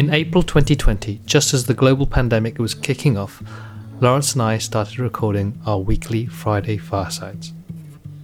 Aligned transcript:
In 0.00 0.14
April 0.14 0.42
2020, 0.42 1.20
just 1.26 1.52
as 1.52 1.66
the 1.66 1.74
global 1.74 2.06
pandemic 2.06 2.58
was 2.58 2.72
kicking 2.74 3.18
off, 3.18 3.42
Laurence 4.00 4.32
and 4.32 4.40
I 4.40 4.56
started 4.56 4.98
recording 4.98 5.60
our 5.66 5.76
weekly 5.76 6.24
Friday 6.24 6.78
firesides. 6.78 7.52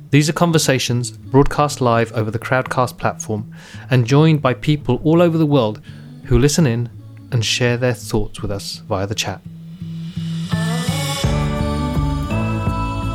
These 0.08 0.30
are 0.30 0.32
conversations 0.32 1.10
broadcast 1.10 1.82
live 1.82 2.14
over 2.14 2.30
the 2.30 2.38
Crowdcast 2.38 2.96
platform 2.96 3.52
and 3.90 4.06
joined 4.06 4.40
by 4.40 4.54
people 4.54 5.02
all 5.04 5.20
over 5.20 5.36
the 5.36 5.44
world 5.44 5.82
who 6.24 6.38
listen 6.38 6.66
in 6.66 6.88
and 7.30 7.44
share 7.44 7.76
their 7.76 7.92
thoughts 7.92 8.40
with 8.40 8.50
us 8.50 8.78
via 8.88 9.06
the 9.06 9.14
chat. 9.14 9.42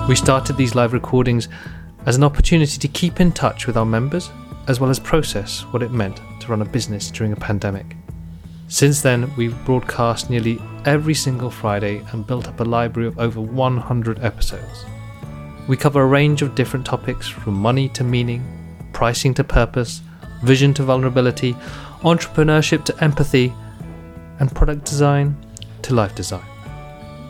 We 0.07 0.15
started 0.15 0.55
these 0.55 0.75
live 0.75 0.93
recordings 0.93 1.49
as 2.05 2.15
an 2.15 2.23
opportunity 2.23 2.77
to 2.77 2.87
keep 2.87 3.19
in 3.19 3.31
touch 3.31 3.65
with 3.65 3.75
our 3.75 3.87
members 3.87 4.29
as 4.67 4.79
well 4.79 4.91
as 4.91 4.99
process 4.99 5.61
what 5.71 5.81
it 5.81 5.91
meant 5.91 6.21
to 6.41 6.47
run 6.49 6.61
a 6.61 6.65
business 6.65 7.09
during 7.09 7.33
a 7.33 7.37
pandemic. 7.37 7.95
Since 8.71 9.01
then, 9.01 9.29
we've 9.35 9.65
broadcast 9.65 10.29
nearly 10.29 10.57
every 10.85 11.13
single 11.13 11.51
Friday 11.51 12.01
and 12.13 12.25
built 12.25 12.47
up 12.47 12.61
a 12.61 12.63
library 12.63 13.05
of 13.05 13.19
over 13.19 13.41
100 13.41 14.23
episodes. 14.23 14.85
We 15.67 15.75
cover 15.75 16.01
a 16.01 16.05
range 16.05 16.41
of 16.41 16.55
different 16.55 16.85
topics 16.85 17.27
from 17.27 17.55
money 17.55 17.89
to 17.89 18.05
meaning, 18.05 18.41
pricing 18.93 19.33
to 19.33 19.43
purpose, 19.43 20.01
vision 20.41 20.73
to 20.75 20.83
vulnerability, 20.83 21.51
entrepreneurship 22.03 22.85
to 22.85 23.03
empathy, 23.03 23.53
and 24.39 24.55
product 24.55 24.85
design 24.85 25.35
to 25.81 25.93
life 25.93 26.15
design. 26.15 26.45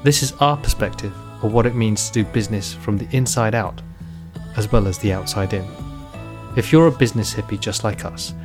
This 0.03 0.21
is 0.21 0.33
our 0.33 0.57
perspective 0.57 1.11
of 1.41 1.53
what 1.53 1.65
it 1.65 1.73
means 1.73 2.07
to 2.07 2.23
do 2.23 2.31
business 2.31 2.71
from 2.71 2.99
the 2.99 3.07
inside 3.17 3.55
out, 3.55 3.81
as 4.57 4.71
well 4.71 4.87
as 4.87 4.99
the 4.99 5.11
outside 5.11 5.53
in. 5.53 5.65
If 6.55 6.71
you're 6.71 6.85
a 6.85 6.91
business 6.91 7.33
hippie 7.33 7.59
just 7.59 7.83
like 7.83 8.05
us, 8.05 8.35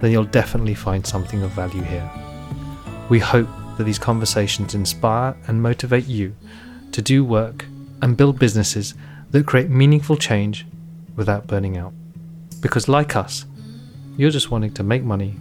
then 0.00 0.10
you'll 0.10 0.24
definitely 0.24 0.74
find 0.74 1.06
something 1.06 1.44
of 1.44 1.52
value 1.52 1.82
here. 1.82 2.10
We 3.12 3.18
hope 3.18 3.48
that 3.76 3.84
these 3.84 3.98
conversations 3.98 4.74
inspire 4.74 5.36
and 5.46 5.60
motivate 5.60 6.06
you 6.06 6.34
to 6.92 7.02
do 7.02 7.22
work 7.22 7.66
and 8.00 8.16
build 8.16 8.38
businesses 8.38 8.94
that 9.32 9.44
create 9.44 9.68
meaningful 9.68 10.16
change 10.16 10.64
without 11.14 11.46
burning 11.46 11.76
out. 11.76 11.92
Because, 12.62 12.88
like 12.88 13.14
us, 13.14 13.44
you're 14.16 14.30
just 14.30 14.50
wanting 14.50 14.72
to 14.72 14.82
make 14.82 15.02
money, 15.02 15.34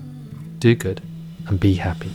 do 0.60 0.76
good, 0.76 1.02
and 1.48 1.62
be 1.62 1.76
happy. 1.76 2.12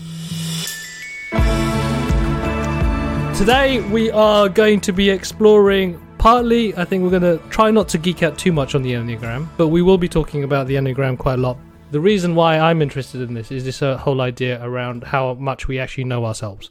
Today, 3.35 3.81
we 3.91 4.11
are 4.11 4.51
going 4.51 4.79
to 4.83 4.93
be 4.93 5.09
exploring 5.09 5.99
partly, 6.19 6.77
I 6.77 6.85
think 6.85 7.03
we're 7.03 7.19
going 7.19 7.39
to 7.39 7.43
try 7.49 7.71
not 7.71 7.89
to 7.89 7.97
geek 7.97 8.23
out 8.23 8.37
too 8.37 8.53
much 8.53 8.75
on 8.75 8.83
the 8.83 8.93
Enneagram, 8.93 9.49
but 9.57 9.69
we 9.69 9.81
will 9.81 9.97
be 9.97 10.07
talking 10.07 10.45
about 10.45 10.67
the 10.67 10.75
Enneagram 10.75 11.17
quite 11.17 11.39
a 11.39 11.43
lot. 11.43 11.57
The 11.93 12.01
reason 12.01 12.35
why 12.35 12.59
I'm 12.59 12.83
interested 12.83 13.21
in 13.21 13.35
this 13.35 13.53
is 13.53 13.65
this 13.65 13.81
uh, 13.81 13.97
whole 13.97 14.21
idea 14.21 14.63
around 14.63 15.05
how 15.05 15.35
much 15.35 15.69
we 15.69 15.79
actually 15.79 16.05
know 16.05 16.25
ourselves. 16.25 16.71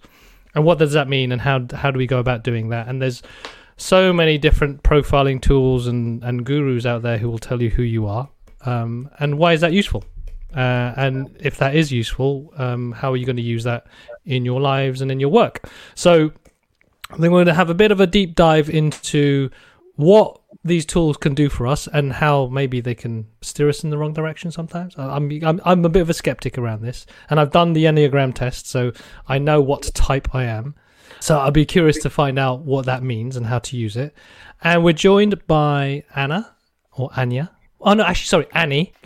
And 0.54 0.66
what 0.66 0.78
does 0.78 0.94
that 0.94 1.08
mean, 1.08 1.32
and 1.32 1.42
how, 1.42 1.66
how 1.74 1.92
do 1.92 1.98
we 1.98 2.08
go 2.08 2.20
about 2.20 2.44
doing 2.44 2.70
that? 2.70 2.88
And 2.88 3.02
there's 3.02 3.24
so 3.78 4.12
many 4.12 4.38
different 4.38 4.84
profiling 4.84 5.42
tools 5.42 5.88
and, 5.88 6.24
and 6.24 6.46
gurus 6.46 6.86
out 6.86 7.02
there 7.02 7.18
who 7.18 7.30
will 7.30 7.40
tell 7.40 7.62
you 7.62 7.70
who 7.70 7.84
you 7.84 8.08
are. 8.08 8.30
Um, 8.66 9.10
and 9.20 9.38
why 9.38 9.54
is 9.54 9.62
that 9.62 9.74
useful? 9.74 10.04
Uh, 10.56 10.94
and 10.96 11.36
if 11.40 11.58
that 11.58 11.76
is 11.76 11.92
useful, 11.92 12.54
um, 12.58 12.92
how 12.92 13.12
are 13.12 13.18
you 13.18 13.26
going 13.26 13.36
to 13.36 13.42
use 13.42 13.64
that 13.64 13.88
in 14.26 14.46
your 14.46 14.62
lives 14.62 15.02
and 15.02 15.12
in 15.12 15.20
your 15.20 15.30
work? 15.30 15.70
So, 15.96 16.32
I 17.10 17.18
think 17.18 17.24
we're 17.32 17.44
going 17.44 17.46
to 17.48 17.54
have 17.54 17.70
a 17.70 17.76
bit 17.76 17.92
of 17.92 18.00
a 18.00 18.08
deep 18.08 18.36
dive 18.36 18.70
into 18.70 19.50
what 19.96 20.42
these 20.66 20.86
tools 20.86 21.16
can 21.16 21.36
do 21.36 21.48
for 21.48 21.68
us 21.68 21.88
and 21.88 22.12
how 22.12 22.48
maybe 22.48 22.82
they 22.82 22.96
can 22.96 23.28
steer 23.42 23.70
us 23.70 23.84
in 23.84 23.92
the 23.92 23.98
wrong 24.00 24.14
direction 24.14 24.52
sometimes. 24.52 24.96
I'm, 24.98 25.32
I'm, 25.44 25.62
I'm 25.64 25.86
a 25.86 25.90
bit 25.90 26.02
of 26.02 26.10
a 26.10 26.14
skeptic 26.14 26.58
around 26.58 26.82
this, 26.82 27.06
and 27.30 27.40
I've 27.40 27.52
done 27.52 27.74
the 27.74 27.86
Enneagram 27.86 28.34
test, 28.34 28.68
so 28.68 28.92
I 29.28 29.38
know 29.38 29.62
what 29.62 29.84
type 29.94 30.34
I 30.34 30.46
am. 30.46 30.74
So 31.20 31.38
I'll 31.38 31.52
be 31.52 31.66
curious 31.66 32.00
to 32.00 32.10
find 32.10 32.40
out 32.40 32.62
what 32.62 32.86
that 32.88 33.04
means 33.04 33.36
and 33.36 33.46
how 33.46 33.60
to 33.60 33.78
use 33.78 33.96
it. 33.96 34.16
And 34.64 34.84
we're 34.84 34.94
joined 34.94 35.46
by 35.46 36.04
Anna 36.16 36.56
or 36.94 37.12
Anya. 37.16 37.52
Oh 37.80 37.94
no, 37.94 38.04
actually, 38.04 38.26
sorry, 38.26 38.48
Annie. 38.54 38.92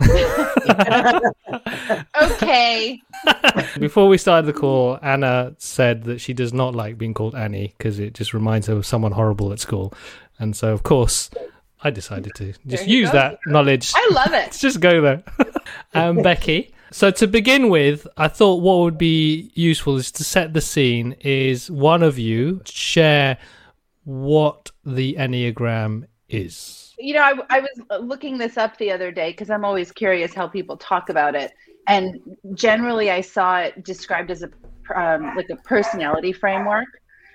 okay. 2.22 3.02
Before 3.78 4.08
we 4.08 4.16
started 4.16 4.46
the 4.46 4.58
call, 4.58 4.98
Anna 5.02 5.54
said 5.58 6.04
that 6.04 6.22
she 6.22 6.32
does 6.32 6.54
not 6.54 6.74
like 6.74 6.96
being 6.96 7.12
called 7.12 7.34
Annie 7.34 7.74
because 7.76 7.98
it 7.98 8.14
just 8.14 8.32
reminds 8.32 8.68
her 8.68 8.76
of 8.76 8.86
someone 8.86 9.12
horrible 9.12 9.52
at 9.52 9.60
school. 9.60 9.92
And 10.38 10.56
so, 10.56 10.72
of 10.72 10.82
course, 10.82 11.28
I 11.82 11.90
decided 11.90 12.34
to 12.36 12.52
just 12.66 12.86
use 12.86 13.08
go. 13.08 13.18
that 13.18 13.38
knowledge. 13.46 13.92
I 13.94 14.08
love 14.12 14.32
it. 14.32 14.52
Just 14.60 14.80
go 14.80 15.00
there. 15.00 15.22
um, 15.94 16.18
Beccie. 16.18 16.72
So 16.92 17.10
to 17.12 17.26
begin 17.26 17.70
with, 17.70 18.06
I 18.16 18.28
thought 18.28 18.62
what 18.62 18.78
would 18.80 18.98
be 18.98 19.50
useful 19.54 19.96
is 19.96 20.10
to 20.12 20.24
set 20.24 20.52
the 20.52 20.60
scene. 20.60 21.12
Is 21.20 21.70
one 21.70 22.02
of 22.02 22.18
you 22.18 22.60
share 22.64 23.38
what 24.04 24.70
the 24.84 25.14
Enneagram 25.14 26.06
is? 26.28 26.94
You 26.98 27.14
know, 27.14 27.22
I, 27.22 27.34
I 27.48 27.60
was 27.60 28.02
looking 28.02 28.38
this 28.38 28.58
up 28.58 28.76
the 28.76 28.90
other 28.90 29.10
day 29.10 29.30
because 29.30 29.50
I'm 29.50 29.64
always 29.64 29.92
curious 29.92 30.34
how 30.34 30.48
people 30.48 30.76
talk 30.76 31.08
about 31.08 31.34
it, 31.34 31.52
and 31.86 32.18
generally 32.54 33.10
I 33.10 33.22
saw 33.22 33.60
it 33.60 33.84
described 33.84 34.30
as 34.30 34.42
a 34.42 34.50
um, 34.94 35.34
like 35.36 35.48
a 35.48 35.56
personality 35.56 36.32
framework, 36.32 36.88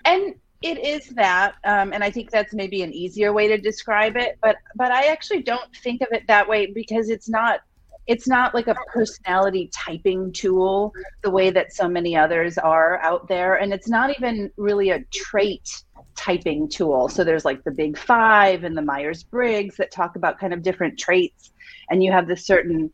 and 0.04 0.36
it 0.62 0.84
is 0.84 1.10
that, 1.10 1.56
um, 1.64 1.94
and 1.94 2.04
I 2.04 2.10
think 2.10 2.32
that's 2.32 2.54
maybe 2.54 2.82
an 2.82 2.94
easier 2.94 3.34
way 3.34 3.48
to 3.48 3.58
describe 3.58 4.16
it. 4.16 4.38
But 4.42 4.58
but 4.76 4.92
I 4.92 5.08
actually 5.08 5.44
don't 5.44 5.76
think 5.84 6.02
of 6.02 6.08
it 6.12 6.24
that 6.28 6.48
way 6.48 6.68
because 6.68 7.10
it's 7.10 7.30
not 7.30 7.62
it's 8.08 8.28
not 8.28 8.54
like 8.54 8.68
a 8.68 8.76
personality 8.94 9.70
typing 9.74 10.32
tool 10.32 10.94
the 11.24 11.30
way 11.30 11.50
that 11.50 11.74
so 11.74 11.88
many 11.88 12.16
others 12.16 12.58
are 12.58 13.00
out 13.02 13.28
there, 13.28 13.56
and 13.56 13.74
it's 13.74 13.90
not 13.90 14.16
even 14.16 14.52
really 14.58 14.92
a 14.92 15.04
trait 15.12 15.84
typing 16.16 16.70
tool. 16.70 17.10
So 17.10 17.24
there's 17.24 17.46
like 17.46 17.64
the 17.64 17.72
Big 17.72 17.98
Five 17.98 18.64
and 18.64 18.78
the 18.78 18.82
Myers 18.82 19.24
Briggs 19.24 19.76
that 19.78 19.92
talk 19.92 20.16
about 20.16 20.40
kind 20.40 20.54
of 20.54 20.62
different 20.62 20.98
traits, 20.98 21.52
and 21.90 22.04
you 22.04 22.12
have 22.12 22.28
this 22.28 22.46
certain 22.46 22.92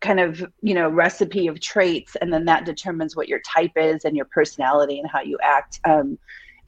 kind 0.00 0.20
of 0.20 0.44
you 0.60 0.74
know 0.74 0.88
recipe 0.88 1.46
of 1.46 1.60
traits 1.60 2.14
and 2.20 2.30
then 2.30 2.44
that 2.44 2.66
determines 2.66 3.16
what 3.16 3.26
your 3.26 3.40
type 3.40 3.72
is 3.76 4.04
and 4.04 4.14
your 4.14 4.26
personality 4.26 4.98
and 4.98 5.08
how 5.10 5.22
you 5.22 5.38
act 5.42 5.80
um, 5.86 6.18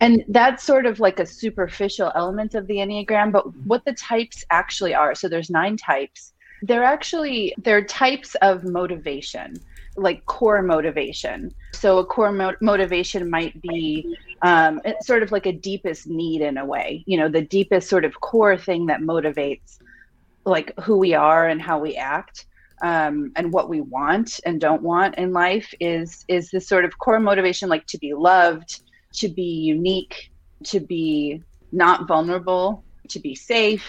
and 0.00 0.24
that's 0.28 0.62
sort 0.62 0.86
of 0.86 1.00
like 1.00 1.18
a 1.18 1.26
superficial 1.26 2.12
element 2.14 2.54
of 2.54 2.66
the 2.66 2.76
enneagram 2.76 3.32
but 3.32 3.44
what 3.64 3.84
the 3.84 3.92
types 3.94 4.44
actually 4.50 4.94
are 4.94 5.14
so 5.14 5.28
there's 5.28 5.50
nine 5.50 5.76
types 5.76 6.32
they're 6.62 6.84
actually 6.84 7.54
they're 7.58 7.84
types 7.84 8.34
of 8.36 8.64
motivation 8.64 9.54
like 9.96 10.24
core 10.26 10.62
motivation. 10.62 11.54
So 11.72 11.98
a 11.98 12.04
core 12.04 12.32
mo- 12.32 12.56
motivation 12.60 13.30
might 13.30 13.60
be 13.62 14.16
um, 14.42 14.80
it's 14.84 15.06
sort 15.06 15.22
of 15.22 15.32
like 15.32 15.46
a 15.46 15.52
deepest 15.52 16.06
need 16.06 16.42
in 16.42 16.58
a 16.58 16.64
way 16.64 17.02
you 17.06 17.16
know 17.16 17.28
the 17.28 17.40
deepest 17.42 17.88
sort 17.88 18.04
of 18.04 18.20
core 18.20 18.56
thing 18.56 18.86
that 18.86 19.00
motivates 19.00 19.78
like 20.44 20.72
who 20.80 20.98
we 20.98 21.14
are 21.14 21.48
and 21.48 21.60
how 21.60 21.78
we 21.78 21.96
act 21.96 22.46
um, 22.82 23.32
and 23.36 23.52
what 23.52 23.70
we 23.70 23.80
want 23.80 24.38
and 24.44 24.60
don't 24.60 24.82
want 24.82 25.14
in 25.16 25.32
life 25.32 25.72
is 25.80 26.24
is 26.28 26.50
this 26.50 26.68
sort 26.68 26.84
of 26.84 26.98
core 26.98 27.18
motivation 27.18 27.70
like 27.70 27.86
to 27.86 27.98
be 27.98 28.12
loved 28.12 28.82
to 29.16 29.28
be 29.28 29.42
unique, 29.42 30.30
to 30.64 30.80
be 30.80 31.42
not 31.72 32.06
vulnerable, 32.08 32.84
to 33.08 33.20
be 33.20 33.34
safe. 33.34 33.84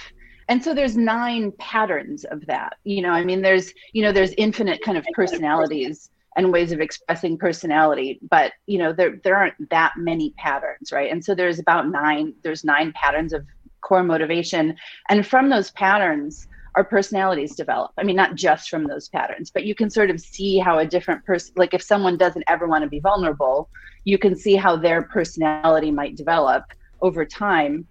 And 0.49 0.63
so 0.63 0.73
there's 0.73 0.95
nine 0.95 1.51
patterns 1.59 2.23
of 2.25 2.45
that. 2.45 2.77
You 2.83 3.01
know, 3.01 3.11
I 3.11 3.23
mean, 3.23 3.41
there's, 3.41 3.73
you 3.93 4.01
know, 4.01 4.11
there's 4.11 4.33
infinite 4.37 4.81
kind 4.81 4.97
of 4.97 5.05
personalities 5.13 6.09
and 6.37 6.53
ways 6.53 6.71
of 6.71 6.79
expressing 6.79 7.37
personality, 7.37 8.19
but 8.29 8.53
you 8.67 8.77
know, 8.77 8.93
there 8.93 9.19
there 9.23 9.35
aren't 9.35 9.69
that 9.71 9.93
many 9.97 10.31
patterns, 10.37 10.91
right? 10.91 11.11
And 11.11 11.23
so 11.23 11.33
there's 11.33 11.59
about 11.59 11.89
nine, 11.89 12.33
there's 12.43 12.63
nine 12.63 12.93
patterns 12.93 13.33
of 13.33 13.45
core 13.81 14.03
motivation. 14.03 14.75
And 15.09 15.25
from 15.25 15.49
those 15.49 15.71
patterns, 15.71 16.47
our 16.77 16.83
personalities 16.83 17.55
develop. 17.55 17.89
I 17.97 18.03
mean, 18.03 18.15
not 18.15 18.35
just 18.35 18.69
from 18.69 18.85
those 18.85 19.09
patterns, 19.09 19.49
but 19.51 19.65
you 19.65 19.73
can 19.73 19.89
sort 19.89 20.11
of 20.11 20.22
see 20.22 20.59
how 20.59 20.78
a 20.78 20.85
different 20.85 21.25
person, 21.25 21.52
like 21.55 21.73
if 21.73 21.81
someone 21.81 22.17
doesn't 22.17 22.43
ever 22.47 22.67
want 22.67 22.84
to 22.84 22.90
be 22.90 22.99
vulnerable, 22.99 23.67
you 24.05 24.19
can 24.19 24.35
see 24.35 24.55
how 24.55 24.75
their 24.75 25.02
personality 25.02 25.90
might 25.90 26.16
develop 26.16 26.63
over 27.02 27.25
time 27.25 27.87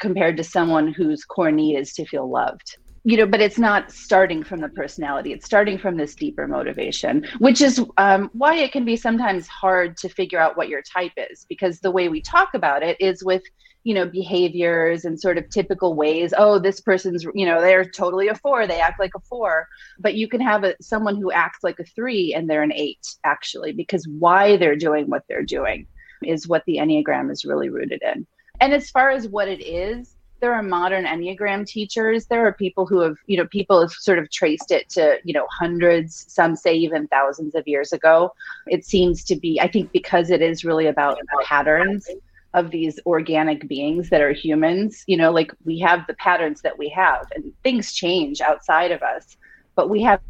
compared 0.00 0.38
to 0.38 0.44
someone 0.44 0.90
whose 0.90 1.22
core 1.22 1.52
need 1.52 1.76
is 1.76 1.92
to 1.92 2.06
feel 2.06 2.30
loved 2.30 2.76
you 3.04 3.16
know 3.16 3.26
but 3.26 3.40
it's 3.40 3.58
not 3.58 3.90
starting 3.90 4.44
from 4.44 4.60
the 4.60 4.68
personality 4.70 5.32
it's 5.32 5.46
starting 5.46 5.78
from 5.78 5.96
this 5.96 6.14
deeper 6.14 6.46
motivation 6.46 7.26
which 7.38 7.62
is 7.62 7.82
um, 7.96 8.28
why 8.34 8.54
it 8.56 8.72
can 8.72 8.84
be 8.84 8.94
sometimes 8.94 9.46
hard 9.46 9.96
to 9.96 10.08
figure 10.10 10.38
out 10.38 10.54
what 10.56 10.68
your 10.68 10.82
type 10.82 11.12
is 11.16 11.46
because 11.48 11.80
the 11.80 11.90
way 11.90 12.10
we 12.10 12.20
talk 12.20 12.50
about 12.52 12.82
it 12.82 13.00
is 13.00 13.24
with 13.24 13.42
you 13.84 13.94
know 13.94 14.06
behaviors 14.06 15.04
and 15.04 15.18
sort 15.18 15.38
of 15.38 15.48
typical 15.48 15.94
ways 15.94 16.34
oh 16.36 16.58
this 16.58 16.80
person's 16.80 17.24
you 17.34 17.46
know 17.46 17.60
they're 17.60 17.84
totally 17.84 18.28
a 18.28 18.34
four 18.34 18.66
they 18.66 18.80
act 18.80 19.00
like 19.00 19.12
a 19.16 19.20
four. 19.20 19.68
But 19.98 20.14
you 20.14 20.28
can 20.28 20.40
have 20.40 20.64
a, 20.64 20.74
someone 20.80 21.16
who 21.16 21.32
acts 21.32 21.60
like 21.62 21.78
a 21.78 21.84
three 21.84 22.34
and 22.34 22.48
they're 22.48 22.62
an 22.62 22.72
eight 22.72 23.16
actually 23.24 23.72
because 23.72 24.06
why 24.06 24.56
they're 24.56 24.76
doing 24.76 25.06
what 25.06 25.24
they're 25.28 25.44
doing 25.44 25.86
is 26.22 26.48
what 26.48 26.64
the 26.66 26.76
enneagram 26.76 27.30
is 27.30 27.44
really 27.44 27.70
rooted 27.70 28.02
in. 28.02 28.26
And 28.60 28.72
as 28.72 28.90
far 28.90 29.10
as 29.10 29.28
what 29.28 29.48
it 29.48 29.62
is 29.62 30.16
there 30.40 30.54
are 30.54 30.62
modern 30.62 31.04
enneagram 31.04 31.66
teachers. 31.66 32.24
There 32.24 32.46
are 32.46 32.54
people 32.54 32.86
who 32.86 33.00
have 33.00 33.16
you 33.26 33.36
know 33.36 33.46
people 33.46 33.78
have 33.78 33.90
sort 33.90 34.18
of 34.18 34.30
traced 34.30 34.70
it 34.70 34.88
to 34.90 35.18
you 35.22 35.34
know 35.34 35.46
hundreds 35.50 36.24
some 36.28 36.56
say 36.56 36.74
even 36.74 37.06
thousands 37.08 37.54
of 37.54 37.68
years 37.68 37.92
ago. 37.92 38.32
It 38.66 38.84
seems 38.84 39.22
to 39.24 39.36
be 39.36 39.60
i 39.60 39.68
think 39.68 39.92
because 39.92 40.30
it 40.30 40.40
is 40.40 40.64
really 40.64 40.86
about 40.86 41.18
patterns 41.44 42.08
of 42.54 42.70
these 42.70 42.98
organic 43.06 43.66
beings 43.68 44.10
that 44.10 44.20
are 44.20 44.32
humans 44.32 45.04
you 45.06 45.16
know 45.16 45.30
like 45.30 45.52
we 45.64 45.78
have 45.78 46.06
the 46.06 46.14
patterns 46.14 46.62
that 46.62 46.78
we 46.78 46.88
have 46.88 47.26
and 47.34 47.52
things 47.62 47.92
change 47.92 48.40
outside 48.40 48.90
of 48.90 49.02
us 49.02 49.36
but 49.76 49.88
we 49.88 50.02
have 50.02 50.20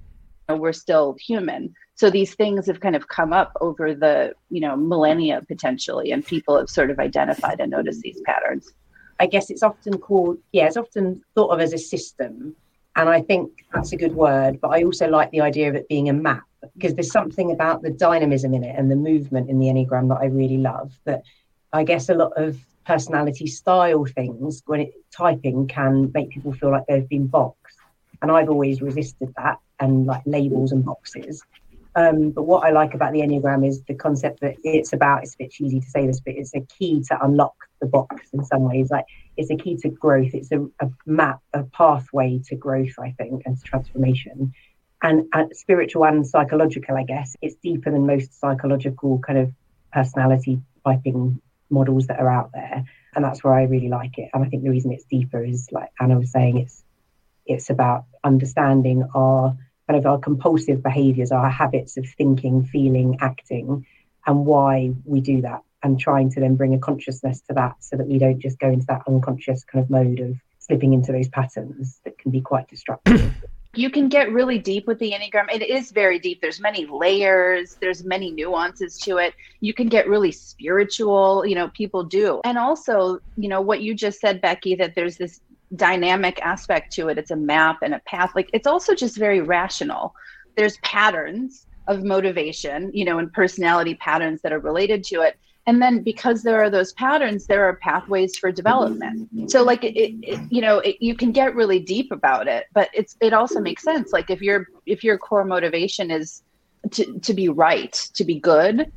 you 0.48 0.54
know, 0.54 0.60
we're 0.60 0.72
still 0.72 1.16
human 1.20 1.74
so 1.94 2.08
these 2.08 2.34
things 2.34 2.66
have 2.66 2.80
kind 2.80 2.96
of 2.96 3.08
come 3.08 3.32
up 3.32 3.52
over 3.60 3.94
the 3.94 4.32
you 4.50 4.60
know 4.60 4.76
millennia 4.76 5.42
potentially 5.48 6.12
and 6.12 6.26
people 6.26 6.56
have 6.56 6.68
sort 6.68 6.90
of 6.90 6.98
identified 6.98 7.58
and 7.60 7.70
noticed 7.70 8.00
these 8.00 8.20
patterns 8.26 8.72
I 9.20 9.26
guess 9.26 9.50
it's 9.50 9.62
often 9.62 9.98
called, 9.98 10.38
yeah, 10.52 10.66
it's 10.66 10.78
often 10.78 11.22
thought 11.34 11.50
of 11.50 11.60
as 11.60 11.74
a 11.74 11.78
system. 11.78 12.56
And 12.96 13.08
I 13.08 13.20
think 13.20 13.50
that's 13.72 13.92
a 13.92 13.96
good 13.96 14.14
word. 14.14 14.58
But 14.60 14.68
I 14.68 14.82
also 14.82 15.08
like 15.08 15.30
the 15.30 15.42
idea 15.42 15.68
of 15.68 15.74
it 15.74 15.88
being 15.88 16.08
a 16.08 16.14
map 16.14 16.42
because 16.74 16.94
there's 16.94 17.12
something 17.12 17.52
about 17.52 17.82
the 17.82 17.90
dynamism 17.90 18.54
in 18.54 18.64
it 18.64 18.74
and 18.76 18.90
the 18.90 18.96
movement 18.96 19.50
in 19.50 19.58
the 19.58 19.66
Enneagram 19.66 20.08
that 20.08 20.18
I 20.20 20.26
really 20.26 20.56
love. 20.56 20.92
That 21.04 21.22
I 21.72 21.84
guess 21.84 22.08
a 22.08 22.14
lot 22.14 22.32
of 22.36 22.58
personality 22.86 23.46
style 23.46 24.04
things 24.04 24.62
when 24.66 24.80
it 24.80 24.92
typing 25.16 25.68
can 25.68 26.10
make 26.12 26.30
people 26.30 26.52
feel 26.52 26.70
like 26.70 26.86
they've 26.88 27.08
been 27.08 27.26
boxed. 27.26 27.78
And 28.22 28.30
I've 28.30 28.50
always 28.50 28.82
resisted 28.82 29.32
that 29.36 29.58
and 29.78 30.06
like 30.06 30.22
labels 30.26 30.72
and 30.72 30.84
boxes. 30.84 31.42
Um, 31.96 32.30
but 32.30 32.44
what 32.44 32.64
I 32.64 32.70
like 32.70 32.94
about 32.94 33.12
the 33.12 33.20
Enneagram 33.20 33.66
is 33.66 33.82
the 33.82 33.94
concept 33.94 34.40
that 34.40 34.56
it's 34.62 34.92
about, 34.92 35.22
it's 35.22 35.34
a 35.34 35.38
bit 35.38 35.50
cheesy 35.50 35.80
to 35.80 35.90
say 35.90 36.06
this, 36.06 36.20
but 36.20 36.34
it's 36.34 36.54
a 36.54 36.60
key 36.60 37.02
to 37.08 37.24
unlock 37.24 37.54
the 37.80 37.86
box 37.86 38.28
in 38.32 38.44
some 38.44 38.62
ways. 38.62 38.90
Like 38.90 39.06
it's 39.36 39.50
a 39.50 39.56
key 39.56 39.76
to 39.78 39.88
growth. 39.88 40.34
It's 40.34 40.52
a, 40.52 40.60
a 40.80 40.90
map, 41.06 41.40
a 41.52 41.64
pathway 41.64 42.40
to 42.46 42.56
growth, 42.56 42.98
I 42.98 43.12
think, 43.12 43.42
and 43.46 43.62
transformation. 43.62 44.52
And, 45.02 45.28
and 45.32 45.56
spiritual 45.56 46.04
and 46.04 46.26
psychological, 46.26 46.96
I 46.96 47.04
guess. 47.04 47.36
It's 47.40 47.56
deeper 47.56 47.90
than 47.90 48.06
most 48.06 48.38
psychological 48.38 49.18
kind 49.18 49.38
of 49.38 49.52
personality 49.92 50.60
typing 50.84 51.40
models 51.70 52.06
that 52.08 52.20
are 52.20 52.30
out 52.30 52.50
there. 52.52 52.84
And 53.14 53.24
that's 53.24 53.42
where 53.42 53.54
I 53.54 53.64
really 53.64 53.88
like 53.88 54.18
it. 54.18 54.30
And 54.32 54.44
I 54.44 54.48
think 54.48 54.62
the 54.62 54.70
reason 54.70 54.92
it's 54.92 55.04
deeper 55.04 55.44
is 55.44 55.68
like 55.72 55.90
Anna 55.98 56.18
was 56.18 56.30
saying, 56.30 56.58
it's 56.58 56.82
it's 57.46 57.70
about 57.70 58.04
understanding 58.22 59.08
our 59.14 59.56
kind 59.88 59.98
of 59.98 60.06
our 60.06 60.18
compulsive 60.18 60.82
behaviors, 60.82 61.32
our 61.32 61.50
habits 61.50 61.96
of 61.96 62.06
thinking, 62.16 62.64
feeling, 62.64 63.18
acting, 63.20 63.86
and 64.26 64.46
why 64.46 64.92
we 65.04 65.20
do 65.20 65.42
that, 65.42 65.62
and 65.82 65.98
trying 65.98 66.30
to 66.30 66.40
then 66.40 66.54
bring 66.54 66.74
a 66.74 66.78
consciousness 66.78 67.40
to 67.48 67.54
that 67.54 67.76
so 67.80 67.96
that 67.96 68.06
we 68.06 68.18
don't 68.18 68.38
just 68.38 68.58
go 68.58 68.68
into 68.68 68.86
that 68.86 69.02
unconscious 69.08 69.64
kind 69.64 69.82
of 69.82 69.90
mode 69.90 70.20
of 70.20 70.36
slipping 70.58 70.92
into 70.92 71.10
those 71.10 71.28
patterns 71.28 72.00
that 72.04 72.18
can 72.18 72.30
be 72.30 72.40
quite 72.40 72.68
destructive. 72.68 73.34
You 73.74 73.88
can 73.88 74.08
get 74.08 74.32
really 74.32 74.58
deep 74.58 74.86
with 74.88 74.98
the 74.98 75.12
enneagram 75.12 75.46
it 75.52 75.62
is 75.62 75.92
very 75.92 76.18
deep 76.18 76.40
there's 76.40 76.60
many 76.60 76.86
layers 76.86 77.76
there's 77.80 78.02
many 78.04 78.32
nuances 78.32 78.98
to 78.98 79.18
it 79.18 79.32
you 79.60 79.72
can 79.72 79.88
get 79.88 80.08
really 80.08 80.32
spiritual 80.32 81.46
you 81.46 81.54
know 81.54 81.68
people 81.68 82.02
do 82.02 82.40
and 82.44 82.58
also 82.58 83.20
you 83.36 83.48
know 83.48 83.60
what 83.60 83.80
you 83.80 83.94
just 83.94 84.20
said 84.20 84.42
Beccie 84.42 84.76
that 84.78 84.96
there's 84.96 85.16
this 85.16 85.40
dynamic 85.76 86.40
aspect 86.42 86.92
to 86.94 87.08
it. 87.08 87.18
It's 87.18 87.30
a 87.30 87.36
map 87.36 87.78
and 87.82 87.94
a 87.94 88.00
path. 88.00 88.32
Like 88.34 88.50
it's 88.52 88.66
also 88.66 88.94
just 88.94 89.16
very 89.16 89.40
rational. 89.40 90.14
There's 90.56 90.76
patterns 90.78 91.66
of 91.86 92.04
motivation, 92.04 92.90
you 92.92 93.04
know, 93.04 93.18
and 93.18 93.32
personality 93.32 93.94
patterns 93.94 94.42
that 94.42 94.52
are 94.52 94.58
related 94.58 95.04
to 95.04 95.22
it. 95.22 95.38
And 95.66 95.80
then 95.80 96.02
because 96.02 96.42
there 96.42 96.60
are 96.62 96.70
those 96.70 96.92
patterns, 96.94 97.46
there 97.46 97.64
are 97.64 97.76
pathways 97.76 98.36
for 98.36 98.50
development. 98.50 99.50
So 99.50 99.62
like 99.62 99.84
it, 99.84 99.96
it 99.96 100.40
you 100.50 100.60
know, 100.60 100.78
it, 100.80 100.96
you 101.00 101.14
can 101.14 101.32
get 101.32 101.54
really 101.54 101.78
deep 101.78 102.10
about 102.10 102.48
it, 102.48 102.66
but 102.72 102.88
it's 102.92 103.16
it 103.20 103.32
also 103.32 103.60
makes 103.60 103.82
sense. 103.82 104.12
Like 104.12 104.30
if 104.30 104.40
your 104.40 104.66
if 104.86 105.04
your 105.04 105.18
core 105.18 105.44
motivation 105.44 106.10
is 106.10 106.42
to 106.92 107.18
to 107.20 107.34
be 107.34 107.48
right, 107.48 107.92
to 108.14 108.24
be 108.24 108.40
good, 108.40 108.90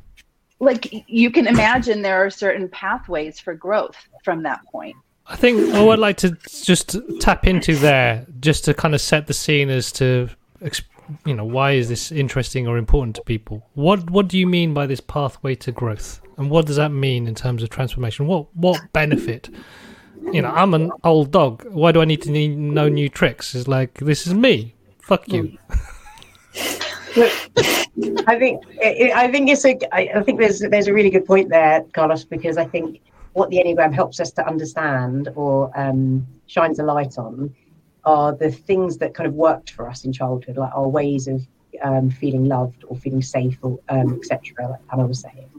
like 0.58 1.04
you 1.08 1.30
can 1.30 1.46
imagine 1.46 2.02
there 2.02 2.24
are 2.24 2.30
certain 2.30 2.68
pathways 2.68 3.38
for 3.38 3.54
growth 3.54 3.96
from 4.24 4.42
that 4.44 4.64
point. 4.66 4.96
I 5.26 5.36
think 5.36 5.72
what 5.72 5.94
I'd 5.94 5.98
like 5.98 6.16
to 6.18 6.36
just 6.46 6.96
tap 7.20 7.46
into 7.46 7.76
there, 7.76 8.26
just 8.40 8.64
to 8.66 8.74
kind 8.74 8.94
of 8.94 9.00
set 9.00 9.26
the 9.26 9.32
scene 9.32 9.70
as 9.70 9.90
to, 9.92 10.28
you 11.24 11.34
know, 11.34 11.44
why 11.44 11.72
is 11.72 11.88
this 11.88 12.10
interesting 12.12 12.66
or 12.66 12.78
important 12.78 13.16
to 13.16 13.22
people? 13.22 13.68
What 13.74 14.10
What 14.10 14.28
do 14.28 14.38
you 14.38 14.46
mean 14.46 14.74
by 14.74 14.86
this 14.86 15.00
pathway 15.00 15.54
to 15.56 15.72
growth, 15.72 16.20
and 16.36 16.50
what 16.50 16.66
does 16.66 16.76
that 16.76 16.90
mean 16.90 17.26
in 17.26 17.34
terms 17.34 17.62
of 17.62 17.70
transformation? 17.70 18.26
What 18.26 18.54
What 18.56 18.80
benefit? 18.92 19.50
You 20.32 20.42
know, 20.42 20.50
I'm 20.50 20.72
an 20.74 20.90
old 21.02 21.30
dog. 21.30 21.64
Why 21.70 21.92
do 21.92 22.00
I 22.00 22.06
need 22.06 22.22
to 22.22 22.30
need, 22.30 22.56
know 22.56 22.88
new 22.88 23.08
tricks? 23.08 23.54
It's 23.54 23.68
like 23.68 23.98
this 23.98 24.26
is 24.26 24.34
me. 24.34 24.74
Fuck 25.00 25.28
you. 25.28 25.58
I 28.26 28.38
think 28.38 28.64
I 29.14 29.28
think 29.30 29.50
it's 29.50 29.64
a 29.64 29.78
I 29.92 30.22
think 30.22 30.40
there's 30.40 30.60
there's 30.60 30.88
a 30.88 30.94
really 30.94 31.10
good 31.10 31.26
point 31.26 31.50
there, 31.50 31.84
Carlos, 31.92 32.24
because 32.24 32.56
I 32.56 32.64
think 32.64 33.00
what 33.34 33.50
the 33.50 33.58
Enneagram 33.58 33.92
helps 33.92 34.20
us 34.20 34.30
to 34.32 34.46
understand 34.46 35.28
or 35.34 35.70
um, 35.78 36.26
shines 36.46 36.78
a 36.78 36.84
light 36.84 37.18
on 37.18 37.54
are 38.06 38.34
the 38.34 38.50
things 38.50 38.98
that 38.98 39.14
kind 39.14 39.26
of 39.26 39.34
worked 39.34 39.70
for 39.70 39.88
us 39.88 40.04
in 40.04 40.12
childhood, 40.12 40.56
like 40.56 40.72
our 40.74 40.88
ways 40.88 41.28
of 41.28 41.46
um, 41.82 42.10
feeling 42.10 42.46
loved 42.46 42.84
or 42.88 42.96
feeling 42.96 43.22
safe 43.22 43.58
or 43.62 43.78
um, 43.88 44.14
etc. 44.14 44.70
Like 44.70 44.80
Anna 44.92 45.06
was 45.06 45.20
saying. 45.20 45.50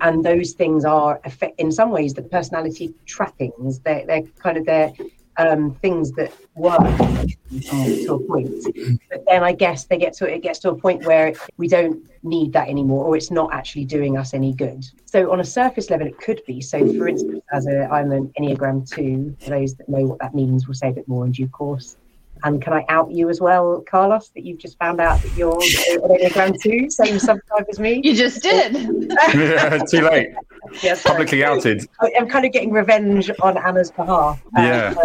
And 0.00 0.24
those 0.24 0.52
things 0.52 0.84
are, 0.84 1.20
in 1.56 1.72
some 1.72 1.90
ways, 1.90 2.14
the 2.14 2.22
personality 2.22 2.92
trappings. 3.06 3.78
They're, 3.78 4.04
they're 4.06 4.22
kind 4.22 4.58
of 4.58 4.66
their 4.66 4.92
um, 5.36 5.74
things 5.82 6.12
that 6.12 6.32
work 6.54 6.78
to 6.78 8.14
a 8.14 8.18
point. 8.18 9.00
But 9.10 9.24
then 9.26 9.42
I 9.42 9.52
guess 9.52 9.84
they 9.84 9.98
get 9.98 10.12
to 10.14 10.32
it 10.32 10.42
gets 10.42 10.58
to 10.60 10.70
a 10.70 10.74
point 10.74 11.04
where 11.04 11.34
we 11.56 11.68
don't 11.68 12.02
need 12.22 12.52
that 12.52 12.68
anymore, 12.68 13.04
or 13.04 13.16
it's 13.16 13.30
not 13.30 13.52
actually 13.52 13.84
doing 13.84 14.16
us 14.16 14.34
any 14.34 14.52
good. 14.52 14.84
So 15.04 15.30
on 15.30 15.40
a 15.40 15.44
surface 15.44 15.90
level, 15.90 16.06
it 16.06 16.18
could 16.18 16.42
be. 16.46 16.60
So 16.60 16.78
for 16.94 17.08
instance, 17.08 17.42
as 17.52 17.66
a 17.66 17.84
I'm 17.86 18.12
an 18.12 18.32
Enneagram 18.38 18.88
two. 18.88 19.36
For 19.40 19.50
those 19.50 19.74
that 19.74 19.88
know 19.88 20.06
what 20.06 20.18
that 20.20 20.34
means, 20.34 20.66
we'll 20.66 20.74
say 20.74 20.88
a 20.88 20.92
bit 20.92 21.08
more 21.08 21.24
in 21.26 21.32
due 21.32 21.48
course. 21.48 21.96
And 22.44 22.60
can 22.60 22.74
I 22.74 22.84
out 22.90 23.10
you 23.10 23.30
as 23.30 23.40
well, 23.40 23.82
Carlos, 23.88 24.28
that 24.28 24.44
you've 24.44 24.58
just 24.58 24.78
found 24.78 25.00
out 25.00 25.20
that 25.22 25.34
you're 25.34 25.54
an 25.54 26.10
Enneagram 26.10 26.54
2, 26.60 26.90
same 26.90 27.16
subtype 27.16 27.66
as 27.70 27.80
me? 27.80 28.02
You 28.04 28.14
just 28.14 28.42
did. 28.42 28.74
yeah, 29.34 29.78
too 29.78 30.02
late. 30.02 30.34
Yes, 30.82 31.02
Publicly 31.02 31.42
outed. 31.42 31.88
I'm 32.00 32.28
kind 32.28 32.44
of 32.44 32.52
getting 32.52 32.70
revenge 32.70 33.30
on 33.40 33.56
Anna's 33.56 33.90
behalf. 33.90 34.42
Yeah. 34.56 34.94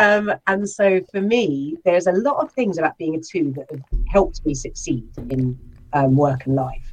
Um, 0.00 0.32
and 0.46 0.68
so 0.68 1.00
for 1.10 1.20
me, 1.20 1.76
there's 1.84 2.06
a 2.06 2.12
lot 2.12 2.36
of 2.36 2.52
things 2.52 2.78
about 2.78 2.96
being 2.98 3.16
a 3.16 3.20
2 3.20 3.52
that 3.56 3.70
have 3.70 3.82
helped 4.08 4.44
me 4.46 4.54
succeed 4.54 5.08
in 5.30 5.58
um, 5.92 6.16
work 6.16 6.46
and 6.46 6.54
life, 6.54 6.92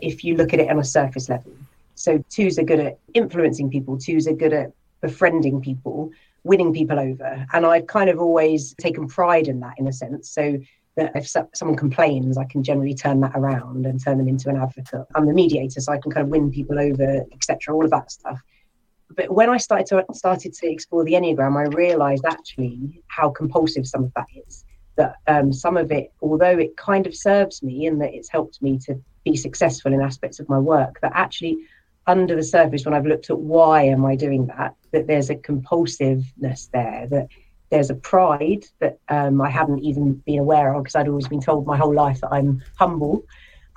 if 0.00 0.22
you 0.22 0.36
look 0.36 0.52
at 0.52 0.60
it 0.60 0.70
on 0.70 0.78
a 0.78 0.84
surface 0.84 1.30
level. 1.30 1.52
So 1.94 2.22
twos 2.28 2.58
are 2.58 2.62
good 2.62 2.80
at 2.80 2.98
influencing 3.14 3.70
people, 3.70 3.98
twos 3.98 4.26
are 4.26 4.34
good 4.34 4.52
at 4.52 4.72
befriending 5.00 5.62
people 5.62 6.10
winning 6.44 6.72
people 6.72 6.98
over. 6.98 7.46
And 7.52 7.64
I've 7.66 7.86
kind 7.86 8.10
of 8.10 8.18
always 8.18 8.74
taken 8.74 9.08
pride 9.08 9.48
in 9.48 9.60
that 9.60 9.74
in 9.78 9.86
a 9.86 9.92
sense. 9.92 10.30
So 10.30 10.58
that 10.96 11.12
if 11.14 11.26
someone 11.54 11.76
complains, 11.76 12.36
I 12.36 12.44
can 12.44 12.62
generally 12.62 12.94
turn 12.94 13.20
that 13.20 13.32
around 13.34 13.86
and 13.86 14.02
turn 14.02 14.18
them 14.18 14.28
into 14.28 14.50
an 14.50 14.56
advocate. 14.56 15.06
I'm 15.14 15.26
the 15.26 15.32
mediator, 15.32 15.80
so 15.80 15.92
I 15.92 15.98
can 15.98 16.12
kind 16.12 16.24
of 16.24 16.30
win 16.30 16.50
people 16.50 16.78
over, 16.78 17.24
etc. 17.32 17.74
All 17.74 17.84
of 17.84 17.90
that 17.90 18.10
stuff. 18.10 18.40
But 19.16 19.32
when 19.32 19.50
I 19.50 19.56
started 19.56 19.86
to 19.86 20.04
started 20.14 20.52
to 20.54 20.70
explore 20.70 21.04
the 21.04 21.12
enneagram, 21.12 21.56
I 21.56 21.74
realised 21.74 22.24
actually 22.24 23.02
how 23.08 23.30
compulsive 23.30 23.86
some 23.86 24.04
of 24.04 24.12
that 24.14 24.26
is. 24.46 24.64
That 24.96 25.16
um, 25.26 25.52
some 25.52 25.78
of 25.78 25.90
it, 25.90 26.12
although 26.20 26.58
it 26.58 26.76
kind 26.76 27.06
of 27.06 27.14
serves 27.14 27.62
me 27.62 27.86
and 27.86 28.00
that 28.02 28.12
it's 28.12 28.28
helped 28.28 28.60
me 28.60 28.78
to 28.80 29.00
be 29.24 29.36
successful 29.36 29.92
in 29.92 30.02
aspects 30.02 30.40
of 30.40 30.48
my 30.48 30.58
work, 30.58 31.00
that 31.00 31.12
actually 31.14 31.58
under 32.06 32.34
the 32.34 32.42
surface, 32.42 32.84
when 32.84 32.94
I've 32.94 33.06
looked 33.06 33.30
at 33.30 33.38
why 33.38 33.82
am 33.82 34.04
I 34.04 34.16
doing 34.16 34.46
that, 34.46 34.74
that 34.90 35.06
there's 35.06 35.30
a 35.30 35.36
compulsiveness 35.36 36.70
there, 36.72 37.06
that 37.10 37.28
there's 37.70 37.90
a 37.90 37.94
pride 37.94 38.66
that 38.80 38.98
um, 39.08 39.40
I 39.40 39.48
hadn't 39.48 39.78
even 39.80 40.14
been 40.26 40.38
aware 40.38 40.74
of 40.74 40.82
because 40.82 40.94
I'd 40.94 41.08
always 41.08 41.28
been 41.28 41.40
told 41.40 41.66
my 41.66 41.76
whole 41.76 41.94
life 41.94 42.20
that 42.20 42.32
I'm 42.32 42.62
humble. 42.78 43.24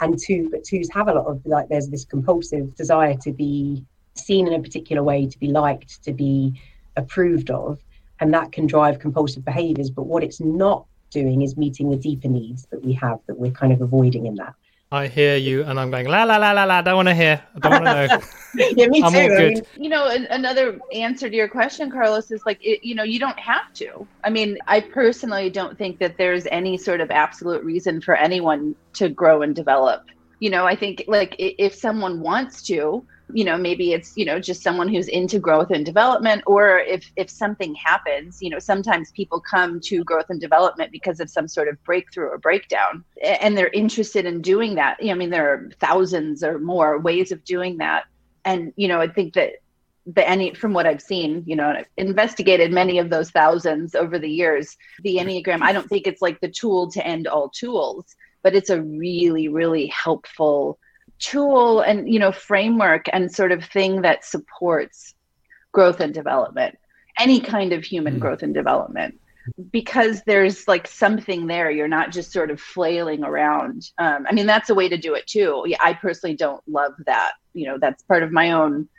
And 0.01 0.19
two, 0.19 0.49
but 0.51 0.65
twos 0.65 0.89
have 0.91 1.07
a 1.07 1.13
lot 1.13 1.27
of 1.27 1.45
like, 1.45 1.69
there's 1.69 1.87
this 1.87 2.03
compulsive 2.03 2.75
desire 2.75 3.15
to 3.21 3.31
be 3.31 3.85
seen 4.15 4.47
in 4.47 4.53
a 4.53 4.61
particular 4.61 5.01
way, 5.03 5.27
to 5.27 5.39
be 5.39 5.47
liked, 5.47 6.03
to 6.03 6.11
be 6.11 6.59
approved 6.97 7.49
of. 7.49 7.79
And 8.19 8.33
that 8.33 8.51
can 8.51 8.67
drive 8.67 8.99
compulsive 8.99 9.45
behaviors. 9.45 9.89
But 9.89 10.07
what 10.07 10.23
it's 10.23 10.41
not 10.41 10.85
doing 11.09 11.41
is 11.41 11.55
meeting 11.55 11.89
the 11.89 11.97
deeper 11.97 12.27
needs 12.27 12.65
that 12.71 12.83
we 12.83 12.91
have 12.93 13.19
that 13.27 13.37
we're 13.37 13.51
kind 13.51 13.71
of 13.71 13.81
avoiding 13.81 14.25
in 14.25 14.35
that. 14.35 14.55
I 14.95 15.07
hear 15.07 15.35
you, 15.35 15.63
and 15.63 15.79
I'm 15.79 15.91
going 15.91 16.07
la 16.07 16.23
la 16.23 16.37
la 16.37 16.51
la 16.53 16.63
la. 16.63 16.81
Don't 16.81 16.95
want 16.95 17.07
to 17.09 17.15
hear. 17.15 17.43
I 17.55 17.59
don't 17.59 17.71
want 17.71 17.85
to 17.85 18.07
know. 18.07 18.23
yeah, 18.77 18.87
me 18.87 19.01
too. 19.01 19.05
I'm 19.05 19.15
all 19.15 19.27
good. 19.27 19.41
I 19.41 19.53
mean, 19.55 19.63
you 19.77 19.89
know, 19.89 20.07
another 20.29 20.79
answer 20.93 21.29
to 21.29 21.35
your 21.35 21.49
question, 21.49 21.91
Carlos, 21.91 22.31
is 22.31 22.41
like 22.45 22.59
it, 22.63 22.83
you 22.83 22.95
know 22.95 23.03
you 23.03 23.19
don't 23.19 23.39
have 23.39 23.73
to. 23.75 24.07
I 24.23 24.29
mean, 24.29 24.57
I 24.67 24.79
personally 24.79 25.49
don't 25.49 25.77
think 25.77 25.99
that 25.99 26.17
there's 26.17 26.47
any 26.47 26.77
sort 26.77 27.01
of 27.01 27.11
absolute 27.11 27.63
reason 27.63 28.01
for 28.01 28.15
anyone 28.15 28.75
to 28.93 29.09
grow 29.09 29.41
and 29.41 29.55
develop. 29.55 30.03
you 30.39 30.49
know 30.49 30.65
i 30.65 30.75
think 30.75 31.03
like 31.07 31.35
if 31.39 31.73
someone 31.73 32.19
wants 32.19 32.61
to 32.61 33.05
you 33.33 33.43
know 33.43 33.57
maybe 33.57 33.93
it's 33.93 34.15
you 34.15 34.25
know 34.25 34.39
just 34.39 34.61
someone 34.61 34.87
who's 34.87 35.07
into 35.07 35.39
growth 35.39 35.71
and 35.71 35.85
development 35.85 36.43
or 36.45 36.79
if 36.79 37.11
if 37.15 37.29
something 37.29 37.73
happens 37.75 38.41
you 38.41 38.49
know 38.49 38.59
sometimes 38.59 39.11
people 39.11 39.39
come 39.39 39.79
to 39.79 40.03
growth 40.03 40.25
and 40.29 40.39
development 40.39 40.91
because 40.91 41.19
of 41.19 41.29
some 41.29 41.47
sort 41.47 41.67
of 41.67 41.81
breakthrough 41.83 42.27
or 42.27 42.37
breakdown 42.37 43.03
and 43.23 43.57
they're 43.57 43.69
interested 43.69 44.25
in 44.25 44.41
doing 44.41 44.75
that 44.75 44.97
i 45.03 45.13
mean 45.13 45.29
there 45.29 45.51
are 45.51 45.69
thousands 45.79 46.43
or 46.43 46.59
more 46.59 46.99
ways 46.99 47.31
of 47.31 47.43
doing 47.43 47.77
that 47.77 48.05
and 48.43 48.73
you 48.75 48.87
know 48.87 49.01
i 49.01 49.07
think 49.07 49.33
that 49.33 49.53
the 50.07 50.27
any 50.27 50.53
from 50.53 50.71
what 50.73 50.85
I've 50.85 51.01
seen, 51.01 51.43
you 51.47 51.55
know, 51.55 51.69
I've 51.69 51.87
investigated 51.97 52.71
many 52.71 52.99
of 52.99 53.09
those 53.09 53.31
thousands 53.31 53.95
over 53.95 54.19
the 54.19 54.29
years. 54.29 54.77
The 55.01 55.15
Enneagram, 55.17 55.63
I 55.63 55.73
don't 55.73 55.89
think 55.89 56.05
it's 56.05 56.21
like 56.21 56.39
the 56.41 56.47
tool 56.47 56.91
to 56.91 57.05
end 57.05 57.27
all 57.27 57.49
tools, 57.49 58.15
but 58.43 58.53
it's 58.53 58.69
a 58.69 58.83
really, 58.83 59.47
really 59.47 59.87
helpful 59.87 60.77
tool 61.19 61.81
and 61.81 62.11
you 62.11 62.19
know 62.19 62.31
framework 62.31 63.05
and 63.13 63.31
sort 63.31 63.51
of 63.51 63.63
thing 63.63 64.01
that 64.01 64.25
supports 64.25 65.13
growth 65.71 65.99
and 65.99 66.13
development 66.13 66.77
any 67.19 67.39
kind 67.39 67.73
of 67.73 67.83
human 67.83 68.17
mm. 68.17 68.19
growth 68.19 68.43
and 68.43 68.53
development. 68.53 69.19
Because 69.71 70.23
there's 70.23 70.67
like 70.67 70.87
something 70.87 71.45
there 71.45 71.69
you're 71.69 71.87
not 71.87 72.11
just 72.11 72.31
sort 72.31 72.49
of 72.49 72.59
flailing 72.59 73.23
around. 73.23 73.91
Um, 73.99 74.25
i 74.27 74.33
mean 74.33 74.47
that's 74.47 74.71
a 74.71 74.75
way 74.75 74.89
to 74.89 74.97
do 74.97 75.13
it 75.13 75.27
too. 75.27 75.63
Yeah, 75.67 75.77
i 75.81 75.93
personally 75.93 76.35
don't 76.35 76.63
love 76.67 76.93
that. 77.05 77.33
You 77.53 77.67
know 77.67 77.77
that's 77.77 78.03
part 78.03 78.23
of 78.23 78.31
my 78.31 78.51
own 78.51 78.89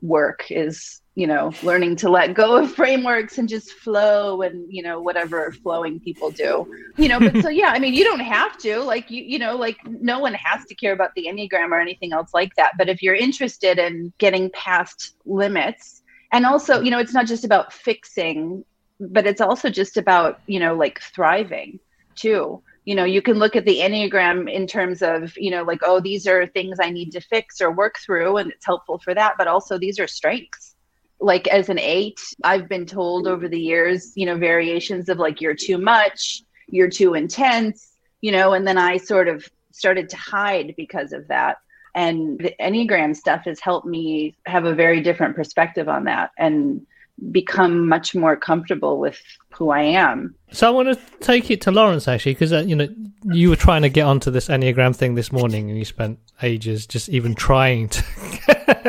work 0.00 0.50
is 0.50 1.01
you 1.14 1.26
know 1.26 1.52
learning 1.62 1.94
to 1.96 2.08
let 2.08 2.34
go 2.34 2.56
of 2.56 2.72
frameworks 2.74 3.38
and 3.38 3.48
just 3.48 3.70
flow 3.72 4.42
and 4.42 4.66
you 4.70 4.82
know 4.82 5.00
whatever 5.00 5.52
flowing 5.62 6.00
people 6.00 6.30
do. 6.30 6.66
You 6.96 7.08
know 7.08 7.18
but 7.18 7.42
so 7.42 7.48
yeah 7.62 7.68
i 7.68 7.78
mean 7.78 7.94
you 7.94 8.04
don't 8.04 8.20
have 8.20 8.58
to 8.58 8.80
like 8.80 9.10
you 9.10 9.22
you 9.22 9.38
know 9.38 9.56
like 9.56 9.76
no 9.86 10.18
one 10.18 10.34
has 10.34 10.64
to 10.66 10.74
care 10.74 10.92
about 10.92 11.14
the 11.14 11.26
enneagram 11.26 11.70
or 11.70 11.80
anything 11.80 12.12
else 12.12 12.30
like 12.32 12.54
that. 12.56 12.72
But 12.78 12.88
if 12.88 13.02
you're 13.02 13.14
interested 13.14 13.78
in 13.78 14.12
getting 14.18 14.50
past 14.50 15.14
limits 15.24 16.02
and 16.32 16.46
also 16.46 16.80
you 16.80 16.90
know 16.90 16.98
it's 16.98 17.14
not 17.14 17.26
just 17.26 17.44
about 17.44 17.72
fixing 17.72 18.64
but 19.00 19.26
it's 19.26 19.40
also 19.40 19.68
just 19.68 19.96
about 19.96 20.40
you 20.46 20.60
know 20.60 20.74
like 20.74 21.00
thriving 21.00 21.78
too. 22.14 22.62
You 22.84 22.96
know 22.96 23.04
you 23.04 23.22
can 23.22 23.38
look 23.38 23.54
at 23.54 23.64
the 23.64 23.78
enneagram 23.78 24.52
in 24.52 24.66
terms 24.66 25.02
of 25.02 25.36
you 25.36 25.50
know 25.50 25.62
like 25.62 25.80
oh 25.84 26.00
these 26.00 26.26
are 26.26 26.46
things 26.46 26.78
i 26.80 26.90
need 26.90 27.12
to 27.12 27.20
fix 27.20 27.60
or 27.60 27.70
work 27.70 27.96
through 28.04 28.38
and 28.38 28.50
it's 28.50 28.66
helpful 28.66 28.98
for 28.98 29.14
that 29.14 29.34
but 29.38 29.46
also 29.46 29.78
these 29.78 30.00
are 30.00 30.08
strengths 30.08 30.74
like 31.22 31.46
as 31.48 31.68
an 31.68 31.78
eight 31.78 32.20
i've 32.44 32.68
been 32.68 32.84
told 32.84 33.26
over 33.26 33.48
the 33.48 33.60
years 33.60 34.12
you 34.16 34.26
know 34.26 34.36
variations 34.36 35.08
of 35.08 35.18
like 35.18 35.40
you're 35.40 35.54
too 35.54 35.78
much 35.78 36.42
you're 36.68 36.90
too 36.90 37.14
intense 37.14 37.96
you 38.20 38.32
know 38.32 38.52
and 38.52 38.66
then 38.66 38.76
i 38.76 38.96
sort 38.96 39.28
of 39.28 39.48
started 39.70 40.08
to 40.08 40.16
hide 40.16 40.74
because 40.76 41.12
of 41.12 41.26
that 41.28 41.58
and 41.94 42.38
the 42.40 42.54
enneagram 42.60 43.14
stuff 43.14 43.44
has 43.44 43.60
helped 43.60 43.86
me 43.86 44.34
have 44.46 44.64
a 44.64 44.74
very 44.74 45.00
different 45.00 45.36
perspective 45.36 45.88
on 45.88 46.04
that 46.04 46.30
and 46.38 46.84
become 47.30 47.86
much 47.88 48.14
more 48.14 48.36
comfortable 48.36 48.98
with 48.98 49.20
who 49.50 49.70
I 49.70 49.82
am. 49.82 50.34
So 50.50 50.66
I 50.66 50.70
want 50.70 50.88
to 50.88 50.98
take 51.20 51.50
it 51.50 51.60
to 51.62 51.70
Laurence 51.70 52.08
actually, 52.08 52.32
because 52.32 52.52
uh, 52.52 52.64
you 52.66 52.74
know 52.74 52.88
you 53.30 53.50
were 53.50 53.56
trying 53.56 53.82
to 53.82 53.88
get 53.88 54.02
onto 54.02 54.30
this 54.30 54.48
enneagram 54.48 54.96
thing 54.96 55.14
this 55.14 55.30
morning, 55.30 55.68
and 55.68 55.78
you 55.78 55.84
spent 55.84 56.18
ages 56.42 56.86
just 56.86 57.08
even 57.08 57.34
trying 57.34 57.88
to. 57.90 58.02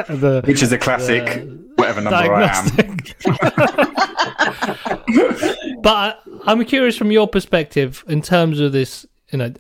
the, 0.10 0.42
Which 0.46 0.63
is 0.63 0.72
a 0.72 0.78
classic, 0.78 1.48
whatever 1.84 2.02
number 2.02 2.28
diagnostic. 2.28 3.16
I 3.25 4.36
am. 5.48 5.82
but 5.82 6.24
I'm 6.46 6.63
curious 6.66 6.98
from 6.98 7.12
your 7.12 7.28
perspective 7.28 8.04
in 8.08 8.22
terms 8.22 8.60
of 8.60 8.72
this. 8.72 9.06
You 9.32 9.40
know, 9.40 9.54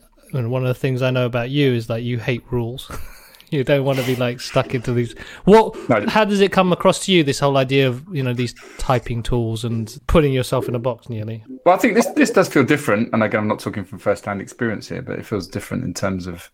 one 0.49 0.63
of 0.63 0.67
the 0.67 0.73
things 0.73 1.01
I 1.01 1.11
know 1.11 1.25
about 1.25 1.49
you 1.49 1.73
is 1.73 1.87
that 1.87 2.03
you 2.03 2.19
hate 2.19 2.43
rules. 2.51 2.91
you 3.53 3.63
don't 3.63 3.85
want 3.85 3.99
to 3.99 4.05
be 4.05 4.15
like 4.15 4.41
stuck 4.41 4.73
into 4.73 4.93
these. 4.93 5.15
What? 5.45 5.77
No. 5.89 6.05
How 6.07 6.25
does 6.25 6.41
it 6.41 6.51
come 6.51 6.73
across 6.73 7.05
to 7.05 7.11
you? 7.11 7.23
This 7.23 7.39
whole 7.39 7.57
idea 7.57 7.87
of 7.87 8.03
you 8.11 8.23
know 8.23 8.33
these 8.33 8.53
typing 8.77 9.23
tools 9.23 9.63
and 9.63 9.99
putting 10.07 10.33
yourself 10.33 10.67
in 10.67 10.75
a 10.75 10.79
box, 10.79 11.07
nearly. 11.09 11.43
Well, 11.65 11.75
I 11.75 11.77
think 11.77 11.93
this 11.93 12.07
this 12.07 12.31
does 12.31 12.49
feel 12.49 12.63
different, 12.63 13.09
and 13.13 13.23
again, 13.23 13.41
I'm 13.41 13.47
not 13.47 13.59
talking 13.59 13.85
from 13.85 13.99
first 13.99 14.25
hand 14.25 14.41
experience 14.41 14.89
here, 14.89 15.01
but 15.01 15.19
it 15.19 15.25
feels 15.25 15.47
different 15.47 15.83
in 15.83 15.93
terms 15.93 16.27
of 16.27 16.51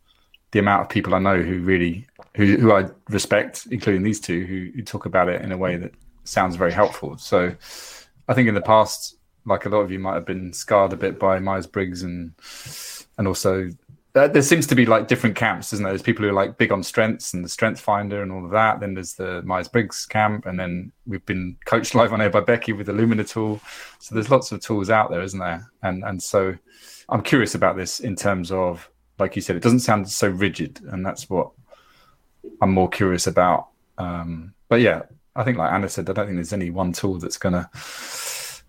the 0.52 0.60
amount 0.60 0.84
of 0.84 0.90
people 0.90 1.16
I 1.16 1.20
know 1.20 1.42
who 1.42 1.60
really 1.60 2.08
who 2.36 2.58
who 2.58 2.72
I 2.72 2.90
respect, 3.10 3.68
including 3.72 4.04
these 4.04 4.20
two, 4.20 4.46
who, 4.46 4.72
who 4.76 4.82
talk 4.84 5.06
about 5.06 5.30
it 5.30 5.42
in 5.42 5.52
a 5.52 5.58
way 5.58 5.78
that 5.78 5.92
sounds 6.24 6.56
very 6.56 6.72
helpful. 6.72 7.18
So, 7.18 7.54
I 8.28 8.34
think 8.34 8.48
in 8.48 8.56
the 8.56 8.62
past, 8.62 9.18
like 9.46 9.66
a 9.66 9.70
lot 9.70 9.80
of 9.80 9.92
you 9.92 10.00
might 10.00 10.16
have 10.16 10.26
been 10.26 10.54
scarred 10.54 10.94
a 10.94 10.98
bit 10.98 11.20
by 11.20 11.40
Myers 11.40 11.68
Briggs 11.68 12.04
and 12.04 12.34
and 13.18 13.28
also 13.28 13.70
uh, 14.16 14.28
there 14.28 14.42
seems 14.42 14.66
to 14.66 14.76
be 14.76 14.86
like 14.86 15.08
different 15.08 15.36
camps, 15.36 15.72
isn't 15.72 15.84
there? 15.84 15.94
There's 15.94 16.02
people 16.02 16.24
who 16.24 16.30
are 16.30 16.34
like 16.34 16.58
big 16.58 16.72
on 16.72 16.82
strengths 16.82 17.34
and 17.34 17.46
the 17.46 17.50
Strength 17.50 17.80
Finder 17.80 18.24
and 18.24 18.32
all 18.32 18.44
of 18.44 18.52
that. 18.52 18.80
Then 18.80 18.96
there's 18.96 19.14
the 19.14 19.44
Myers 19.44 19.68
Briggs 19.68 20.06
camp, 20.06 20.48
and 20.48 20.60
then 20.60 20.92
we've 21.06 21.26
been 21.26 21.58
coached 21.66 21.94
live 21.96 22.12
on 22.12 22.22
air 22.22 22.30
by 22.30 22.42
Beccie 22.42 22.76
with 22.76 22.88
the 22.88 22.94
Lumina 22.94 23.24
tool. 23.24 23.62
So 24.00 24.16
there's 24.16 24.32
lots 24.32 24.52
of 24.52 24.62
tools 24.62 24.90
out 24.90 25.12
there, 25.12 25.22
isn't 25.22 25.40
there? 25.40 25.70
And 25.84 26.04
and 26.04 26.22
so 26.22 26.56
I'm 27.08 27.22
curious 27.22 27.54
about 27.56 27.78
this 27.78 28.00
in 28.00 28.16
terms 28.16 28.52
of, 28.52 28.90
like 29.20 29.36
you 29.36 29.42
said, 29.42 29.56
it 29.56 29.64
doesn't 29.64 29.80
sound 29.80 30.10
so 30.10 30.28
rigid, 30.28 30.80
and 30.90 31.06
that's 31.06 31.30
what 31.30 31.52
I'm 32.62 32.72
more 32.72 32.90
curious 32.90 33.28
about. 33.28 33.68
Um, 33.98 34.54
but 34.68 34.82
yeah, 34.82 35.04
I 35.36 35.44
think 35.44 35.58
like 35.58 35.72
Anna 35.72 35.90
said, 35.90 36.10
I 36.10 36.14
don't 36.14 36.26
think 36.26 36.38
there's 36.38 36.54
any 36.54 36.70
one 36.70 36.94
tool 36.94 37.20
that's 37.20 37.38
gonna, 37.38 37.70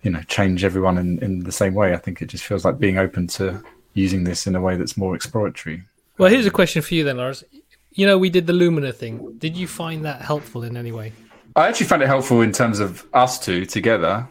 you 0.02 0.11
know, 0.11 0.23
change 0.23 0.64
everyone 0.64 0.99
in 0.99 1.19
in 1.23 1.40
the 1.40 1.52
same 1.52 1.75
way. 1.75 1.92
I 1.92 1.99
think 1.99 2.23
it 2.23 2.26
just 2.26 2.45
feels 2.45 2.64
like 2.64 2.78
being 2.78 2.99
open 2.99 3.26
to 3.28 3.62
using 3.95 4.25
this 4.25 4.47
in 4.47 4.54
a 4.54 4.61
way 4.61 4.76
that's 4.76 4.97
more 4.97 5.14
exploratory. 5.14 5.83
Well, 6.19 6.30
here's 6.30 6.47
a 6.47 6.50
question 6.50 6.83
for 6.83 6.95
you 6.95 7.04
then, 7.04 7.16
Lars. 7.16 7.45
You 7.92 8.07
know, 8.07 8.19
we 8.19 8.30
did 8.30 8.47
the 8.47 8.52
Lumina 8.52 8.92
thing. 8.92 9.37
Did 9.38 9.57
you 9.57 9.66
find 9.66 10.04
that 10.04 10.23
helpful 10.23 10.62
in 10.62 10.76
any 10.76 10.92
way? 10.92 11.12
I 11.57 11.66
actually 11.66 11.87
found 11.87 12.02
it 12.02 12.07
helpful 12.07 12.42
in 12.42 12.52
terms 12.52 12.78
of 12.78 13.04
us 13.12 13.38
two 13.38 13.66
together. 13.66 14.28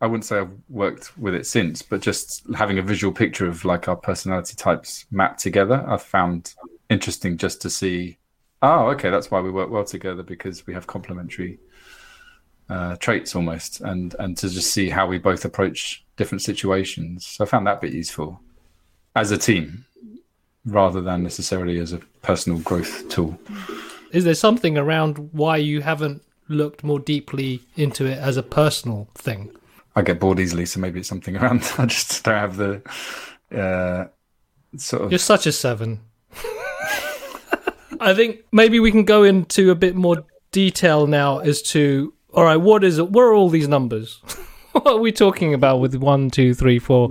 I 0.00 0.06
wouldn't 0.06 0.24
say 0.24 0.38
I've 0.38 0.52
worked 0.68 1.16
with 1.18 1.34
it 1.34 1.46
since, 1.46 1.80
but 1.80 2.02
just 2.02 2.42
having 2.54 2.78
a 2.78 2.82
visual 2.82 3.12
picture 3.12 3.46
of 3.46 3.64
like 3.64 3.88
our 3.88 3.96
personality 3.96 4.54
types 4.54 5.06
mapped 5.10 5.40
together, 5.40 5.84
I've 5.88 6.02
found 6.02 6.54
interesting 6.90 7.38
just 7.38 7.62
to 7.62 7.70
see. 7.70 8.18
Oh, 8.62 8.88
okay, 8.88 9.10
that's 9.10 9.30
why 9.30 9.40
we 9.40 9.50
work 9.50 9.70
well 9.70 9.84
together 9.84 10.22
because 10.22 10.66
we 10.66 10.74
have 10.74 10.86
complementary 10.86 11.58
uh, 12.68 12.96
traits 12.96 13.34
almost, 13.34 13.80
and 13.80 14.14
and 14.18 14.36
to 14.38 14.48
just 14.50 14.72
see 14.72 14.88
how 14.88 15.06
we 15.06 15.18
both 15.18 15.44
approach 15.44 16.04
different 16.16 16.42
situations. 16.42 17.26
So 17.26 17.44
I 17.44 17.46
found 17.46 17.66
that 17.66 17.80
bit 17.80 17.92
useful 17.92 18.40
as 19.14 19.30
a 19.30 19.38
team 19.38 19.86
rather 20.66 21.00
than 21.00 21.22
necessarily 21.22 21.78
as 21.78 21.92
a 21.92 21.98
personal 22.22 22.58
growth 22.58 23.08
tool. 23.08 23.38
Is 24.12 24.24
there 24.24 24.34
something 24.34 24.76
around 24.76 25.32
why 25.32 25.58
you 25.58 25.80
haven't 25.80 26.22
looked 26.48 26.84
more 26.84 26.98
deeply 26.98 27.62
into 27.76 28.04
it 28.04 28.18
as 28.18 28.36
a 28.36 28.42
personal 28.42 29.08
thing? 29.14 29.54
I 29.96 30.02
get 30.02 30.20
bored 30.20 30.38
easily, 30.38 30.66
so 30.66 30.78
maybe 30.78 31.00
it's 31.00 31.08
something 31.08 31.36
around. 31.38 31.70
I 31.78 31.86
just 31.86 32.22
don't 32.22 32.34
have 32.34 32.56
the 32.56 32.82
uh, 33.52 34.06
sort 34.76 35.02
of. 35.02 35.10
You're 35.10 35.18
such 35.18 35.46
a 35.46 35.52
seven. 35.52 36.00
I 37.98 38.14
think 38.14 38.40
maybe 38.52 38.78
we 38.78 38.90
can 38.90 39.04
go 39.04 39.24
into 39.24 39.70
a 39.70 39.74
bit 39.74 39.96
more 39.96 40.24
detail 40.52 41.06
now 41.06 41.38
as 41.38 41.62
to 41.62 42.12
all 42.36 42.44
right, 42.44 42.56
what 42.56 42.84
is 42.84 42.98
it? 42.98 43.10
What 43.10 43.22
are 43.22 43.32
all 43.32 43.48
these 43.48 43.66
numbers? 43.66 44.20
what 44.72 44.86
are 44.86 44.98
we 44.98 45.10
talking 45.10 45.54
about 45.54 45.80
with 45.80 45.94
one, 45.94 46.30
two, 46.30 46.52
three, 46.52 46.78
four? 46.78 47.10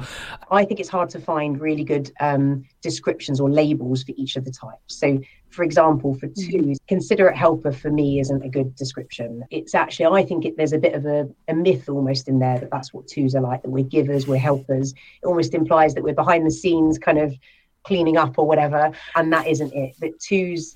I 0.51 0.63
think 0.63 0.80
it's 0.80 0.89
hard 0.89 1.10
to 1.10 1.20
find 1.20 1.60
really 1.60 1.84
good 1.84 2.12
um, 2.20 2.63
descriptions 2.82 3.39
or 3.39 3.50
labels 3.50 4.04
for 4.04 4.13
each 4.15 4.36
of 4.36 4.46
the 4.46 4.51
types. 4.51 4.96
So, 4.96 5.20
for 5.56 5.64
example, 5.64 6.14
for 6.14 6.28
mm-hmm. 6.28 6.72
two, 6.72 6.76
considerate 6.88 7.36
helper 7.36 7.72
for 7.72 7.90
me 7.90 8.20
isn't 8.20 8.44
a 8.44 8.50
good 8.50 8.76
description. 8.76 9.44
It's 9.50 9.74
actually, 9.74 10.06
I 10.08 10.26
think 10.26 10.46
it, 10.46 10.58
there's 10.58 10.74
a 10.74 10.78
bit 10.78 10.94
of 10.94 11.06
a, 11.06 11.28
a 11.48 11.56
myth 11.56 11.90
almost 11.90 12.28
in 12.28 12.40
there 12.40 12.60
that 12.60 12.70
that's 12.70 12.94
what 12.94 13.08
twos 13.08 13.36
are 13.36 13.42
like, 13.42 13.62
that 13.62 13.70
we're 13.70 13.84
givers, 13.84 14.28
we're 14.28 14.38
helpers. 14.38 14.94
It 14.94 15.26
almost 15.26 15.54
implies 15.54 15.94
that 15.96 16.04
we're 16.04 16.14
behind 16.14 16.46
the 16.46 16.52
scenes 16.52 17.00
kind 17.00 17.18
of 17.18 17.34
cleaning 17.84 18.18
up 18.18 18.38
or 18.38 18.46
whatever. 18.46 18.92
And 19.16 19.32
that 19.32 19.48
isn't 19.48 19.74
it. 19.74 19.96
That 20.02 20.20
twos 20.20 20.76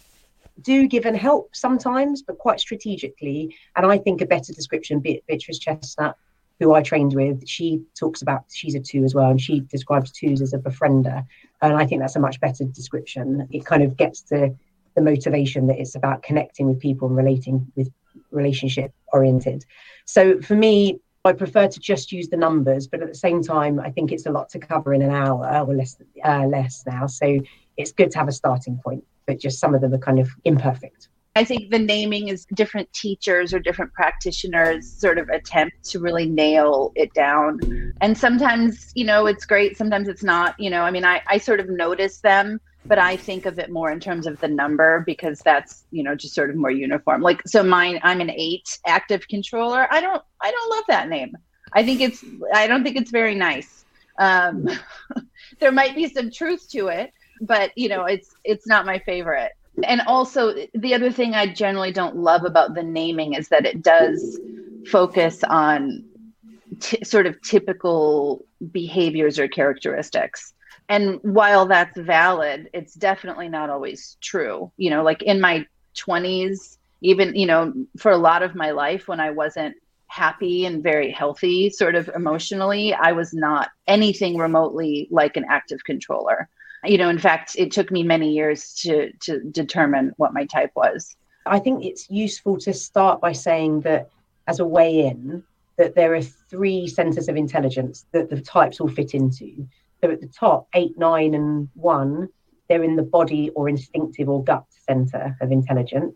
do 0.61 0.87
give 0.87 1.05
and 1.05 1.17
help 1.17 1.55
sometimes, 1.55 2.21
but 2.21 2.37
quite 2.37 2.59
strategically. 2.59 3.55
And 3.75 3.85
I 3.85 3.97
think 3.97 4.21
a 4.21 4.25
better 4.25 4.53
description, 4.53 4.99
Beatrice 4.99 5.59
Chestnut 5.59 6.15
who 6.59 6.73
I 6.73 6.81
trained 6.81 7.13
with, 7.13 7.47
she 7.47 7.81
talks 7.97 8.21
about 8.21 8.43
she's 8.49 8.75
a 8.75 8.79
two 8.79 9.03
as 9.03 9.15
well, 9.15 9.29
and 9.29 9.39
she 9.39 9.61
describes 9.61 10.11
twos 10.11 10.41
as 10.41 10.53
a 10.53 10.57
befriender. 10.57 11.25
And 11.61 11.73
I 11.73 11.85
think 11.85 12.01
that's 12.01 12.17
a 12.17 12.19
much 12.19 12.39
better 12.41 12.65
description. 12.65 13.47
It 13.49 13.65
kind 13.65 13.81
of 13.81 13.95
gets 13.95 14.21
to 14.23 14.53
the 14.95 15.01
motivation 15.01 15.67
that 15.67 15.79
it's 15.79 15.95
about 15.95 16.23
connecting 16.23 16.67
with 16.67 16.79
people 16.79 17.07
and 17.07 17.17
relating 17.17 17.71
with 17.75 17.91
relationship 18.31 18.93
oriented. 19.13 19.65
So 20.05 20.41
for 20.41 20.55
me, 20.55 20.99
I 21.25 21.33
prefer 21.33 21.67
to 21.67 21.79
just 21.79 22.11
use 22.11 22.29
the 22.29 22.37
numbers, 22.37 22.87
but 22.87 23.01
at 23.01 23.09
the 23.09 23.15
same 23.15 23.43
time, 23.43 23.79
I 23.79 23.91
think 23.91 24.11
it's 24.11 24.25
a 24.25 24.31
lot 24.31 24.49
to 24.49 24.59
cover 24.59 24.93
in 24.93 25.01
an 25.01 25.11
hour 25.11 25.65
or 25.67 25.73
less, 25.73 25.97
uh, 26.23 26.45
less 26.45 26.83
now. 26.87 27.07
So 27.07 27.39
it's 27.77 27.91
good 27.91 28.11
to 28.11 28.17
have 28.19 28.27
a 28.27 28.31
starting 28.31 28.79
point, 28.83 29.03
but 29.25 29.39
just 29.39 29.59
some 29.59 29.75
of 29.75 29.81
them 29.81 29.93
are 29.93 29.99
kind 29.99 30.19
of 30.19 30.29
imperfect. 30.45 31.09
I 31.35 31.43
think 31.43 31.69
the 31.69 31.79
naming 31.79 32.29
is 32.29 32.45
different 32.53 32.91
teachers 32.91 33.53
or 33.53 33.59
different 33.59 33.93
practitioners 33.93 34.91
sort 34.91 35.17
of 35.17 35.29
attempt 35.29 35.83
to 35.91 35.99
really 35.99 36.25
nail 36.25 36.91
it 36.95 37.13
down. 37.13 37.93
And 38.01 38.17
sometimes, 38.17 38.91
you 38.95 39.05
know, 39.05 39.27
it's 39.27 39.45
great, 39.45 39.77
sometimes 39.77 40.07
it's 40.07 40.23
not. 40.23 40.59
You 40.59 40.69
know, 40.69 40.81
I 40.81 40.91
mean, 40.91 41.05
I, 41.05 41.21
I 41.27 41.37
sort 41.37 41.59
of 41.59 41.69
notice 41.69 42.19
them 42.19 42.59
but 42.85 42.97
I 42.97 43.15
think 43.17 43.45
of 43.45 43.59
it 43.59 43.69
more 43.69 43.91
in 43.91 43.99
terms 43.99 44.25
of 44.25 44.39
the 44.39 44.47
number 44.47 45.03
because 45.05 45.39
that's 45.39 45.85
you 45.91 46.03
know 46.03 46.15
just 46.15 46.33
sort 46.33 46.49
of 46.49 46.55
more 46.55 46.71
uniform. 46.71 47.21
Like 47.21 47.41
so, 47.47 47.63
mine 47.63 47.99
I'm 48.03 48.21
an 48.21 48.31
eight 48.31 48.79
active 48.85 49.27
controller. 49.27 49.87
I 49.91 50.01
don't 50.01 50.21
I 50.41 50.51
don't 50.51 50.69
love 50.69 50.83
that 50.87 51.09
name. 51.09 51.35
I 51.73 51.83
think 51.83 52.01
it's 52.01 52.23
I 52.53 52.67
don't 52.67 52.83
think 52.83 52.97
it's 52.97 53.11
very 53.11 53.35
nice. 53.35 53.85
Um, 54.17 54.67
there 55.59 55.71
might 55.71 55.95
be 55.95 56.07
some 56.07 56.31
truth 56.31 56.69
to 56.71 56.87
it, 56.87 57.13
but 57.41 57.77
you 57.77 57.89
know 57.89 58.05
it's 58.05 58.33
it's 58.43 58.67
not 58.67 58.85
my 58.85 58.99
favorite. 58.99 59.51
And 59.83 60.01
also 60.07 60.53
the 60.73 60.93
other 60.93 61.11
thing 61.11 61.35
I 61.35 61.47
generally 61.47 61.91
don't 61.91 62.17
love 62.17 62.43
about 62.43 62.73
the 62.73 62.83
naming 62.83 63.33
is 63.33 63.47
that 63.49 63.65
it 63.65 63.81
does 63.81 64.39
focus 64.87 65.43
on 65.43 66.03
t- 66.79 67.03
sort 67.03 67.27
of 67.27 67.41
typical 67.41 68.45
behaviors 68.71 69.39
or 69.39 69.47
characteristics 69.47 70.53
and 70.89 71.19
while 71.21 71.65
that's 71.65 71.97
valid 71.97 72.69
it's 72.73 72.95
definitely 72.95 73.47
not 73.47 73.69
always 73.69 74.17
true. 74.19 74.71
You 74.77 74.89
know 74.89 75.03
like 75.03 75.21
in 75.23 75.39
my 75.39 75.65
20s 75.95 76.77
even 77.01 77.35
you 77.35 77.45
know 77.45 77.73
for 77.97 78.11
a 78.11 78.17
lot 78.17 78.43
of 78.43 78.55
my 78.55 78.71
life 78.71 79.07
when 79.07 79.19
i 79.19 79.29
wasn't 79.29 79.75
happy 80.07 80.65
and 80.65 80.83
very 80.83 81.11
healthy 81.11 81.69
sort 81.69 81.95
of 81.95 82.09
emotionally 82.15 82.93
i 82.93 83.11
was 83.11 83.33
not 83.33 83.69
anything 83.87 84.37
remotely 84.37 85.07
like 85.11 85.37
an 85.37 85.45
active 85.49 85.83
controller. 85.83 86.47
You 86.83 86.97
know 86.97 87.09
in 87.09 87.19
fact 87.19 87.55
it 87.57 87.71
took 87.71 87.91
me 87.91 88.03
many 88.03 88.31
years 88.33 88.73
to 88.81 89.11
to 89.21 89.39
determine 89.51 90.13
what 90.17 90.33
my 90.33 90.45
type 90.45 90.71
was. 90.75 91.15
I 91.45 91.59
think 91.59 91.83
it's 91.83 92.09
useful 92.09 92.57
to 92.59 92.73
start 92.73 93.19
by 93.19 93.33
saying 93.33 93.81
that 93.81 94.09
as 94.47 94.59
a 94.59 94.65
way 94.65 95.05
in 95.07 95.43
that 95.77 95.95
there 95.95 96.13
are 96.13 96.21
three 96.21 96.87
centers 96.87 97.27
of 97.27 97.35
intelligence 97.35 98.05
that 98.11 98.29
the 98.29 98.41
types 98.41 98.79
all 98.79 98.89
fit 98.89 99.13
into 99.13 99.67
so 100.01 100.11
at 100.11 100.21
the 100.21 100.27
top, 100.27 100.67
eight, 100.73 100.97
nine, 100.97 101.33
and 101.33 101.69
one, 101.73 102.29
they're 102.67 102.83
in 102.83 102.95
the 102.95 103.03
body 103.03 103.49
or 103.55 103.67
instinctive 103.67 104.29
or 104.29 104.43
gut 104.43 104.65
center 104.87 105.35
of 105.41 105.51
intelligence. 105.51 106.15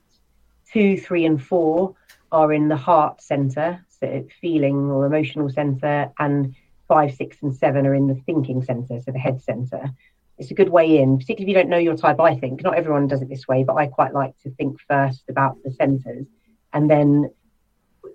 Two, 0.71 0.97
three, 0.97 1.25
and 1.25 1.41
four 1.41 1.95
are 2.31 2.53
in 2.53 2.67
the 2.67 2.77
heart 2.77 3.21
center, 3.21 3.85
so 3.99 4.25
feeling 4.39 4.89
or 4.89 5.05
emotional 5.05 5.49
center. 5.49 6.11
And 6.19 6.55
five, 6.87 7.13
six, 7.13 7.37
and 7.41 7.53
seven 7.53 7.85
are 7.85 7.95
in 7.95 8.07
the 8.07 8.15
thinking 8.25 8.63
center, 8.63 8.99
so 9.01 9.11
the 9.11 9.19
head 9.19 9.41
center. 9.41 9.91
It's 10.37 10.51
a 10.51 10.55
good 10.55 10.69
way 10.69 10.99
in, 10.99 11.17
particularly 11.17 11.43
if 11.43 11.47
you 11.49 11.61
don't 11.61 11.69
know 11.69 11.77
your 11.77 11.97
type. 11.97 12.19
I 12.19 12.35
think 12.35 12.63
not 12.63 12.75
everyone 12.75 13.07
does 13.07 13.21
it 13.21 13.29
this 13.29 13.47
way, 13.47 13.63
but 13.63 13.75
I 13.75 13.87
quite 13.87 14.13
like 14.13 14.37
to 14.43 14.49
think 14.51 14.79
first 14.87 15.23
about 15.29 15.57
the 15.63 15.71
centers, 15.71 16.25
and 16.71 16.89
then 16.89 17.29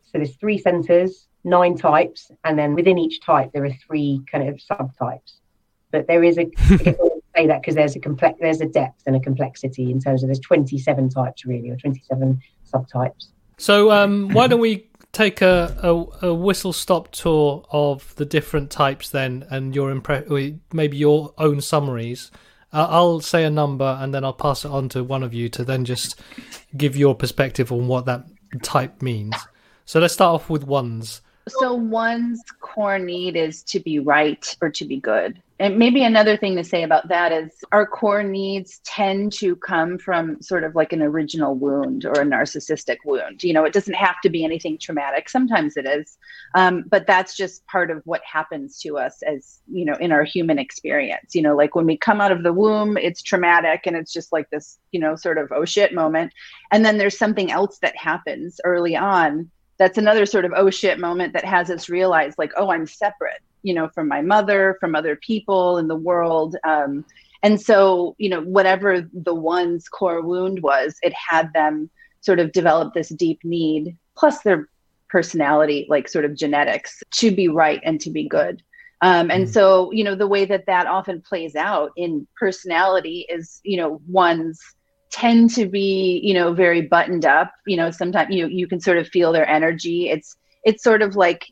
so 0.03 0.13
there's 0.15 0.37
three 0.37 0.59
centers, 0.59 1.27
nine 1.45 1.77
types, 1.77 2.31
and 2.45 2.59
then 2.59 2.75
within 2.75 2.99
each 2.99 3.21
type 3.21 3.53
there 3.53 3.65
are 3.65 3.73
three 3.87 4.23
kind 4.31 4.49
of 4.49 4.57
subtypes 4.57 5.35
but 5.91 6.07
there 6.07 6.23
is 6.23 6.39
a 6.39 6.51
say 7.39 7.47
that 7.47 7.63
because 7.63 7.75
there's 7.75 7.97
a 7.97 8.01
complex 8.01 8.39
there's 8.41 8.61
a 8.61 8.67
depth 8.67 9.03
and 9.07 9.17
a 9.17 9.21
complexity 9.21 9.91
in 9.91 10.01
terms 10.01 10.23
of 10.23 10.29
there's 10.29 10.41
27 10.41 11.09
types 11.09 11.45
really 11.45 11.71
or 11.71 11.77
27 11.77 12.41
subtypes. 12.73 13.29
So 13.59 13.91
um, 13.91 14.29
why 14.31 14.47
don't 14.47 14.61
we 14.61 14.89
take 15.13 15.41
a, 15.41 15.77
a, 15.83 16.27
a, 16.29 16.35
whistle 16.35 16.73
stop 16.73 17.11
tour 17.13 17.65
of 17.71 18.15
the 18.17 18.25
different 18.25 18.71
types 18.71 19.11
then 19.11 19.47
and 19.51 19.75
your 19.75 19.93
impre- 19.93 20.59
maybe 20.73 20.97
your 20.97 21.33
own 21.39 21.61
summaries. 21.61 22.31
Uh, 22.71 22.87
i'll 22.91 23.21
say 23.21 23.45
a 23.45 23.51
number 23.51 23.97
and 23.99 24.13
then 24.13 24.23
i'll 24.25 24.33
pass 24.35 24.67
it 24.67 24.71
on 24.71 24.91
to 24.91 25.03
one 25.03 25.23
of 25.23 25.33
you 25.33 25.49
to 25.49 25.65
then 25.65 25.87
just 25.87 26.21
give 26.77 26.95
your 26.95 27.15
perspective 27.15 27.73
on 27.73 27.89
what 27.89 28.05
that 28.05 28.25
type 28.63 29.01
means. 29.01 29.35
So 29.87 30.01
let's 30.01 30.15
start 30.15 30.35
off 30.35 30.51
with 30.51 30.65
ones. 30.65 31.23
So 31.49 31.73
one's 31.73 32.43
core 32.61 32.99
need 32.99 33.37
is 33.37 33.63
to 33.65 33.81
be 33.81 34.01
right 34.01 34.57
or 34.61 34.69
to 34.69 34.85
be 34.85 35.01
good 35.01 35.43
and 35.61 35.77
maybe 35.77 36.05
another 36.05 36.37
thing 36.37 36.55
to 36.55 36.63
say 36.63 36.85
about 36.85 37.09
that 37.09 37.33
is 37.33 37.51
our 37.73 37.85
core 37.85 38.23
needs 38.23 38.81
tend 38.85 39.33
to 39.35 39.57
come 39.57 39.99
from 39.99 40.41
sort 40.41 40.63
of 40.63 40.77
like 40.77 40.93
an 40.93 41.03
original 41.03 41.57
wound 41.57 42.05
or 42.05 42.13
a 42.13 42.25
narcissistic 42.25 42.99
wound. 43.05 43.43
You 43.43 43.53
know, 43.53 43.65
it 43.65 43.73
doesn't 43.73 43.95
have 43.95 44.21
to 44.23 44.31
be 44.31 44.45
anything 44.45 44.79
traumatic. 44.79 45.29
Sometimes 45.29 45.77
it 45.77 45.85
is, 45.85 46.17
um, 46.55 46.85
but 46.89 47.09
that's 47.09 47.37
just 47.37 47.67
part 47.67 47.91
of 47.91 48.03
what 48.05 48.23
happens 48.25 48.79
to 48.81 48.99
us 48.99 49.21
as 49.23 49.59
you 49.67 49.85
know 49.85 49.95
in 49.95 50.13
our 50.13 50.23
human 50.23 50.61
experience. 50.61 51.35
You 51.35 51.43
know, 51.43 51.57
like 51.57 51.75
when 51.75 51.87
we 51.87 51.97
come 51.97 52.21
out 52.21 52.33
of 52.33 52.45
the 52.45 52.53
womb, 52.53 52.97
it's 52.97 53.23
traumatic 53.23 53.83
and 53.85 53.97
it's 53.97 54.13
just 54.13 54.33
like 54.33 54.49
this, 54.51 54.79
you 54.93 55.01
know, 55.01 55.17
sort 55.17 55.39
of 55.39 55.51
oh 55.53 55.65
shit 55.65 55.93
moment, 55.93 56.33
and 56.71 56.85
then 56.85 56.99
there's 56.99 57.19
something 57.19 57.51
else 57.51 57.79
that 57.83 57.97
happens 57.97 58.61
early 58.65 58.97
on 58.97 59.51
that's 59.79 59.99
another 59.99 60.27
sort 60.27 60.45
of 60.45 60.53
oh 60.57 60.71
shit 60.71 60.99
moment 60.99 61.33
that 61.33 61.45
has 61.45 61.71
us 61.71 61.89
realize 61.89 62.35
like 62.37 62.51
oh 62.57 62.71
i'm 62.73 62.85
separate 62.85 63.41
you 63.63 63.75
know 63.75 63.89
from 63.89 64.09
my 64.09 64.23
mother 64.23 64.77
from 64.81 64.95
other 64.95 65.17
people 65.17 65.79
in 65.79 65.89
the 65.89 65.97
world. 65.97 66.57
Um, 66.65 67.05
and 67.43 67.61
so 67.61 68.15
you 68.19 68.29
know 68.29 68.43
whatever 68.43 69.09
the 69.13 69.35
one's 69.35 69.89
core 69.89 70.23
wound 70.23 70.63
was 70.63 70.97
it 71.03 71.13
had 71.13 71.53
them 71.53 71.91
sort 72.21 72.41
of 72.41 72.53
develop 72.53 72.95
this 72.95 73.11
deep 73.11 73.41
need 73.45 73.97
plus 74.17 74.43
their 74.43 74.69
personality 75.09 75.87
like 75.89 76.09
sort 76.09 76.25
of 76.25 76.35
genetics 76.35 77.03
to 77.13 77.31
be 77.31 77.49
right 77.49 77.81
and 77.85 78.01
to 78.01 78.11
be 78.11 78.29
good. 78.29 78.63
Um, 79.01 79.31
and 79.31 79.47
mm. 79.47 79.53
so 79.53 79.93
you 79.93 80.03
know 80.03 80.15
the 80.15 80.27
way 80.27 80.45
that 80.45 80.67
that 80.67 80.87
often 80.87 81.21
plays 81.23 81.55
out 81.55 81.93
in 81.97 82.27
personality 82.37 83.27
is 83.29 83.61
you 83.63 83.77
know 83.77 84.01
one's 84.09 84.61
tend 85.11 85.55
to 85.55 85.67
be 85.67 86.21
you 86.23 86.35
know 86.35 86.53
very 86.53 86.83
buttoned 86.83 87.25
up. 87.25 87.53
You 87.67 87.77
know 87.77 87.91
sometimes 87.91 88.35
you 88.35 88.49
you 88.49 88.67
can 88.67 88.81
sort 88.81 88.99
of 88.99 89.09
feel 89.09 89.33
their 89.33 89.49
energy. 89.49 90.11
It's 90.11 90.37
it's 90.65 90.83
sort 90.83 91.03
of 91.03 91.15
like 91.15 91.47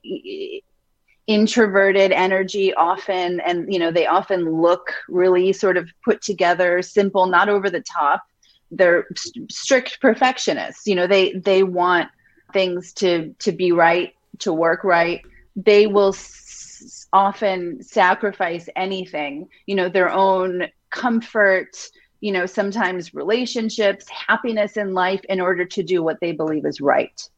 introverted 1.27 2.13
energy 2.13 2.73
often 2.75 3.41
and 3.41 3.73
you 3.73 3.79
know 3.79 3.91
they 3.91 4.07
often 4.07 4.61
look 4.61 4.93
really 5.09 5.53
sort 5.53 5.77
of 5.77 5.91
put 6.05 6.23
together 6.23 6.83
simple 6.83 7.27
not 7.27 7.49
over 7.49 7.69
the 7.71 7.81
top. 7.83 8.23
They're 8.71 9.07
strict 9.51 10.01
perfectionists. 10.01 10.87
You 10.87 10.95
know 10.95 11.07
they 11.07 11.33
they 11.33 11.63
want 11.63 12.09
things 12.53 12.93
to 12.95 13.35
to 13.41 13.53
be 13.53 13.73
right 13.73 14.15
to 14.41 14.53
work 14.53 14.85
right. 14.85 15.21
They 15.57 15.87
will 15.87 16.11
s- 16.15 17.07
often 17.13 17.83
sacrifice 17.83 18.69
anything 18.77 19.49
you 19.67 19.75
know 19.75 19.89
their 19.89 20.11
own 20.11 20.67
comfort 20.91 21.77
you 22.21 22.33
know 22.33 22.47
sometimes 22.47 23.15
relationships 23.15 24.09
happiness 24.09 24.77
in 24.77 24.95
life 24.95 25.21
in 25.29 25.41
order 25.41 25.65
to 25.65 25.83
do 25.83 26.03
what 26.03 26.19
they 26.21 26.33
believe 26.33 26.65
is 26.67 26.81
right 26.81 27.29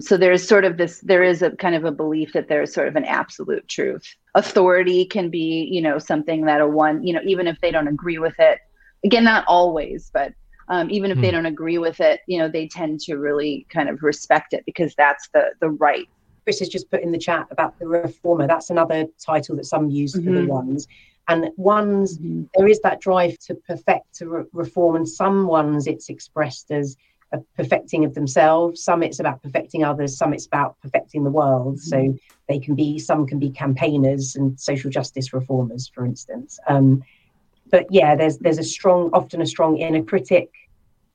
so 0.00 0.16
there's 0.16 0.46
sort 0.46 0.64
of 0.64 0.76
this 0.76 1.00
there 1.00 1.22
is 1.22 1.42
a 1.42 1.50
kind 1.52 1.74
of 1.74 1.84
a 1.84 1.90
belief 1.90 2.32
that 2.32 2.48
there's 2.48 2.72
sort 2.72 2.88
of 2.88 2.96
an 2.96 3.04
absolute 3.04 3.66
truth 3.68 4.14
authority 4.34 5.04
can 5.04 5.28
be 5.28 5.68
you 5.70 5.80
know 5.80 5.98
something 5.98 6.44
that 6.44 6.60
a 6.60 6.66
one 6.66 7.04
you 7.04 7.12
know 7.12 7.20
even 7.24 7.46
if 7.46 7.60
they 7.60 7.70
don't 7.70 7.88
agree 7.88 8.18
with 8.18 8.34
it 8.38 8.60
again 9.04 9.24
not 9.24 9.44
always 9.46 10.10
but 10.12 10.32
um, 10.70 10.90
even 10.90 11.10
if 11.10 11.16
mm. 11.16 11.22
they 11.22 11.28
hmm. 11.28 11.36
don't 11.36 11.46
agree 11.46 11.78
with 11.78 11.98
it 12.00 12.20
you 12.26 12.38
know 12.38 12.48
they 12.48 12.68
tend 12.68 13.00
to 13.00 13.16
really 13.16 13.66
kind 13.70 13.88
of 13.88 14.02
respect 14.02 14.52
it 14.52 14.64
because 14.66 14.94
that's 14.96 15.28
the 15.32 15.50
the 15.60 15.70
right 15.70 16.08
chris 16.44 16.60
has 16.60 16.68
just 16.68 16.90
put 16.90 17.02
in 17.02 17.10
the 17.10 17.18
chat 17.18 17.46
about 17.50 17.78
the 17.78 17.86
reformer 17.86 18.46
that's 18.46 18.70
another 18.70 19.06
title 19.24 19.56
that 19.56 19.64
some 19.64 19.90
use 19.90 20.14
mm-hmm. 20.14 20.26
for 20.26 20.32
the 20.32 20.40
mm-hmm. 20.40 20.48
ones 20.48 20.86
and 21.28 21.50
ones 21.56 22.18
mm-hmm. 22.18 22.44
there 22.54 22.68
is 22.68 22.80
that 22.80 23.00
drive 23.00 23.38
to 23.38 23.54
perfect 23.54 24.14
to 24.14 24.28
re- 24.28 24.44
reform 24.52 24.94
and 24.94 25.08
some 25.08 25.46
ones 25.46 25.86
it's 25.86 26.08
expressed 26.08 26.70
as 26.70 26.96
a 27.32 27.38
perfecting 27.56 28.04
of 28.04 28.14
themselves. 28.14 28.82
Some 28.82 29.02
it's 29.02 29.20
about 29.20 29.42
perfecting 29.42 29.84
others. 29.84 30.16
Some 30.16 30.32
it's 30.32 30.46
about 30.46 30.76
perfecting 30.80 31.24
the 31.24 31.30
world. 31.30 31.76
Mm-hmm. 31.76 32.14
So 32.14 32.18
they 32.48 32.58
can 32.58 32.74
be 32.74 32.98
some 32.98 33.26
can 33.26 33.38
be 33.38 33.50
campaigners 33.50 34.36
and 34.36 34.58
social 34.58 34.90
justice 34.90 35.32
reformers, 35.32 35.88
for 35.88 36.04
instance. 36.06 36.58
Um, 36.68 37.02
but 37.70 37.86
yeah, 37.90 38.16
there's 38.16 38.38
there's 38.38 38.58
a 38.58 38.64
strong, 38.64 39.10
often 39.12 39.42
a 39.42 39.46
strong 39.46 39.76
inner 39.76 40.02
critic. 40.02 40.50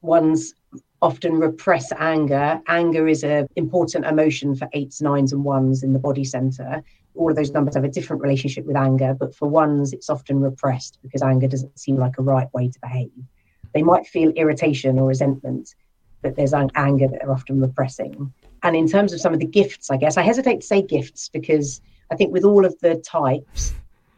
One's 0.01 0.53
often 1.01 1.33
repress 1.33 1.91
anger. 1.97 2.61
Anger 2.67 3.07
is 3.07 3.23
an 3.23 3.47
important 3.55 4.05
emotion 4.05 4.55
for 4.55 4.69
eights, 4.73 5.01
nines, 5.01 5.33
and 5.33 5.43
ones 5.43 5.83
in 5.83 5.93
the 5.93 5.99
body 5.99 6.23
center. 6.23 6.83
All 7.15 7.29
of 7.29 7.35
those 7.35 7.51
numbers 7.51 7.75
have 7.75 7.83
a 7.83 7.89
different 7.89 8.21
relationship 8.21 8.65
with 8.65 8.75
anger, 8.75 9.13
but 9.13 9.35
for 9.35 9.47
ones, 9.47 9.93
it's 9.93 10.09
often 10.09 10.39
repressed 10.39 10.99
because 11.01 11.21
anger 11.21 11.47
doesn't 11.47 11.77
seem 11.77 11.97
like 11.97 12.17
a 12.17 12.23
right 12.23 12.51
way 12.53 12.69
to 12.69 12.79
behave. 12.79 13.11
They 13.73 13.83
might 13.83 14.07
feel 14.07 14.29
irritation 14.31 14.97
or 14.99 15.07
resentment, 15.07 15.75
that 16.23 16.35
there's 16.35 16.53
anger 16.53 17.07
that 17.07 17.19
they're 17.21 17.31
often 17.31 17.61
repressing. 17.61 18.33
And 18.63 18.75
in 18.75 18.87
terms 18.87 19.13
of 19.13 19.21
some 19.21 19.33
of 19.33 19.39
the 19.39 19.45
gifts, 19.45 19.91
I 19.91 19.97
guess 19.97 20.17
I 20.17 20.21
hesitate 20.23 20.61
to 20.61 20.67
say 20.67 20.81
gifts 20.81 21.29
because 21.29 21.81
I 22.11 22.15
think 22.15 22.33
with 22.33 22.43
all 22.43 22.65
of 22.65 22.77
the 22.79 22.95
types, 22.95 23.73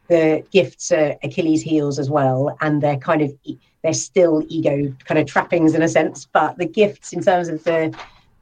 the 0.07 0.43
gifts 0.51 0.91
are 0.91 1.15
Achilles' 1.23 1.61
heels 1.61 1.97
as 1.97 2.09
well, 2.09 2.55
and 2.61 2.81
they're 2.81 2.97
kind 2.97 3.21
of 3.21 3.33
they're 3.81 3.93
still 3.93 4.43
ego 4.47 4.93
kind 5.05 5.19
of 5.19 5.25
trappings 5.25 5.73
in 5.73 5.81
a 5.81 5.87
sense. 5.87 6.27
But 6.31 6.57
the 6.57 6.67
gifts, 6.67 7.11
in 7.11 7.21
terms 7.21 7.47
of 7.47 7.63
the 7.63 7.95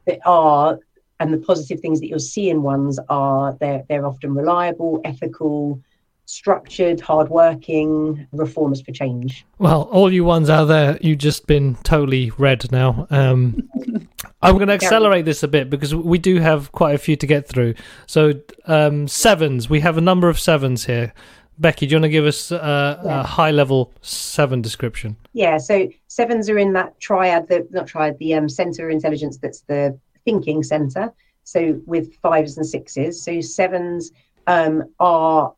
that 0.06 0.20
are 0.26 0.78
and 1.20 1.32
the 1.32 1.38
positive 1.38 1.80
things 1.80 2.00
that 2.00 2.08
you'll 2.08 2.18
see 2.18 2.50
in 2.50 2.62
ones 2.62 2.98
are 3.08 3.56
they're 3.60 3.84
they're 3.88 4.06
often 4.06 4.34
reliable, 4.34 5.00
ethical, 5.04 5.80
structured, 6.26 7.00
hardworking 7.00 8.26
reformers 8.32 8.80
for 8.80 8.92
change. 8.92 9.44
Well, 9.58 9.82
all 9.82 10.12
you 10.12 10.24
ones 10.24 10.48
out 10.48 10.66
there, 10.66 10.98
you've 11.00 11.18
just 11.18 11.46
been 11.46 11.76
totally 11.76 12.30
read 12.38 12.70
now. 12.72 13.06
Um, 13.10 13.68
I'm 14.42 14.56
going 14.56 14.68
to 14.68 14.74
accelerate 14.74 15.24
this 15.24 15.42
a 15.42 15.48
bit 15.48 15.70
because 15.70 15.94
we 15.94 16.18
do 16.18 16.40
have 16.40 16.72
quite 16.72 16.94
a 16.94 16.98
few 16.98 17.16
to 17.16 17.26
get 17.26 17.48
through. 17.48 17.74
So, 18.06 18.34
um, 18.66 19.08
sevens, 19.08 19.68
we 19.68 19.80
have 19.80 19.96
a 19.96 20.02
number 20.02 20.28
of 20.28 20.38
sevens 20.38 20.84
here. 20.84 21.12
Beccie, 21.60 21.80
do 21.80 21.86
you 21.86 21.96
want 21.96 22.04
to 22.04 22.08
give 22.08 22.26
us 22.26 22.50
a, 22.50 23.00
yeah. 23.04 23.20
a 23.20 23.22
high 23.22 23.52
level 23.52 23.92
seven 24.02 24.60
description? 24.60 25.16
Yeah, 25.34 25.58
so 25.58 25.88
sevens 26.08 26.50
are 26.50 26.58
in 26.58 26.72
that 26.72 26.98
triad, 27.00 27.48
the 27.48 27.66
not 27.70 27.86
triad, 27.86 28.18
the 28.18 28.34
um, 28.34 28.48
center 28.48 28.88
of 28.88 28.92
intelligence 28.92 29.38
that's 29.38 29.60
the 29.62 29.98
thinking 30.24 30.62
center. 30.62 31.12
So 31.44 31.80
with 31.86 32.14
fives 32.16 32.56
and 32.56 32.66
sixes, 32.66 33.22
so 33.22 33.40
sevens 33.40 34.10
um, 34.46 34.84
are 34.98 35.54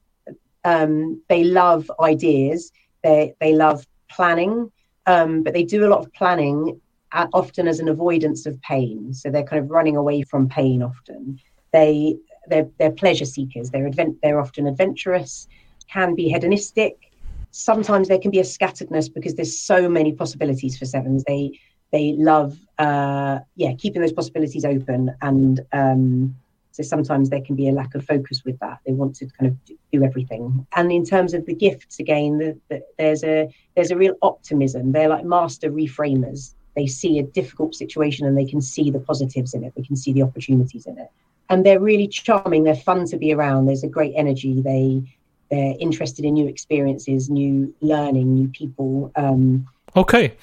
um, 0.66 1.22
they 1.28 1.44
love 1.44 1.90
ideas, 2.00 2.72
they 3.04 3.32
they 3.40 3.54
love 3.54 3.86
planning, 4.10 4.70
um, 5.06 5.42
but 5.44 5.54
they 5.54 5.62
do 5.62 5.86
a 5.86 5.90
lot 5.92 6.00
of 6.00 6.12
planning 6.12 6.80
at, 7.12 7.28
often 7.32 7.68
as 7.68 7.78
an 7.78 7.88
avoidance 7.88 8.46
of 8.46 8.60
pain. 8.62 9.14
So 9.14 9.30
they're 9.30 9.44
kind 9.44 9.62
of 9.62 9.70
running 9.70 9.96
away 9.96 10.22
from 10.22 10.48
pain 10.48 10.82
often. 10.82 11.38
They 11.72 12.16
they're, 12.48 12.68
they're 12.78 12.90
pleasure 12.90 13.24
seekers. 13.24 13.70
They're 13.70 13.86
advent 13.86 14.18
they're 14.22 14.40
often 14.40 14.66
adventurous, 14.66 15.46
can 15.88 16.16
be 16.16 16.28
hedonistic. 16.28 17.12
Sometimes 17.52 18.08
there 18.08 18.18
can 18.18 18.32
be 18.32 18.40
a 18.40 18.50
scatteredness 18.56 19.12
because 19.12 19.36
there's 19.36 19.56
so 19.56 19.88
many 19.88 20.12
possibilities 20.12 20.76
for 20.76 20.84
sevens. 20.84 21.22
They 21.28 21.60
they 21.92 22.14
love 22.18 22.58
uh, 22.80 23.38
yeah 23.54 23.72
keeping 23.78 24.02
those 24.02 24.12
possibilities 24.12 24.64
open 24.64 25.14
and 25.22 25.60
um, 25.72 26.36
so 26.76 26.82
sometimes 26.82 27.30
there 27.30 27.40
can 27.40 27.56
be 27.56 27.70
a 27.70 27.72
lack 27.72 27.94
of 27.94 28.04
focus 28.04 28.42
with 28.44 28.58
that. 28.58 28.80
They 28.84 28.92
want 28.92 29.16
to 29.16 29.26
kind 29.38 29.50
of 29.50 29.56
do 29.90 30.04
everything. 30.04 30.66
And 30.76 30.92
in 30.92 31.06
terms 31.06 31.32
of 31.32 31.46
the 31.46 31.54
gifts, 31.54 31.98
again, 31.98 32.36
the, 32.36 32.60
the, 32.68 32.82
there's 32.98 33.24
a 33.24 33.48
there's 33.74 33.90
a 33.90 33.96
real 33.96 34.14
optimism. 34.20 34.92
They're 34.92 35.08
like 35.08 35.24
master 35.24 35.70
reframers. 35.70 36.52
They 36.74 36.86
see 36.86 37.18
a 37.18 37.22
difficult 37.22 37.74
situation 37.74 38.26
and 38.26 38.36
they 38.36 38.44
can 38.44 38.60
see 38.60 38.90
the 38.90 39.00
positives 39.00 39.54
in 39.54 39.64
it. 39.64 39.72
They 39.74 39.84
can 39.84 39.96
see 39.96 40.12
the 40.12 40.20
opportunities 40.20 40.84
in 40.84 40.98
it. 40.98 41.08
And 41.48 41.64
they're 41.64 41.80
really 41.80 42.08
charming. 42.08 42.64
They're 42.64 42.76
fun 42.76 43.06
to 43.06 43.16
be 43.16 43.32
around. 43.32 43.64
There's 43.64 43.82
a 43.82 43.88
great 43.88 44.12
energy. 44.14 44.60
They 44.60 45.02
they're 45.50 45.76
interested 45.80 46.26
in 46.26 46.34
new 46.34 46.46
experiences, 46.46 47.30
new 47.30 47.74
learning, 47.80 48.34
new 48.34 48.48
people. 48.48 49.12
Um, 49.16 49.66
okay, 49.96 50.34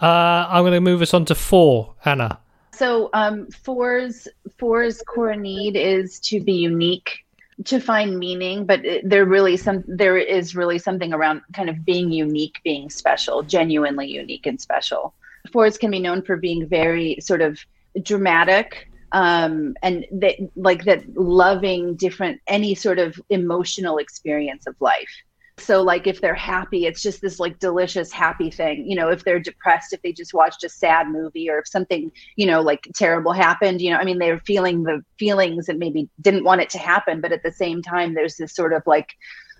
uh, 0.00 0.46
I'm 0.48 0.62
going 0.62 0.72
to 0.72 0.80
move 0.80 1.02
us 1.02 1.12
on 1.12 1.26
to 1.26 1.34
four, 1.34 1.94
Anna. 2.06 2.38
So 2.76 3.10
um, 3.12 3.50
four's 3.50 4.28
four's 4.58 5.02
core 5.02 5.36
need 5.36 5.76
is 5.76 6.18
to 6.20 6.40
be 6.40 6.54
unique, 6.54 7.24
to 7.64 7.80
find 7.80 8.18
meaning, 8.18 8.66
but 8.66 8.80
there 9.04 9.24
really 9.24 9.56
some 9.56 9.84
there 9.86 10.18
is 10.18 10.56
really 10.56 10.78
something 10.78 11.12
around 11.12 11.42
kind 11.52 11.68
of 11.68 11.84
being 11.84 12.10
unique, 12.10 12.60
being 12.64 12.90
special, 12.90 13.42
genuinely 13.42 14.08
unique 14.08 14.46
and 14.46 14.60
special. 14.60 15.14
Fours 15.52 15.78
can 15.78 15.90
be 15.90 16.00
known 16.00 16.22
for 16.22 16.36
being 16.36 16.66
very 16.66 17.18
sort 17.20 17.42
of 17.42 17.58
dramatic, 18.02 18.90
um, 19.12 19.76
and 19.82 20.06
that 20.10 20.36
like 20.56 20.84
that 20.84 21.02
loving 21.16 21.94
different 21.94 22.40
any 22.48 22.74
sort 22.74 22.98
of 22.98 23.20
emotional 23.30 23.98
experience 23.98 24.66
of 24.66 24.74
life 24.80 25.22
so 25.56 25.82
like 25.82 26.06
if 26.06 26.20
they're 26.20 26.34
happy 26.34 26.86
it's 26.86 27.02
just 27.02 27.20
this 27.20 27.38
like 27.38 27.58
delicious 27.58 28.10
happy 28.10 28.50
thing. 28.50 28.86
You 28.88 28.96
know 28.96 29.08
if 29.08 29.24
they're 29.24 29.38
depressed 29.38 29.92
if 29.92 30.02
they 30.02 30.12
just 30.12 30.34
watched 30.34 30.64
a 30.64 30.68
sad 30.68 31.08
movie 31.08 31.48
or 31.48 31.58
if 31.58 31.68
something 31.68 32.10
you 32.36 32.46
know 32.46 32.60
like 32.60 32.88
terrible 32.94 33.32
happened 33.32 33.80
you 33.80 33.90
know 33.90 33.98
i 33.98 34.04
mean 34.04 34.18
they're 34.18 34.40
feeling 34.40 34.82
the 34.82 35.02
feelings 35.18 35.68
and 35.68 35.78
maybe 35.78 36.08
didn't 36.20 36.44
want 36.44 36.60
it 36.60 36.70
to 36.70 36.78
happen 36.78 37.20
but 37.20 37.32
at 37.32 37.42
the 37.42 37.52
same 37.52 37.82
time 37.82 38.14
there's 38.14 38.36
this 38.36 38.54
sort 38.54 38.72
of 38.72 38.82
like 38.86 39.14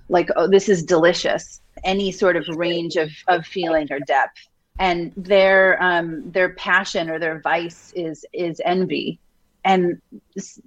like 0.08 0.28
oh 0.36 0.46
this 0.48 0.68
is 0.68 0.82
delicious. 0.82 1.60
Any 1.84 2.12
sort 2.12 2.36
of 2.36 2.46
range 2.48 2.96
of 2.96 3.10
of 3.28 3.46
feeling 3.46 3.88
or 3.90 4.00
depth. 4.00 4.48
And 4.78 5.12
their 5.16 5.82
um 5.82 6.30
their 6.30 6.50
passion 6.54 7.10
or 7.10 7.18
their 7.18 7.40
vice 7.40 7.92
is 7.94 8.24
is 8.32 8.60
envy 8.64 9.18
and 9.64 10.00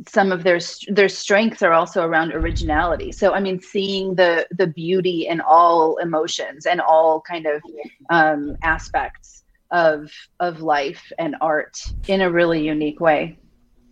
some 0.08 0.32
of 0.32 0.44
their 0.44 0.60
their 0.88 1.10
strengths 1.10 1.62
are 1.62 1.74
also 1.74 2.04
around 2.04 2.34
originality. 2.34 3.12
So 3.12 3.34
i 3.34 3.40
mean 3.40 3.62
seeing 3.62 4.16
the 4.16 4.48
the 4.52 4.68
beauty 4.68 5.28
in 5.28 5.42
all 5.42 5.98
emotions 5.98 6.66
and 6.66 6.82
all 6.82 7.22
kind 7.22 7.46
of 7.46 7.62
um, 8.10 8.58
aspects 8.64 9.44
of 9.72 10.12
of 10.40 10.62
life 10.62 11.12
and 11.20 11.36
art 11.42 11.84
in 12.08 12.22
a 12.22 12.32
really 12.32 12.66
unique 12.66 13.00
way. 13.00 13.38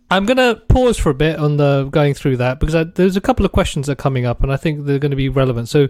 I'm 0.08 0.24
going 0.24 0.36
to 0.36 0.62
pause 0.68 0.96
for 0.96 1.10
a 1.10 1.14
bit 1.14 1.36
on 1.36 1.56
the 1.56 1.88
going 1.90 2.14
through 2.14 2.36
that 2.36 2.60
because 2.60 2.76
I, 2.76 2.84
there's 2.84 3.16
a 3.16 3.20
couple 3.20 3.44
of 3.44 3.50
questions 3.50 3.86
that 3.86 3.92
are 3.94 3.96
coming 3.96 4.24
up 4.24 4.40
and 4.42 4.52
i 4.52 4.56
think 4.56 4.84
they're 4.84 5.00
going 5.00 5.10
to 5.10 5.16
be 5.16 5.28
relevant. 5.28 5.68
So 5.68 5.88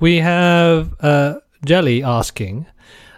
we 0.00 0.18
have 0.18 0.94
uh, 1.00 1.40
jelly 1.64 2.02
asking 2.02 2.66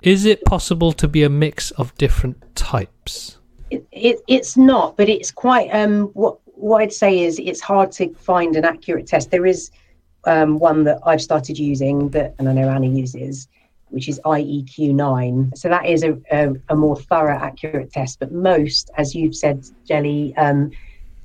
is 0.02 0.24
it 0.24 0.42
possible 0.44 0.92
to 0.92 1.06
be 1.06 1.22
a 1.22 1.28
mix 1.28 1.70
of 1.72 1.94
different 1.96 2.56
types 2.56 3.36
it, 3.70 3.86
it, 3.92 4.20
it's 4.26 4.56
not, 4.56 4.96
but 4.96 5.08
it's 5.08 5.30
quite. 5.30 5.68
Um, 5.70 6.06
what 6.08 6.38
what 6.44 6.82
I'd 6.82 6.92
say 6.92 7.20
is 7.20 7.38
it's 7.38 7.60
hard 7.60 7.90
to 7.92 8.12
find 8.14 8.56
an 8.56 8.64
accurate 8.64 9.06
test. 9.06 9.30
There 9.30 9.46
is 9.46 9.70
um, 10.24 10.58
one 10.58 10.84
that 10.84 10.98
I've 11.06 11.22
started 11.22 11.58
using 11.58 12.10
that, 12.10 12.34
and 12.38 12.48
I 12.48 12.52
know 12.52 12.68
Anna 12.68 12.86
uses, 12.86 13.48
which 13.88 14.08
is 14.08 14.20
IEQ9. 14.24 15.56
So 15.56 15.68
that 15.68 15.86
is 15.86 16.02
a, 16.02 16.18
a, 16.30 16.52
a 16.68 16.76
more 16.76 16.96
thorough, 16.96 17.38
accurate 17.38 17.92
test. 17.92 18.18
But 18.20 18.32
most, 18.32 18.90
as 18.98 19.14
you've 19.14 19.34
said, 19.34 19.64
Jelly, 19.86 20.34
um, 20.36 20.70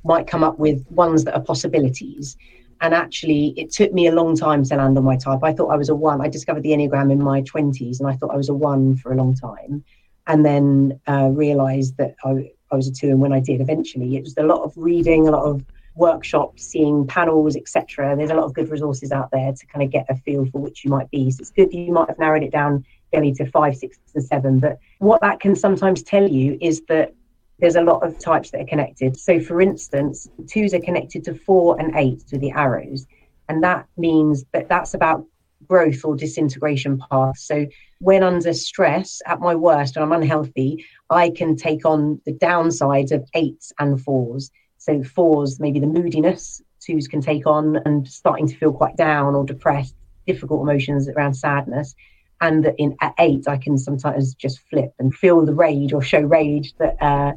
might 0.06 0.28
come 0.28 0.44
up 0.44 0.58
with 0.58 0.86
ones 0.90 1.26
that 1.26 1.36
are 1.36 1.42
possibilities. 1.42 2.38
And 2.82 2.94
actually, 2.94 3.54
it 3.58 3.72
took 3.72 3.92
me 3.92 4.08
a 4.08 4.14
long 4.14 4.38
time 4.38 4.64
to 4.66 4.76
land 4.76 4.98
on 4.98 5.04
my 5.04 5.18
type. 5.18 5.40
I 5.44 5.54
thought 5.54 5.70
I 5.70 5.76
was 5.76 5.90
a 5.90 5.96
one. 5.96 6.22
I 6.22 6.30
discovered 6.30 6.64
the 6.64 6.72
Enneagram 6.72 7.12
in 7.12 7.22
my 7.22 7.42
20s, 7.42 8.00
and 8.00 8.08
I 8.08 8.14
thought 8.16 8.32
I 8.32 8.38
was 8.38 8.50
a 8.50 8.54
one 8.54 8.96
for 8.96 9.12
a 9.12 9.16
long 9.16 9.36
time 9.36 9.84
and 10.28 10.46
then 10.46 11.00
uh, 11.08 11.30
realized 11.32 11.98
that 11.98 12.16
I, 12.24 12.52
I 12.72 12.76
was 12.76 12.88
a 12.88 12.94
two. 12.94 13.10
And 13.10 13.20
when 13.20 13.34
I 13.34 13.40
did 13.40 13.62
eventually, 13.62 14.18
it 14.18 14.24
was 14.24 14.36
a 14.38 14.44
lot 14.44 14.64
of 14.64 14.74
reading, 14.76 15.28
a 15.28 15.32
lot 15.32 15.46
of 15.46 15.64
workshops, 15.96 16.64
seeing 16.64 17.08
panels, 17.08 17.56
etc. 17.56 18.16
There's 18.16 18.32
a 18.32 18.36
lot 18.36 18.46
of 18.46 18.54
good 18.54 18.70
resources 18.70 19.12
out 19.12 19.30
there 19.32 19.54
to 19.54 19.66
kind 19.68 19.84
of 19.84 19.92
get 19.92 20.06
a 20.10 20.16
feel 20.16 20.46
for 20.46 20.60
which 20.60 20.84
you 20.84 20.90
might 20.90 21.10
be. 21.10 21.32
So 21.32 21.42
it's 21.42 21.52
good 21.52 21.74
you 21.74 21.92
might 21.92 22.10
have 22.10 22.20
narrowed 22.20 22.44
it 22.44 22.52
down 22.52 22.86
really 23.14 23.34
to 23.34 23.46
five, 23.46 23.76
six, 23.76 23.98
and 24.14 24.24
seven. 24.24 24.60
But 24.60 24.80
what 25.00 25.22
that 25.22 25.40
can 25.40 25.56
sometimes 25.56 26.04
tell 26.04 26.28
you 26.30 26.58
is 26.60 26.82
that 26.90 27.14
there's 27.60 27.76
a 27.76 27.82
lot 27.82 28.06
of 28.06 28.20
types 28.20 28.52
that 28.52 28.62
are 28.62 28.66
connected. 28.66 29.18
So, 29.18 29.40
for 29.40 29.62
instance, 29.62 30.28
twos 30.48 30.74
are 30.74 30.82
connected 30.82 31.24
to 31.26 31.34
four 31.34 31.80
and 31.80 31.96
eight 31.96 32.28
to 32.28 32.38
the 32.38 32.52
arrows, 32.52 33.08
and 33.48 33.64
that 33.64 33.88
means 33.98 34.44
that 34.52 34.68
that's 34.68 34.94
about 34.94 35.26
growth 35.68 36.04
or 36.04 36.16
disintegration 36.16 37.02
path. 37.10 37.38
So 37.38 37.66
when 38.00 38.24
under 38.24 38.54
stress 38.54 39.22
at 39.26 39.40
my 39.40 39.56
worst 39.56 39.96
and 39.96 40.04
I'm 40.04 40.12
unhealthy, 40.12 40.86
I 41.10 41.30
can 41.30 41.56
take 41.56 41.86
on 41.86 42.22
the 42.26 42.34
downsides 42.34 43.12
of 43.12 43.28
eights 43.34 43.72
and 43.80 44.02
fours. 44.02 44.52
So 44.78 45.04
fours, 45.04 45.60
maybe 45.60 45.80
the 45.80 45.88
moodiness, 45.88 46.62
twos 46.80 47.08
can 47.08 47.22
take 47.22 47.48
on 47.48 47.78
and 47.86 48.08
starting 48.08 48.48
to 48.48 48.56
feel 48.56 48.74
quite 48.74 48.98
down 48.98 49.36
or 49.36 49.44
depressed, 49.44 49.96
difficult 50.28 50.62
emotions 50.62 51.08
around 51.10 51.34
sadness. 51.34 51.96
And 52.42 52.64
that 52.66 52.76
in 52.78 52.96
at 53.02 53.14
eight, 53.20 53.48
I 53.48 53.58
can 53.58 53.78
sometimes 53.78 54.36
just 54.36 54.60
flip 54.70 54.94
and 55.00 55.16
feel 55.16 55.46
the 55.46 55.54
rage 55.54 55.94
or 55.94 56.02
show 56.02 56.20
rage 56.20 56.74
that 56.80 57.02
uh, 57.02 57.32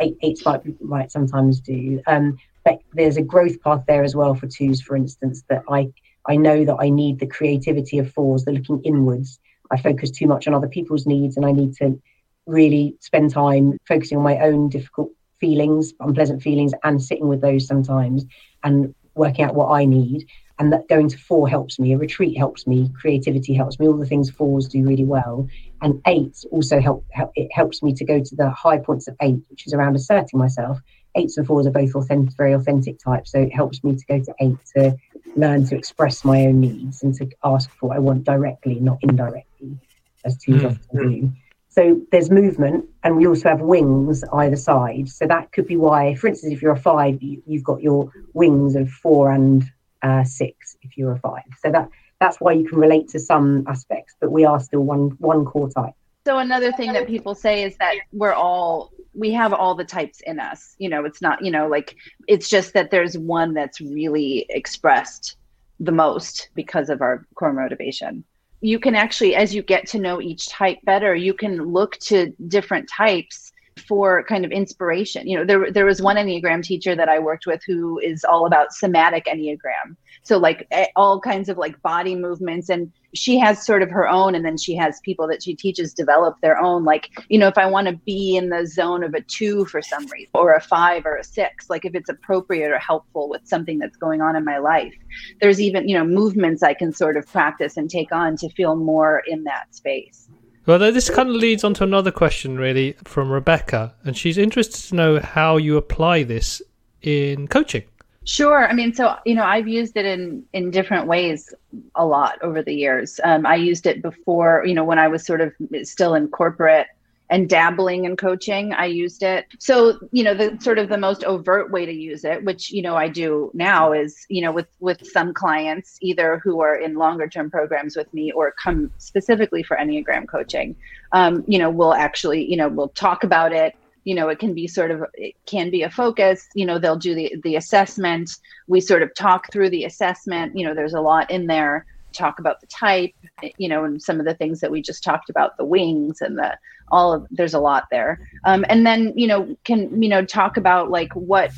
eight, 0.00 0.16
eights 0.22 0.44
might, 0.44 0.62
might 0.80 1.12
sometimes 1.12 1.60
do. 1.60 2.00
Um, 2.06 2.38
but 2.64 2.80
there's 2.94 3.16
a 3.16 3.22
growth 3.22 3.60
path 3.62 3.84
there 3.86 4.02
as 4.02 4.16
well 4.16 4.34
for 4.34 4.46
twos, 4.46 4.80
for 4.80 4.96
instance, 4.96 5.44
that 5.48 5.62
I 5.70 5.92
I 6.28 6.36
know 6.36 6.64
that 6.64 6.76
I 6.78 6.90
need 6.90 7.18
the 7.18 7.26
creativity 7.26 7.98
of 7.98 8.12
fours, 8.12 8.44
the 8.44 8.52
looking 8.52 8.80
inwards. 8.84 9.40
I 9.70 9.80
focus 9.80 10.10
too 10.10 10.26
much 10.26 10.46
on 10.46 10.54
other 10.54 10.68
people's 10.68 11.06
needs 11.06 11.36
and 11.36 11.46
I 11.46 11.52
need 11.52 11.74
to 11.76 12.00
really 12.46 12.96
spend 13.00 13.30
time 13.30 13.78
focusing 13.86 14.18
on 14.18 14.24
my 14.24 14.38
own 14.38 14.68
difficult 14.68 15.10
feelings, 15.40 15.92
unpleasant 16.00 16.42
feelings, 16.42 16.72
and 16.84 17.02
sitting 17.02 17.28
with 17.28 17.40
those 17.40 17.66
sometimes 17.66 18.24
and 18.64 18.94
working 19.14 19.44
out 19.44 19.54
what 19.54 19.70
I 19.70 19.84
need. 19.84 20.26
And 20.60 20.72
that 20.72 20.88
going 20.88 21.08
to 21.08 21.18
four 21.18 21.48
helps 21.48 21.78
me. 21.78 21.92
A 21.92 21.98
retreat 21.98 22.36
helps 22.36 22.66
me. 22.66 22.90
Creativity 23.00 23.54
helps 23.54 23.78
me. 23.78 23.86
All 23.86 23.96
the 23.96 24.06
things 24.06 24.28
fours 24.28 24.66
do 24.66 24.82
really 24.82 25.04
well. 25.04 25.46
And 25.82 26.02
eight 26.06 26.44
also 26.50 26.80
help, 26.80 27.04
help. 27.10 27.30
It 27.36 27.48
helps 27.52 27.80
me 27.80 27.94
to 27.94 28.04
go 28.04 28.20
to 28.20 28.36
the 28.36 28.50
high 28.50 28.78
points 28.78 29.06
of 29.06 29.14
eight, 29.22 29.40
which 29.50 29.68
is 29.68 29.72
around 29.72 29.94
asserting 29.94 30.38
myself. 30.38 30.80
Eights 31.14 31.36
and 31.36 31.46
fours 31.46 31.68
are 31.68 31.70
both 31.70 31.94
authentic, 31.94 32.36
very 32.36 32.54
authentic 32.54 32.98
types. 32.98 33.30
So 33.30 33.40
it 33.40 33.54
helps 33.54 33.84
me 33.84 33.94
to 33.94 34.04
go 34.06 34.18
to 34.18 34.34
eight 34.40 34.56
to 34.76 34.96
learn 35.38 35.66
to 35.66 35.76
express 35.76 36.24
my 36.24 36.46
own 36.46 36.60
needs 36.60 37.02
and 37.02 37.14
to 37.14 37.28
ask 37.44 37.70
for 37.70 37.88
what 37.88 37.96
I 37.96 38.00
want 38.00 38.24
directly, 38.24 38.80
not 38.80 38.98
indirectly, 39.02 39.78
as 40.24 40.36
twos 40.38 40.62
mm. 40.62 40.66
often 40.66 41.10
do. 41.10 41.32
So 41.68 42.00
there's 42.10 42.30
movement, 42.30 42.86
and 43.04 43.16
we 43.16 43.26
also 43.26 43.48
have 43.50 43.60
wings 43.60 44.24
either 44.32 44.56
side. 44.56 45.08
So 45.08 45.26
that 45.26 45.52
could 45.52 45.66
be 45.66 45.76
why, 45.76 46.14
for 46.16 46.26
instance, 46.26 46.52
if 46.52 46.60
you're 46.60 46.72
a 46.72 46.76
five, 46.76 47.22
you, 47.22 47.42
have 47.52 47.62
got 47.62 47.82
your 47.82 48.10
wings 48.32 48.74
of 48.74 48.90
four 48.90 49.30
and 49.32 49.64
uh, 50.02 50.24
six. 50.24 50.76
If 50.82 50.96
you're 50.96 51.12
a 51.12 51.18
five, 51.18 51.44
so 51.62 51.70
that 51.70 51.88
that's 52.20 52.40
why 52.40 52.52
you 52.52 52.68
can 52.68 52.78
relate 52.78 53.08
to 53.10 53.20
some 53.20 53.64
aspects, 53.68 54.16
but 54.20 54.32
we 54.32 54.44
are 54.44 54.58
still 54.58 54.80
one 54.80 55.10
one 55.18 55.44
core 55.44 55.70
type. 55.70 55.94
So 56.28 56.40
another 56.40 56.72
thing 56.72 56.92
that 56.92 57.06
people 57.06 57.34
say 57.34 57.62
is 57.62 57.74
that 57.78 57.94
we're 58.12 58.34
all 58.34 58.92
we 59.14 59.32
have 59.32 59.54
all 59.54 59.74
the 59.74 59.82
types 59.82 60.20
in 60.26 60.38
us. 60.38 60.74
You 60.76 60.90
know, 60.90 61.06
it's 61.06 61.22
not, 61.22 61.42
you 61.42 61.50
know, 61.50 61.68
like 61.68 61.96
it's 62.26 62.50
just 62.50 62.74
that 62.74 62.90
there's 62.90 63.16
one 63.16 63.54
that's 63.54 63.80
really 63.80 64.44
expressed 64.50 65.38
the 65.80 65.90
most 65.90 66.50
because 66.54 66.90
of 66.90 67.00
our 67.00 67.26
core 67.34 67.54
motivation. 67.54 68.24
You 68.60 68.78
can 68.78 68.94
actually, 68.94 69.36
as 69.36 69.54
you 69.54 69.62
get 69.62 69.86
to 69.86 69.98
know 69.98 70.20
each 70.20 70.50
type 70.50 70.76
better, 70.82 71.14
you 71.14 71.32
can 71.32 71.72
look 71.72 71.96
to 72.00 72.34
different 72.46 72.90
types 72.94 73.50
for 73.80 74.22
kind 74.24 74.44
of 74.44 74.50
inspiration. 74.50 75.26
You 75.26 75.38
know, 75.38 75.44
there 75.44 75.70
there 75.70 75.86
was 75.86 76.02
one 76.02 76.16
Enneagram 76.16 76.62
teacher 76.62 76.94
that 76.94 77.08
I 77.08 77.18
worked 77.18 77.46
with 77.46 77.62
who 77.66 77.98
is 77.98 78.24
all 78.24 78.46
about 78.46 78.72
somatic 78.72 79.26
Enneagram. 79.26 79.96
So 80.22 80.38
like 80.38 80.66
eh, 80.70 80.86
all 80.96 81.20
kinds 81.20 81.48
of 81.48 81.58
like 81.58 81.80
body 81.82 82.14
movements 82.14 82.68
and 82.68 82.92
she 83.14 83.38
has 83.38 83.64
sort 83.64 83.82
of 83.82 83.90
her 83.90 84.08
own 84.08 84.34
and 84.34 84.44
then 84.44 84.56
she 84.56 84.74
has 84.76 85.00
people 85.00 85.26
that 85.28 85.42
she 85.42 85.54
teaches 85.54 85.94
develop 85.94 86.36
their 86.40 86.58
own 86.58 86.84
like 86.84 87.08
you 87.28 87.38
know 87.38 87.48
if 87.48 87.56
i 87.56 87.66
want 87.66 87.86
to 87.86 87.94
be 88.04 88.36
in 88.36 88.50
the 88.50 88.66
zone 88.66 89.02
of 89.02 89.14
a 89.14 89.20
two 89.22 89.64
for 89.66 89.80
some 89.80 90.06
reason 90.08 90.30
or 90.34 90.54
a 90.54 90.60
five 90.60 91.06
or 91.06 91.16
a 91.16 91.24
six 91.24 91.70
like 91.70 91.84
if 91.84 91.94
it's 91.94 92.08
appropriate 92.08 92.70
or 92.70 92.78
helpful 92.78 93.28
with 93.28 93.46
something 93.46 93.78
that's 93.78 93.96
going 93.96 94.20
on 94.20 94.36
in 94.36 94.44
my 94.44 94.58
life 94.58 94.94
there's 95.40 95.60
even 95.60 95.88
you 95.88 95.96
know 95.96 96.04
movements 96.04 96.62
i 96.62 96.74
can 96.74 96.92
sort 96.92 97.16
of 97.16 97.26
practice 97.26 97.76
and 97.76 97.88
take 97.90 98.12
on 98.12 98.36
to 98.36 98.48
feel 98.50 98.76
more 98.76 99.22
in 99.26 99.44
that 99.44 99.74
space 99.74 100.27
well, 100.68 100.78
this 100.78 101.08
kind 101.08 101.30
of 101.30 101.34
leads 101.34 101.64
on 101.64 101.72
to 101.74 101.84
another 101.84 102.10
question, 102.10 102.58
really, 102.58 102.94
from 103.04 103.32
Rebecca, 103.32 103.94
and 104.04 104.14
she's 104.14 104.36
interested 104.36 104.88
to 104.88 104.94
know 104.94 105.18
how 105.18 105.56
you 105.56 105.78
apply 105.78 106.24
this 106.24 106.60
in 107.00 107.48
coaching. 107.48 107.84
Sure. 108.24 108.68
I 108.68 108.74
mean, 108.74 108.92
so 108.92 109.16
you 109.24 109.34
know, 109.34 109.44
I've 109.44 109.66
used 109.66 109.96
it 109.96 110.04
in 110.04 110.44
in 110.52 110.70
different 110.70 111.06
ways 111.06 111.54
a 111.94 112.04
lot 112.04 112.38
over 112.42 112.62
the 112.62 112.74
years. 112.74 113.18
Um, 113.24 113.46
I 113.46 113.54
used 113.54 113.86
it 113.86 114.02
before, 114.02 114.62
you 114.66 114.74
know, 114.74 114.84
when 114.84 114.98
I 114.98 115.08
was 115.08 115.24
sort 115.24 115.40
of 115.40 115.54
still 115.84 116.14
in 116.14 116.28
corporate 116.28 116.88
and 117.30 117.48
dabbling 117.48 118.04
in 118.04 118.16
coaching. 118.16 118.72
I 118.72 118.86
used 118.86 119.22
it. 119.22 119.46
So, 119.58 119.98
you 120.12 120.24
know, 120.24 120.34
the 120.34 120.56
sort 120.60 120.78
of 120.78 120.88
the 120.88 120.96
most 120.96 121.24
overt 121.24 121.70
way 121.70 121.84
to 121.84 121.92
use 121.92 122.24
it, 122.24 122.44
which 122.44 122.70
you 122.70 122.82
know 122.82 122.96
I 122.96 123.08
do 123.08 123.50
now, 123.54 123.92
is 123.92 124.26
you 124.28 124.42
know 124.42 124.52
with 124.52 124.68
with 124.80 125.06
some 125.06 125.34
clients 125.34 125.98
either 126.00 126.40
who 126.42 126.60
are 126.60 126.74
in 126.74 126.94
longer 126.94 127.28
term 127.28 127.50
programs 127.50 127.96
with 127.96 128.12
me 128.14 128.32
or 128.32 128.54
come 128.62 128.90
specifically 128.98 129.62
for 129.62 129.76
Enneagram 129.76 130.26
coaching. 130.28 130.76
Um, 131.12 131.44
you 131.46 131.58
know, 131.58 131.70
we'll 131.70 131.94
actually, 131.94 132.48
you 132.50 132.56
know, 132.56 132.68
we'll 132.68 132.88
talk 132.88 133.24
about 133.24 133.52
it 133.52 133.74
you 134.04 134.14
know 134.14 134.28
it 134.28 134.38
can 134.38 134.54
be 134.54 134.66
sort 134.66 134.90
of 134.90 135.04
it 135.14 135.34
can 135.44 135.70
be 135.70 135.82
a 135.82 135.90
focus 135.90 136.48
you 136.54 136.64
know 136.64 136.78
they'll 136.78 136.96
do 136.96 137.14
the 137.14 137.34
the 137.42 137.56
assessment 137.56 138.30
we 138.66 138.80
sort 138.80 139.02
of 139.02 139.12
talk 139.14 139.52
through 139.52 139.68
the 139.68 139.84
assessment 139.84 140.56
you 140.56 140.64
know 140.64 140.72
there's 140.72 140.94
a 140.94 141.00
lot 141.00 141.30
in 141.30 141.46
there 141.46 141.84
talk 142.12 142.38
about 142.38 142.60
the 142.60 142.66
type 142.68 143.12
you 143.58 143.68
know 143.68 143.84
and 143.84 144.02
some 144.02 144.18
of 144.18 144.24
the 144.24 144.34
things 144.34 144.60
that 144.60 144.70
we 144.70 144.80
just 144.80 145.04
talked 145.04 145.28
about 145.28 145.56
the 145.56 145.64
wings 145.64 146.20
and 146.20 146.38
the 146.38 146.56
all 146.90 147.12
of 147.12 147.26
there's 147.30 147.54
a 147.54 147.60
lot 147.60 147.84
there. 147.90 148.20
Um, 148.44 148.64
and 148.68 148.86
then 148.86 149.12
you 149.16 149.26
know 149.26 149.56
can 149.64 150.02
you 150.02 150.08
know 150.08 150.24
talk 150.24 150.56
about 150.56 150.90
like 150.90 151.12
what 151.14 151.52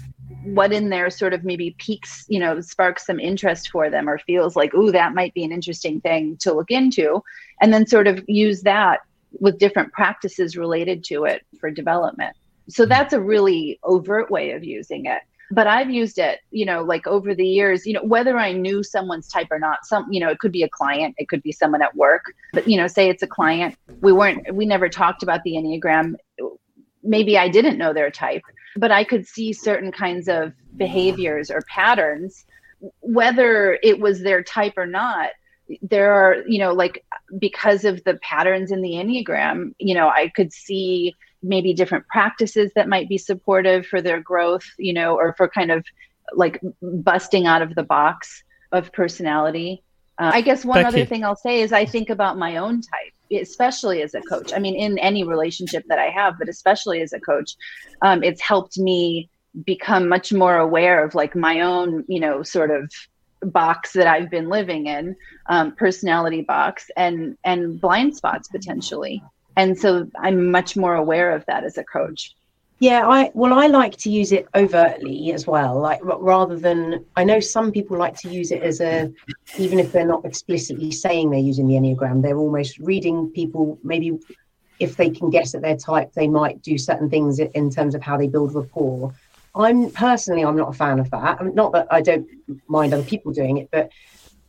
what 0.45 0.73
in 0.73 0.89
there 0.89 1.11
sort 1.11 1.35
of 1.35 1.45
maybe 1.45 1.75
piques 1.79 2.25
you 2.29 2.39
know 2.39 2.61
sparks 2.61 3.05
some 3.07 3.21
interest 3.21 3.71
for 3.71 3.91
them 3.91 4.09
or 4.09 4.19
feels 4.19 4.57
like 4.57 4.73
oh 4.75 4.91
that 4.91 5.15
might 5.15 5.35
be 5.35 5.45
an 5.45 5.53
interesting 5.53 6.01
thing 6.01 6.37
to 6.39 6.53
look 6.53 6.71
into. 6.71 7.23
And 7.61 7.73
then 7.73 7.87
sort 7.87 8.07
of 8.07 8.25
use 8.27 8.63
that 8.63 9.01
with 9.39 9.59
different 9.59 9.93
practices 9.93 10.57
related 10.57 11.05
to 11.05 11.25
it 11.25 11.43
for 11.59 11.71
development. 11.71 12.37
So 12.69 12.87
that's 12.87 13.13
a 13.13 13.21
really 13.21 13.79
overt 13.85 14.31
way 14.31 14.53
of 14.53 14.65
using 14.65 15.07
it. 15.07 15.23
But 15.51 15.67
I've 15.67 15.91
used 15.91 16.19
it, 16.19 16.41
you 16.51 16.65
know, 16.65 16.83
like 16.83 17.07
over 17.07 17.35
the 17.35 17.47
years, 17.47 17.87
you 17.87 17.93
know, 17.93 18.05
whether 18.05 18.39
I 18.39 18.53
knew 18.53 18.83
someone's 18.83 19.29
type 19.29 19.49
or 19.51 19.59
not, 19.59 19.85
some, 19.85 20.07
you 20.13 20.21
know, 20.21 20.29
it 20.29 20.39
could 20.39 20.53
be 20.53 20.63
a 20.63 20.69
client, 20.69 21.15
it 21.19 21.29
could 21.29 21.43
be 21.43 21.53
someone 21.53 21.83
at 21.83 21.95
work, 21.97 22.23
but, 22.53 22.69
you 22.69 22.77
know, 22.77 22.87
say 22.87 23.09
it's 23.09 23.23
a 23.23 23.27
client, 23.27 23.77
we 24.01 24.13
weren't, 24.13 24.55
we 24.55 24.65
never 24.65 24.89
talked 24.89 25.23
about 25.23 25.43
the 25.43 25.53
Enneagram. 25.53 26.15
Maybe 27.03 27.37
I 27.37 27.49
didn't 27.49 27.79
know 27.79 27.93
their 27.93 28.11
type, 28.11 28.43
but 28.77 28.93
I 28.93 29.03
could 29.03 29.27
see 29.27 29.53
certain 29.53 29.91
kinds 29.91 30.29
of 30.29 30.53
behaviors 30.77 31.51
or 31.51 31.63
patterns, 31.63 32.45
whether 33.01 33.79
it 33.83 33.99
was 33.99 34.23
their 34.23 34.43
type 34.43 34.75
or 34.77 34.87
not 34.87 35.31
there 35.83 36.13
are 36.13 36.43
you 36.47 36.59
know 36.59 36.73
like 36.73 37.05
because 37.39 37.85
of 37.85 38.03
the 38.05 38.15
patterns 38.17 38.73
in 38.73 38.83
the 38.83 38.93
enneagram 38.93 39.73
you 39.79 39.95
know 39.95 40.09
i 40.09 40.29
could 40.35 40.53
see 40.53 41.15
maybe 41.43 41.73
different 41.73 42.07
practices 42.09 42.71
that 42.75 42.89
might 42.89 43.09
be 43.09 43.19
supportive 43.19 43.87
for 43.87 44.01
their 44.03 44.21
growth, 44.21 44.65
you 44.79 44.93
know, 44.93 45.17
or 45.17 45.35
for 45.35 45.49
kind 45.49 45.71
of 45.71 45.85
like 46.35 46.61
busting 46.83 47.47
out 47.47 47.63
of 47.63 47.75
the 47.75 47.83
box 47.83 48.43
of 48.73 48.93
personality. 48.93 49.83
Uh, 50.19 50.31
I 50.35 50.41
guess 50.43 50.65
one 50.65 50.85
Beccie. 50.85 50.89
other 50.89 51.05
thing 51.07 51.25
I'll 51.25 51.37
say 51.37 51.63
is 51.63 51.73
I 51.73 51.87
think 51.87 52.11
about 52.11 52.37
my 52.37 52.57
own 52.57 52.83
type, 52.83 53.41
especially 53.41 54.03
as 54.03 54.15
a 54.15 54.21
coach. 54.21 54.53
I 54.53 54.59
mean, 54.59 54.75
in 54.75 54.99
any 54.99 55.25
relationship 55.25 55.85
that 55.89 55.99
I 55.99 56.11
have, 56.11 56.39
but 56.39 56.49
especially 56.49 57.01
as 57.01 57.13
a 57.13 57.21
coach, 57.21 57.57
um, 58.03 58.23
it's 58.23 58.41
helped 58.41 58.79
me 58.79 59.31
become 59.65 60.09
much 60.09 60.33
more 60.33 60.59
aware 60.59 61.05
of 61.05 61.15
like 61.15 61.35
my 61.35 61.61
own, 61.61 62.05
you 62.07 62.21
know, 62.21 62.43
sort 62.43 62.71
of 62.71 62.93
box 63.43 63.95
that 63.95 64.07
I've 64.07 64.31
been 64.31 64.51
living 64.51 64.87
in, 64.87 65.17
um, 65.49 65.75
personality 65.75 66.43
box, 66.43 66.91
and 66.97 67.39
and 67.43 67.81
blind 67.81 68.15
spots 68.15 68.49
potentially 68.49 69.23
and 69.61 69.79
so 69.79 70.09
i'm 70.19 70.51
much 70.51 70.77
more 70.77 70.95
aware 70.95 71.31
of 71.37 71.45
that 71.47 71.65
as 71.65 71.77
a 71.77 71.85
coach. 71.85 72.35
Yeah 72.79 73.07
i 73.07 73.31
well 73.35 73.53
i 73.63 73.67
like 73.67 73.97
to 74.05 74.11
use 74.11 74.33
it 74.33 74.47
overtly 74.55 75.33
as 75.33 75.47
well 75.47 75.79
like 75.79 76.01
rather 76.03 76.57
than 76.67 77.05
i 77.21 77.23
know 77.31 77.41
some 77.41 77.71
people 77.71 77.99
like 78.05 78.17
to 78.23 78.29
use 78.39 78.51
it 78.57 78.63
as 78.63 78.81
a 78.81 79.13
even 79.59 79.79
if 79.79 79.93
they're 79.93 80.13
not 80.15 80.25
explicitly 80.25 80.91
saying 80.91 81.31
they're 81.31 81.51
using 81.53 81.67
the 81.69 81.75
enneagram 81.81 82.23
they're 82.23 82.43
almost 82.47 82.79
reading 82.79 83.31
people 83.41 83.79
maybe 83.83 84.19
if 84.79 84.97
they 84.97 85.11
can 85.11 85.29
guess 85.29 85.55
at 85.55 85.61
their 85.61 85.77
type 85.77 86.11
they 86.15 86.29
might 86.41 86.63
do 86.63 86.79
certain 86.79 87.11
things 87.11 87.39
in 87.39 87.69
terms 87.71 87.95
of 87.95 88.01
how 88.01 88.17
they 88.17 88.29
build 88.29 88.55
rapport. 88.55 89.13
I'm 89.55 89.91
personally 89.91 90.43
i'm 90.43 90.57
not 90.57 90.71
a 90.75 90.79
fan 90.85 90.99
of 91.01 91.11
that. 91.11 91.33
I 91.39 91.43
mean, 91.45 91.55
not 91.55 91.73
that 91.73 91.87
i 91.91 92.01
don't 92.01 92.27
mind 92.67 92.95
other 92.95 93.09
people 93.13 93.31
doing 93.43 93.59
it 93.59 93.69
but 93.71 93.91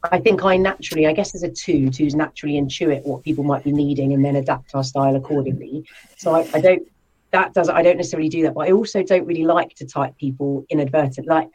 I 0.04 0.20
think 0.20 0.44
I 0.44 0.58
naturally, 0.58 1.06
I 1.06 1.14
guess 1.14 1.36
as 1.36 1.44
a 1.44 1.50
two, 1.50 1.90
twos 1.90 2.16
naturally 2.16 2.56
intuit 2.60 3.04
what 3.06 3.24
people 3.24 3.44
might 3.44 3.64
be 3.64 3.72
needing 3.72 4.14
and 4.14 4.26
then 4.26 4.36
adapt 4.36 4.74
our 4.74 4.84
style 4.84 5.16
accordingly. 5.16 5.86
So 6.18 6.34
I, 6.34 6.50
I 6.54 6.62
don't, 6.62 6.84
that 7.32 7.54
does, 7.54 7.70
I 7.70 7.84
don't 7.84 7.98
necessarily 7.98 8.30
do 8.30 8.44
that, 8.44 8.56
but 8.56 8.68
I 8.68 8.72
also 8.72 9.04
don't 9.04 9.26
really 9.26 9.46
like 9.46 9.76
to 9.76 9.86
type 9.86 10.18
people 10.18 10.66
inadvertent, 10.70 11.28
like 11.28 11.50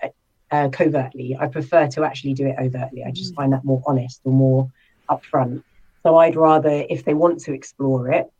uh, 0.50 0.68
covertly. 0.68 1.36
I 1.38 1.48
prefer 1.48 1.88
to 1.88 2.04
actually 2.04 2.34
do 2.34 2.46
it 2.46 2.56
overtly. 2.58 3.04
I 3.04 3.10
just 3.10 3.32
mm. 3.32 3.36
find 3.36 3.52
that 3.52 3.64
more 3.64 3.82
honest 3.86 4.20
or 4.24 4.32
more 4.32 4.70
upfront. 5.10 5.64
So 6.04 6.16
I'd 6.16 6.36
rather, 6.36 6.84
if 6.88 7.04
they 7.04 7.14
want 7.14 7.40
to 7.40 7.52
explore 7.52 8.12
it, 8.12 8.30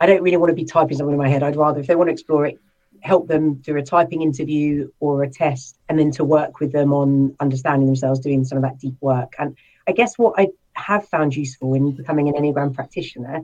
I 0.00 0.06
don't 0.06 0.22
really 0.22 0.38
want 0.38 0.50
to 0.50 0.54
be 0.54 0.64
typing 0.64 0.96
something 0.96 1.12
in 1.12 1.18
my 1.18 1.28
head. 1.28 1.42
I'd 1.42 1.56
rather, 1.56 1.80
if 1.80 1.86
they 1.86 1.96
want 1.96 2.08
to 2.08 2.12
explore 2.12 2.46
it, 2.46 2.58
help 3.02 3.28
them 3.28 3.62
through 3.62 3.78
a 3.78 3.82
typing 3.82 4.22
interview 4.22 4.90
or 5.00 5.22
a 5.22 5.30
test 5.30 5.78
and 5.88 5.98
then 5.98 6.10
to 6.10 6.24
work 6.24 6.60
with 6.60 6.72
them 6.72 6.92
on 6.92 7.34
understanding 7.40 7.86
themselves 7.86 8.20
doing 8.20 8.44
some 8.44 8.58
of 8.58 8.62
that 8.62 8.78
deep 8.78 8.96
work. 9.00 9.32
And 9.38 9.56
i 9.86 9.92
guess 9.92 10.18
what 10.18 10.34
i 10.38 10.48
have 10.74 11.08
found 11.08 11.34
useful 11.34 11.74
in 11.74 11.92
becoming 11.92 12.28
an 12.28 12.34
enneagram 12.34 12.74
practitioner 12.74 13.42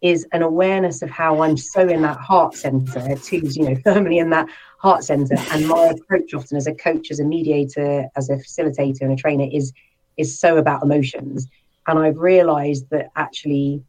is 0.00 0.26
an 0.32 0.42
awareness 0.42 1.02
of 1.02 1.10
how 1.10 1.42
i'm 1.42 1.56
so 1.56 1.88
in 1.88 2.02
that 2.02 2.18
heart 2.18 2.54
center 2.54 3.16
two's 3.16 3.56
you 3.56 3.68
know 3.68 3.76
firmly 3.84 4.18
in 4.18 4.30
that 4.30 4.48
heart 4.82 5.04
center. 5.04 5.36
And 5.52 5.68
my 5.68 5.86
approach 5.86 6.34
often 6.34 6.56
as 6.56 6.66
a 6.66 6.74
coach 6.74 7.10
as 7.12 7.20
a 7.20 7.24
mediator 7.24 8.08
as 8.16 8.28
a 8.28 8.34
facilitator 8.34 9.02
and 9.02 9.12
a 9.12 9.16
trainer 9.16 9.48
is 9.50 9.72
is 10.16 10.38
so 10.38 10.56
about 10.58 10.82
emotions. 10.82 11.46
And 11.86 11.98
i've 11.98 12.18
realized 12.18 12.90
that 12.90 13.10
actually 13.16 13.82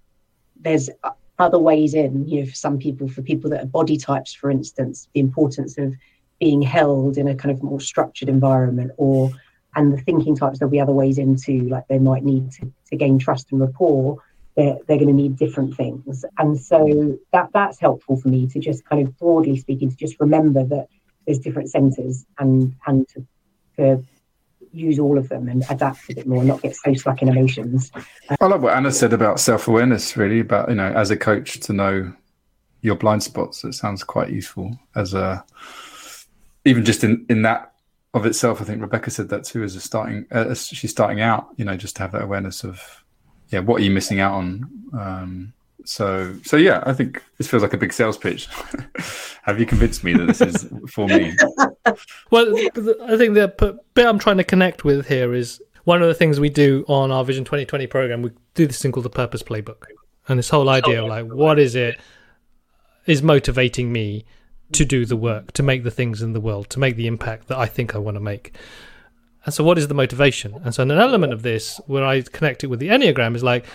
there's 0.61 0.89
other 1.39 1.59
ways 1.59 1.93
in, 1.93 2.27
you 2.27 2.41
know, 2.41 2.45
for 2.45 2.55
some 2.55 2.77
people, 2.77 3.07
for 3.07 3.21
people 3.21 3.49
that 3.49 3.63
are 3.63 3.67
body 3.67 3.97
types, 3.97 4.33
for 4.33 4.51
instance, 4.51 5.07
the 5.13 5.19
importance 5.19 5.77
of 5.77 5.95
being 6.39 6.61
held 6.61 7.17
in 7.17 7.27
a 7.27 7.35
kind 7.35 7.55
of 7.55 7.63
more 7.63 7.79
structured 7.79 8.29
environment 8.29 8.91
or 8.97 9.31
and 9.75 9.91
the 9.91 9.97
thinking 9.97 10.35
types 10.35 10.59
there'll 10.59 10.71
be 10.71 10.79
other 10.79 10.91
ways 10.91 11.17
into 11.17 11.61
like 11.61 11.87
they 11.87 11.97
might 11.97 12.23
need 12.23 12.51
to, 12.51 12.71
to 12.89 12.95
gain 12.95 13.17
trust 13.17 13.51
and 13.51 13.59
rapport 13.59 14.21
they're, 14.55 14.77
they're 14.87 14.97
going 14.97 15.07
to 15.07 15.13
need 15.13 15.35
different 15.37 15.75
things. 15.75 16.23
And 16.37 16.59
so 16.59 17.17
that 17.31 17.49
that's 17.53 17.79
helpful 17.79 18.17
for 18.17 18.27
me 18.27 18.47
to 18.47 18.59
just 18.59 18.85
kind 18.85 19.05
of 19.05 19.17
broadly 19.17 19.57
speaking 19.57 19.89
to 19.89 19.95
just 19.95 20.19
remember 20.19 20.63
that 20.65 20.87
there's 21.25 21.39
different 21.39 21.69
centers 21.69 22.25
and 22.37 22.75
and 22.85 23.07
to, 23.09 23.25
to 23.77 24.03
use 24.73 24.99
all 24.99 25.17
of 25.17 25.29
them 25.29 25.47
and 25.47 25.63
adapt 25.69 26.09
a 26.09 26.15
bit 26.15 26.27
more, 26.27 26.43
not 26.43 26.61
get 26.61 26.75
so 26.75 26.93
stuck 26.93 27.21
in 27.21 27.29
emotions. 27.29 27.91
I 28.41 28.45
love 28.45 28.63
what 28.63 28.75
Anna 28.75 28.91
said 28.91 29.13
about 29.13 29.39
self 29.39 29.67
awareness, 29.67 30.17
really, 30.17 30.39
about, 30.39 30.69
you 30.69 30.75
know, 30.75 30.91
as 30.91 31.11
a 31.11 31.17
coach 31.17 31.59
to 31.61 31.73
know 31.73 32.13
your 32.81 32.95
blind 32.95 33.23
spots. 33.23 33.63
It 33.63 33.73
sounds 33.73 34.03
quite 34.03 34.29
useful 34.29 34.77
as 34.95 35.13
a, 35.13 35.43
even 36.65 36.83
just 36.83 37.03
in, 37.03 37.25
in 37.29 37.43
that 37.43 37.73
of 38.13 38.25
itself. 38.25 38.61
I 38.61 38.65
think 38.65 38.81
Rebecca 38.81 39.11
said 39.11 39.29
that 39.29 39.43
too, 39.43 39.63
as 39.63 39.75
a 39.75 39.81
starting, 39.81 40.25
uh, 40.31 40.45
as 40.49 40.67
she's 40.67 40.91
starting 40.91 41.21
out, 41.21 41.49
you 41.55 41.65
know, 41.65 41.77
just 41.77 41.95
to 41.97 42.01
have 42.01 42.11
that 42.11 42.23
awareness 42.23 42.63
of, 42.63 43.03
yeah, 43.49 43.59
what 43.59 43.81
are 43.81 43.83
you 43.83 43.91
missing 43.91 44.19
out 44.19 44.33
on? 44.33 44.69
Um, 44.93 45.53
so, 45.85 46.33
so 46.43 46.57
yeah, 46.57 46.83
I 46.85 46.93
think 46.93 47.21
this 47.37 47.47
feels 47.47 47.63
like 47.63 47.73
a 47.73 47.77
big 47.77 47.93
sales 47.93 48.17
pitch. 48.17 48.47
Have 49.43 49.59
you 49.59 49.65
convinced 49.65 50.03
me 50.03 50.13
that 50.13 50.27
this 50.27 50.41
is 50.41 50.67
for 50.89 51.07
me? 51.07 51.35
well, 52.31 52.55
I 52.57 53.17
think 53.17 53.33
the 53.33 53.77
bit 53.93 54.05
I'm 54.05 54.19
trying 54.19 54.37
to 54.37 54.43
connect 54.43 54.85
with 54.85 55.07
here 55.07 55.33
is 55.33 55.61
one 55.83 56.01
of 56.01 56.07
the 56.07 56.13
things 56.13 56.39
we 56.39 56.49
do 56.49 56.85
on 56.87 57.11
our 57.11 57.25
Vision 57.25 57.43
2020 57.43 57.87
program. 57.87 58.21
We 58.21 58.31
do 58.53 58.65
this 58.65 58.81
thing 58.81 58.91
called 58.91 59.05
the 59.05 59.09
Purpose 59.09 59.43
Playbook, 59.43 59.85
and 60.27 60.39
this 60.39 60.49
whole 60.49 60.69
idea 60.69 61.03
of 61.03 61.09
like, 61.09 61.25
what 61.25 61.59
is 61.59 61.75
it 61.75 61.99
is 63.05 63.21
motivating 63.21 63.91
me 63.91 64.25
to 64.71 64.85
do 64.85 65.05
the 65.05 65.17
work, 65.17 65.51
to 65.53 65.63
make 65.63 65.83
the 65.83 65.91
things 65.91 66.21
in 66.21 66.33
the 66.33 66.39
world, 66.39 66.69
to 66.69 66.79
make 66.79 66.95
the 66.95 67.07
impact 67.07 67.47
that 67.47 67.57
I 67.57 67.65
think 67.65 67.95
I 67.95 67.97
want 67.97 68.15
to 68.15 68.21
make. 68.21 68.55
And 69.45 69.53
so, 69.53 69.63
what 69.63 69.77
is 69.77 69.87
the 69.87 69.93
motivation? 69.93 70.55
And 70.63 70.73
so, 70.73 70.83
an 70.83 70.91
element 70.91 71.33
of 71.33 71.41
this, 71.41 71.79
where 71.85 72.05
I 72.05 72.21
connect 72.21 72.63
it 72.63 72.67
with 72.67 72.79
the 72.79 72.87
Enneagram, 72.87 73.35
is 73.35 73.43
like, 73.43 73.65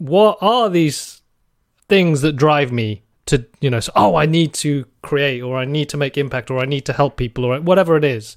what 0.00 0.38
are 0.40 0.70
these 0.70 1.20
things 1.88 2.22
that 2.22 2.32
drive 2.32 2.72
me 2.72 3.02
to 3.26 3.44
you 3.60 3.68
know 3.68 3.80
so, 3.80 3.92
oh 3.94 4.16
i 4.16 4.24
need 4.24 4.54
to 4.54 4.86
create 5.02 5.42
or 5.42 5.58
i 5.58 5.64
need 5.66 5.90
to 5.90 5.98
make 5.98 6.16
impact 6.16 6.50
or 6.50 6.58
i 6.58 6.64
need 6.64 6.86
to 6.86 6.92
help 6.92 7.18
people 7.18 7.44
or 7.44 7.60
whatever 7.60 7.96
it 7.96 8.04
is 8.04 8.34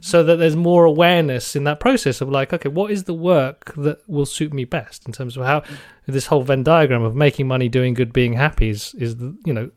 so 0.00 0.22
that 0.22 0.36
there's 0.36 0.54
more 0.54 0.84
awareness 0.84 1.56
in 1.56 1.64
that 1.64 1.80
process 1.80 2.20
of 2.20 2.28
like 2.28 2.52
okay 2.52 2.68
what 2.68 2.90
is 2.90 3.04
the 3.04 3.14
work 3.14 3.74
that 3.76 3.98
will 4.06 4.26
suit 4.26 4.52
me 4.52 4.64
best 4.64 5.06
in 5.06 5.12
terms 5.12 5.38
of 5.38 5.44
how 5.44 5.62
this 6.06 6.26
whole 6.26 6.42
venn 6.42 6.62
diagram 6.62 7.02
of 7.02 7.16
making 7.16 7.48
money 7.48 7.68
doing 7.68 7.94
good 7.94 8.12
being 8.12 8.34
happy 8.34 8.68
is 8.68 8.94
is 8.94 9.16
you 9.46 9.54
know 9.54 9.70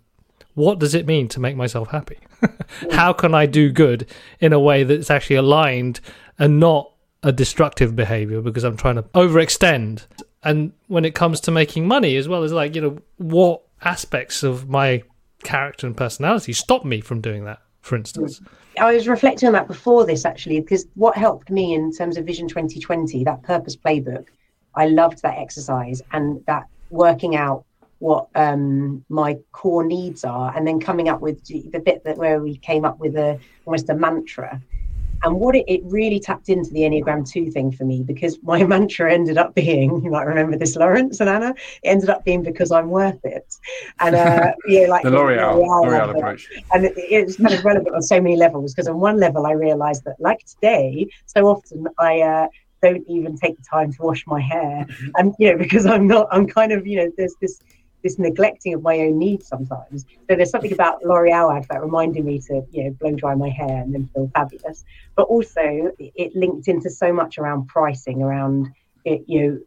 what 0.56 0.78
does 0.78 0.94
it 0.94 1.08
mean 1.08 1.30
to 1.30 1.40
make 1.40 1.56
myself 1.56 1.90
happy? 1.90 2.18
How 2.92 3.14
can 3.14 3.34
i 3.34 3.46
do 3.46 3.72
good 3.72 4.10
in 4.42 4.52
a 4.52 4.60
way 4.60 4.84
that's 4.84 5.10
actually 5.10 5.38
aligned 5.38 6.02
and 6.38 6.60
not 6.60 6.92
a 7.24 7.32
destructive 7.32 7.96
behavior 7.96 8.42
because 8.42 8.64
i'm 8.64 8.78
trying 8.78 8.96
to 8.96 9.04
overextend 9.04 10.06
and 10.44 10.72
when 10.88 11.06
it 11.06 11.16
comes 11.16 11.40
to 11.42 11.52
making 11.52 11.88
money 11.88 12.16
as 12.16 12.28
well 12.28 12.44
as 12.44 12.52
like 12.52 12.76
you 12.76 12.82
know 12.82 12.98
what 13.18 13.62
aspects 13.82 14.44
of 14.44 14.70
my 14.70 15.04
character 15.44 15.88
and 15.88 15.96
personality 15.96 16.54
stop 16.54 16.84
me 16.86 17.02
from 17.02 17.22
doing 17.22 17.46
that 17.46 17.62
for 17.82 17.96
instance? 17.96 18.42
I 18.78 18.94
was 18.94 19.08
reflecting 19.08 19.48
on 19.48 19.54
that 19.54 19.68
before 19.68 20.06
this 20.06 20.26
actually 20.26 20.60
because 20.60 20.86
what 20.96 21.18
helped 21.18 21.50
me 21.50 21.74
in 21.74 21.92
terms 21.92 22.18
of 22.18 22.26
vision 22.26 22.48
2020 22.48 23.24
that 23.24 23.42
purpose 23.44 23.76
playbook 23.76 24.28
i 24.76 24.86
loved 24.86 25.22
that 25.22 25.38
exercise 25.38 26.02
and 26.12 26.44
that 26.46 26.66
working 26.90 27.36
out 27.36 27.66
what 28.00 28.30
um, 28.36 29.04
my 29.10 29.38
core 29.52 29.84
needs 29.86 30.24
are 30.24 30.56
and 30.56 30.66
then 30.66 30.80
coming 30.80 31.10
up 31.10 31.20
with 31.20 31.46
the 31.46 31.80
bit 31.80 32.04
that 32.06 32.18
where 32.18 32.42
we 32.42 32.56
came 32.58 32.86
up 32.86 32.98
with 33.00 33.16
a 33.16 33.38
almost 33.66 33.90
a 33.90 33.94
mantra 33.94 34.62
and 35.24 35.36
what 35.36 35.56
it, 35.56 35.66
it 35.68 35.82
really 35.84 36.20
tapped 36.20 36.50
into 36.50 36.72
the 36.72 36.82
Enneagram 36.82 37.30
2 37.30 37.52
thing 37.52 37.72
for 37.72 37.86
me 37.86 38.04
because 38.04 38.42
my 38.44 38.64
mantra 38.74 39.14
ended 39.14 39.38
up 39.38 39.56
being, 39.56 40.04
you 40.04 40.12
might 40.12 40.24
remember 40.24 40.58
this, 40.58 40.76
Laurence 40.76 41.20
and 41.20 41.30
Anna, 41.30 41.50
it 41.84 41.88
ended 41.88 42.10
up 42.10 42.24
being 42.26 42.44
because 42.44 42.72
I'm 42.72 42.90
worth 42.90 43.24
it. 43.24 43.56
And, 44.00 44.16
uh, 44.16 44.54
yeah, 44.68 44.88
like 44.88 45.04
the 45.04 45.12
L'Oreal, 45.12 45.58
L'Oreal, 45.58 46.16
approach. 46.16 46.48
And 46.74 46.86
it, 46.86 46.98
it 46.98 47.26
was 47.26 47.38
kind 47.38 47.54
of 47.54 47.64
relevant 47.64 47.96
on 47.96 48.02
so 48.02 48.22
many 48.22 48.36
levels 48.36 48.74
because 48.74 48.88
on 48.88 49.00
one 49.00 49.20
level, 49.20 49.46
I 49.46 49.52
realized 49.52 50.04
that, 50.06 50.16
like 50.20 50.46
today, 50.46 51.08
so 51.26 51.48
often 51.48 51.88
I, 51.98 52.22
uh, 52.22 52.48
don't 52.82 53.04
even 53.10 53.38
take 53.38 53.58
the 53.58 53.64
time 53.70 53.92
to 53.92 54.02
wash 54.02 54.26
my 54.26 54.40
hair 54.40 54.86
and 55.16 55.36
you 55.38 55.52
know 55.52 55.58
because 55.58 55.86
i'm 55.86 56.08
not 56.08 56.28
i'm 56.32 56.48
kind 56.48 56.72
of 56.72 56.88
you 56.88 56.96
know 56.96 57.12
there's 57.18 57.36
this 57.42 57.60
this 58.04 58.18
neglecting 58.18 58.74
of 58.74 58.82
my 58.82 59.00
own 59.00 59.18
needs 59.18 59.48
sometimes. 59.48 60.06
So 60.30 60.36
there's 60.36 60.50
something 60.50 60.74
about 60.74 61.04
L'Oreal 61.04 61.56
ad 61.56 61.66
that 61.70 61.82
reminded 61.82 62.26
me 62.26 62.40
to, 62.48 62.64
you 62.72 62.86
know, 62.86 62.92
blow 62.92 63.12
dry 63.12 63.36
my 63.36 63.50
hair 63.50 63.82
and 63.82 63.94
then 63.94 64.10
feel 64.14 64.32
fabulous. 64.34 64.86
But 65.16 65.24
also 65.24 65.92
it 65.98 66.36
linked 66.36 66.68
into 66.68 66.90
so 66.90 67.12
much 67.12 67.38
around 67.38 67.68
pricing, 67.68 68.22
around 68.22 68.70
it, 69.06 69.24
you 69.28 69.42
know, 69.42 69.60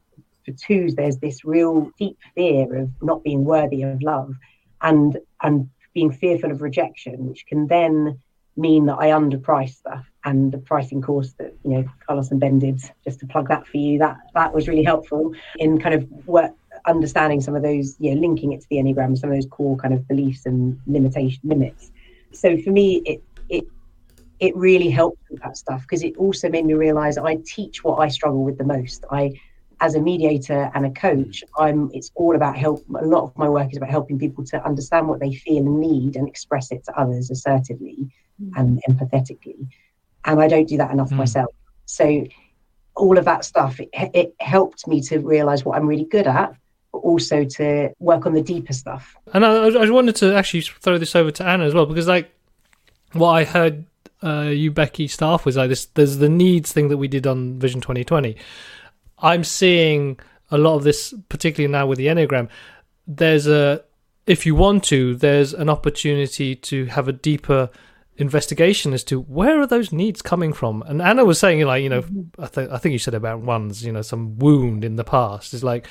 for 0.45 0.53
twos, 0.53 0.95
there's 0.95 1.19
this 1.19 1.45
real 1.45 1.91
deep 1.99 2.19
fear 2.35 2.75
of 2.77 2.91
not 3.01 3.23
being 3.23 3.45
worthy 3.45 3.83
of 3.83 4.03
love 4.03 4.35
and 4.83 5.19
and 5.43 5.69
being 5.95 6.11
fearful 6.11 6.51
of 6.51 6.63
rejection, 6.63 7.27
which 7.29 7.47
can 7.47 7.67
then 7.67 8.19
mean 8.57 8.87
that 8.87 8.97
I 8.99 9.09
underprice 9.09 9.75
stuff. 9.75 10.05
And 10.25 10.53
the 10.53 10.59
pricing 10.59 11.03
course 11.03 11.33
that 11.39 11.55
you 11.65 11.71
know 11.71 11.85
Carlos 12.07 12.31
and 12.31 12.41
Ben 12.41 12.59
did, 12.59 12.81
just 13.05 13.21
to 13.21 13.27
plug 13.27 13.49
that 13.49 13.67
for 13.67 13.77
you, 13.77 13.99
that 13.99 14.19
that 14.35 14.55
was 14.55 14.69
really 14.69 14.85
helpful 14.85 15.33
in 15.59 15.81
kind 15.81 15.95
of 15.95 16.09
work 16.27 16.53
understanding 16.87 17.41
some 17.41 17.55
of 17.55 17.63
those, 17.63 17.97
you 17.99 18.15
know, 18.15 18.21
linking 18.21 18.53
it 18.53 18.61
to 18.61 18.67
the 18.69 18.77
Enneagram, 18.77 19.17
some 19.19 19.31
of 19.31 19.37
those 19.37 19.47
core 19.47 19.77
kind 19.77 19.95
of 19.95 20.07
beliefs 20.09 20.47
and 20.47 20.79
limitation 20.87 21.41
limits. 21.45 21.91
So 22.33 22.57
for 22.59 22.71
me, 22.71 23.03
it 23.05 23.23
it 23.49 23.65
it 24.41 24.57
really 24.57 24.91
helped 24.91 25.23
with 25.31 25.41
that 25.43 25.57
stuff 25.57 25.83
because 25.83 26.03
it 26.03 26.17
also 26.17 26.49
made 26.49 26.65
me 26.65 26.75
realize 26.75 27.19
I 27.19 27.39
teach 27.45 27.85
what 27.85 27.97
I 27.97 28.09
struggle 28.09 28.45
with 28.45 28.59
the 28.59 28.65
most. 28.65 29.05
I 29.11 29.41
as 29.81 29.97
a 29.97 30.01
mediator 30.01 30.71
and 30.75 30.87
a 30.87 30.91
coach, 30.91 31.43
I'm 31.59 31.91
it's 31.93 32.11
all 32.15 32.37
about 32.37 32.57
help 32.57 32.85
a 32.89 33.05
lot 33.05 33.25
of 33.25 33.37
my 33.37 33.49
work 33.49 33.71
is 33.71 33.77
about 33.77 33.91
helping 33.91 34.19
people 34.19 34.45
to 34.47 34.65
understand 34.65 35.09
what 35.09 35.21
they 35.21 35.33
feel 35.33 35.59
and 35.59 35.81
need 35.81 36.17
and 36.17 36.29
express 36.29 36.71
it 36.71 36.85
to 36.85 36.99
others 36.99 37.31
assertively 37.31 38.09
mm. 38.41 38.51
and 38.57 38.83
empathetically. 38.89 39.69
And 40.25 40.41
I 40.41 40.47
don't 40.47 40.69
do 40.69 40.77
that 40.79 40.93
enough 40.93 41.11
mm. 41.11 41.17
myself. 41.17 41.53
So 41.85 42.25
all 42.95 43.19
of 43.19 43.25
that 43.25 43.45
stuff 43.45 43.81
it, 43.81 43.89
it 43.93 44.35
helped 44.39 44.87
me 44.87 45.01
to 45.01 45.19
realize 45.19 45.65
what 45.65 45.77
I'm 45.77 45.87
really 45.87 46.05
good 46.05 46.27
at 46.27 46.55
also 47.03 47.45
to 47.45 47.91
work 47.99 48.27
on 48.27 48.35
the 48.35 48.43
deeper 48.43 48.73
stuff. 48.73 49.17
And 49.33 49.45
I, 49.45 49.69
I 49.69 49.91
wanted 49.91 50.17
to 50.17 50.35
actually 50.35 50.63
throw 50.63 50.99
this 50.99 51.15
over 51.15 51.31
to 51.33 51.45
Anna 51.45 51.65
as 51.65 51.75
well 51.75 51.87
because, 51.87 52.09
like, 52.09 52.33
what 53.13 53.31
I 53.31 53.45
heard 53.45 53.85
uh, 54.23 54.51
you, 54.53 54.73
Beccie, 54.73 55.11
staff 55.11 55.45
was 55.45 55.57
like 55.57 55.69
this. 55.69 55.87
There's 55.87 56.19
the 56.19 56.29
needs 56.29 56.73
thing 56.73 56.89
that 56.89 56.97
we 56.97 57.09
did 57.09 57.27
on 57.27 57.59
Vision 57.59 57.81
2020. 57.81 58.37
I'm 59.19 59.45
seeing 59.45 60.19
a 60.51 60.59
lot 60.59 60.77
of 60.77 60.85
this, 60.85 61.15
particularly 61.29 61.71
now 61.71 61.87
with 61.87 61.99
the 61.99 62.07
Enneagram. 62.07 62.49
There's 63.07 63.47
a, 63.47 63.83
if 64.27 64.47
you 64.47 64.55
want 64.55 64.85
to, 64.85 65.17
there's 65.17 65.53
an 65.53 65.69
opportunity 65.69 66.55
to 66.55 66.87
have 66.87 67.09
a 67.09 67.13
deeper 67.13 67.71
investigation 68.17 68.93
as 68.93 69.03
to 69.05 69.21
where 69.21 69.61
are 69.61 69.67
those 69.67 69.93
needs 69.93 70.23
coming 70.23 70.53
from. 70.53 70.83
And 70.83 71.03
Anna 71.03 71.25
was 71.25 71.39
saying, 71.39 71.65
like, 71.65 71.83
you 71.83 71.89
know, 71.89 72.05
I, 72.39 72.47
th- 72.47 72.71
I 72.71 72.79
think 72.79 72.93
you 72.93 72.99
said 72.99 73.15
about 73.15 73.41
ones, 73.41 73.85
you 73.85 73.93
know, 73.93 74.03
some 74.03 74.39
wound 74.39 74.85
in 74.85 74.97
the 74.97 75.05
past. 75.05 75.55
Is 75.55 75.65
like 75.65 75.89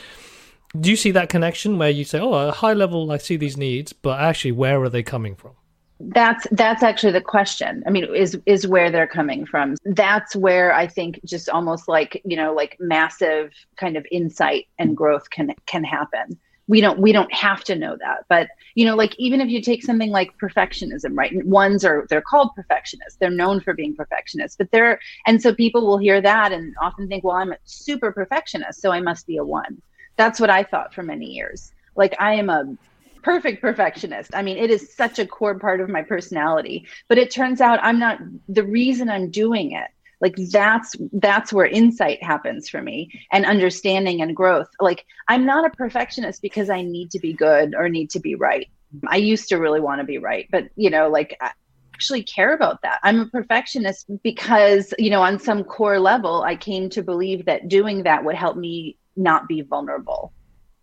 do 0.79 0.89
you 0.89 0.95
see 0.95 1.11
that 1.11 1.29
connection 1.29 1.77
where 1.77 1.89
you 1.89 2.03
say, 2.03 2.19
"Oh, 2.19 2.39
at 2.39 2.49
a 2.49 2.51
high 2.51 2.73
level, 2.73 3.11
I 3.11 3.17
see 3.17 3.35
these 3.35 3.57
needs, 3.57 3.93
but 3.93 4.19
actually, 4.19 4.53
where 4.53 4.81
are 4.81 4.89
they 4.89 5.03
coming 5.03 5.35
from?" 5.35 5.53
That's 5.99 6.47
that's 6.51 6.81
actually 6.81 7.13
the 7.13 7.21
question. 7.21 7.83
I 7.85 7.89
mean, 7.89 8.05
is 8.15 8.39
is 8.45 8.67
where 8.67 8.89
they're 8.89 9.07
coming 9.07 9.45
from. 9.45 9.75
That's 9.85 10.35
where 10.35 10.73
I 10.73 10.87
think 10.87 11.19
just 11.25 11.49
almost 11.49 11.87
like 11.87 12.21
you 12.25 12.37
know, 12.37 12.53
like 12.53 12.77
massive 12.79 13.53
kind 13.77 13.97
of 13.97 14.05
insight 14.11 14.67
and 14.79 14.95
growth 14.95 15.29
can 15.29 15.53
can 15.65 15.83
happen. 15.83 16.39
We 16.67 16.79
don't 16.79 16.99
we 16.99 17.11
don't 17.11 17.31
have 17.33 17.63
to 17.65 17.75
know 17.75 17.97
that, 17.99 18.25
but 18.29 18.47
you 18.75 18.85
know, 18.85 18.95
like 18.95 19.13
even 19.19 19.41
if 19.41 19.49
you 19.49 19.61
take 19.61 19.83
something 19.83 20.09
like 20.09 20.31
perfectionism, 20.41 21.17
right? 21.17 21.45
Ones 21.45 21.83
are 21.83 22.07
they're 22.09 22.21
called 22.21 22.51
perfectionists. 22.55 23.17
They're 23.19 23.29
known 23.29 23.59
for 23.59 23.73
being 23.73 23.93
perfectionists, 23.93 24.55
but 24.55 24.71
they're 24.71 24.99
and 25.27 25.41
so 25.41 25.53
people 25.53 25.85
will 25.85 25.97
hear 25.97 26.21
that 26.21 26.53
and 26.53 26.73
often 26.81 27.09
think, 27.09 27.25
well, 27.25 27.35
I'm 27.35 27.51
a 27.51 27.57
super 27.65 28.11
perfectionist, 28.11 28.81
so 28.81 28.91
I 28.91 29.01
must 29.01 29.27
be 29.27 29.37
a 29.37 29.43
one 29.43 29.81
that's 30.21 30.39
what 30.39 30.51
I 30.51 30.63
thought 30.63 30.93
for 30.93 31.01
many 31.01 31.25
years. 31.25 31.71
Like 31.95 32.15
I 32.19 32.35
am 32.35 32.49
a 32.49 32.77
perfect 33.23 33.59
perfectionist. 33.59 34.35
I 34.35 34.43
mean, 34.43 34.57
it 34.57 34.69
is 34.69 34.93
such 34.93 35.17
a 35.17 35.25
core 35.25 35.57
part 35.57 35.81
of 35.81 35.89
my 35.89 36.03
personality, 36.03 36.85
but 37.07 37.17
it 37.17 37.31
turns 37.31 37.59
out 37.59 37.79
I'm 37.81 37.97
not 37.97 38.19
the 38.47 38.63
reason 38.63 39.09
I'm 39.09 39.31
doing 39.31 39.71
it. 39.71 39.87
Like 40.19 40.35
that's 40.51 40.95
that's 41.13 41.51
where 41.51 41.65
insight 41.65 42.21
happens 42.21 42.69
for 42.69 42.83
me 42.83 43.09
and 43.31 43.43
understanding 43.43 44.21
and 44.21 44.35
growth. 44.35 44.69
Like 44.79 45.05
I'm 45.27 45.43
not 45.43 45.65
a 45.65 45.75
perfectionist 45.75 46.43
because 46.43 46.69
I 46.69 46.83
need 46.83 47.09
to 47.11 47.19
be 47.19 47.33
good 47.33 47.73
or 47.73 47.89
need 47.89 48.11
to 48.11 48.19
be 48.19 48.35
right. 48.35 48.69
I 49.07 49.15
used 49.15 49.49
to 49.49 49.55
really 49.55 49.79
want 49.79 50.01
to 50.01 50.05
be 50.05 50.19
right, 50.19 50.47
but 50.51 50.65
you 50.75 50.91
know, 50.91 51.09
like 51.09 51.35
I 51.41 51.49
actually 51.95 52.21
care 52.21 52.53
about 52.53 52.83
that. 52.83 52.99
I'm 53.01 53.21
a 53.21 53.25
perfectionist 53.25 54.05
because, 54.21 54.93
you 54.99 55.09
know, 55.09 55.23
on 55.23 55.39
some 55.39 55.63
core 55.63 55.99
level, 55.99 56.43
I 56.43 56.55
came 56.55 56.89
to 56.91 57.01
believe 57.01 57.45
that 57.45 57.67
doing 57.67 58.03
that 58.03 58.23
would 58.23 58.35
help 58.35 58.57
me 58.57 58.97
not 59.15 59.47
be 59.47 59.61
vulnerable. 59.61 60.33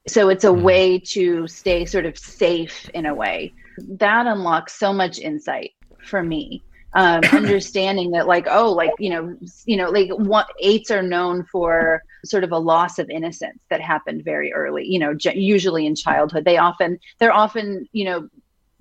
So 0.07 0.29
it's 0.29 0.45
a 0.45 0.49
mm-hmm. 0.49 0.63
way 0.63 0.99
to 0.99 1.47
stay 1.47 1.85
sort 1.85 2.07
of 2.07 2.19
safe 2.19 2.89
in 2.95 3.07
a 3.07 3.15
way. 3.15 3.53
That 3.79 4.27
unlocks 4.27 4.79
so 4.79 4.93
much 4.93 5.19
insight 5.19 5.73
for 6.05 6.23
me. 6.23 6.65
Um, 6.95 7.23
understanding 7.33 8.13
that 8.13 8.27
like 8.27 8.47
oh 8.49 8.73
like 8.73 8.93
you 8.99 9.11
know 9.11 9.37
you 9.67 9.77
know 9.77 9.91
like 9.91 10.09
what 10.11 10.49
eights 10.61 10.91
are 10.91 11.03
known 11.03 11.45
for 11.53 12.03
sort 12.25 12.45
of 12.45 12.53
a 12.53 12.59
loss 12.59 12.99
of 12.99 13.11
innocence 13.11 13.63
that 13.69 13.83
happened 13.83 14.25
very 14.25 14.55
early 14.55 14.87
you 14.87 14.99
know 14.99 15.15
usually 15.35 15.85
in 15.85 15.95
childhood 15.95 16.47
they 16.47 16.57
often 16.57 16.99
they're 17.19 17.33
often 17.33 17.87
you 17.93 18.07
know 18.07 18.27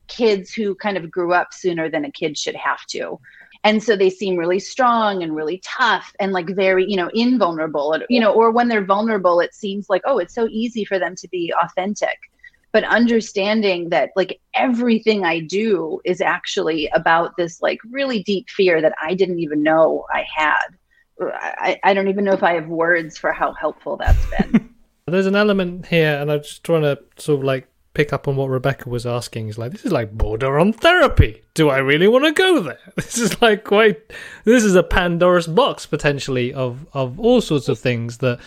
kids 0.07 0.53
who 0.53 0.73
kind 0.75 0.95
of 0.95 1.11
grew 1.11 1.33
up 1.33 1.53
sooner 1.53 1.89
than 1.89 2.05
a 2.05 2.11
kid 2.11 2.37
should 2.37 2.55
have 2.55 2.85
to 2.85 3.19
and 3.67 3.83
so 3.83 3.97
they 3.97 4.09
seem 4.09 4.37
really 4.37 4.59
strong 4.59 5.21
and 5.21 5.35
really 5.35 5.61
tough 5.61 6.15
and 6.21 6.31
like 6.31 6.47
very 6.55 6.89
you 6.89 6.95
know 6.95 7.09
invulnerable. 7.13 7.99
You 8.09 8.21
know 8.21 8.31
or 8.31 8.49
when 8.49 8.69
they're 8.69 8.85
vulnerable 8.85 9.41
it 9.41 9.53
seems 9.53 9.89
like 9.89 10.01
oh 10.05 10.19
it's 10.19 10.33
so 10.33 10.47
easy 10.49 10.85
for 10.85 10.97
them 10.97 11.15
to 11.15 11.27
be 11.27 11.53
authentic. 11.61 12.17
But 12.71 12.85
understanding 12.85 13.89
that 13.89 14.11
like 14.15 14.39
everything 14.53 15.25
i 15.25 15.39
do 15.39 15.99
is 16.05 16.21
actually 16.21 16.87
about 16.93 17.35
this 17.37 17.61
like 17.61 17.79
really 17.89 18.23
deep 18.23 18.49
fear 18.49 18.81
that 18.81 18.93
i 19.01 19.13
didn't 19.13 19.39
even 19.39 19.61
know 19.63 20.05
i 20.13 20.25
had. 20.33 20.67
I, 21.19 21.79
I 21.83 21.93
don't 21.93 22.07
even 22.07 22.23
know 22.23 22.33
if 22.33 22.43
i 22.43 22.53
have 22.53 22.67
words 22.67 23.17
for 23.17 23.33
how 23.33 23.51
helpful 23.53 23.97
that's 23.97 24.25
been. 24.27 24.73
There's 25.07 25.25
an 25.25 25.35
element 25.35 25.87
here 25.87 26.15
and 26.21 26.31
i'm 26.31 26.43
just 26.43 26.63
trying 26.63 26.83
to 26.83 26.99
sort 27.17 27.39
of 27.39 27.43
like 27.43 27.67
pick 27.97 28.13
up 28.13 28.27
on 28.27 28.35
what 28.35 28.49
Rebecca 28.49 28.87
was 28.87 29.07
asking. 29.07 29.47
Is 29.47 29.57
like 29.57 29.71
this 29.71 29.83
is 29.83 29.91
like 29.91 30.11
border 30.11 30.59
on 30.59 30.71
therapy. 30.71 31.41
Do 31.55 31.69
I 31.69 31.79
really 31.79 32.07
want 32.07 32.25
to 32.25 32.31
go 32.31 32.61
there? 32.61 32.79
This 32.95 33.17
is 33.17 33.41
like 33.41 33.63
quite. 33.63 34.13
This 34.45 34.63
is 34.63 34.75
a 34.75 34.83
Pandora's 34.83 35.47
box 35.47 35.87
potentially 35.87 36.53
of 36.53 36.85
of 36.93 37.19
all 37.19 37.41
sorts 37.41 37.67
of 37.69 37.79
things 37.79 38.19
that, 38.19 38.39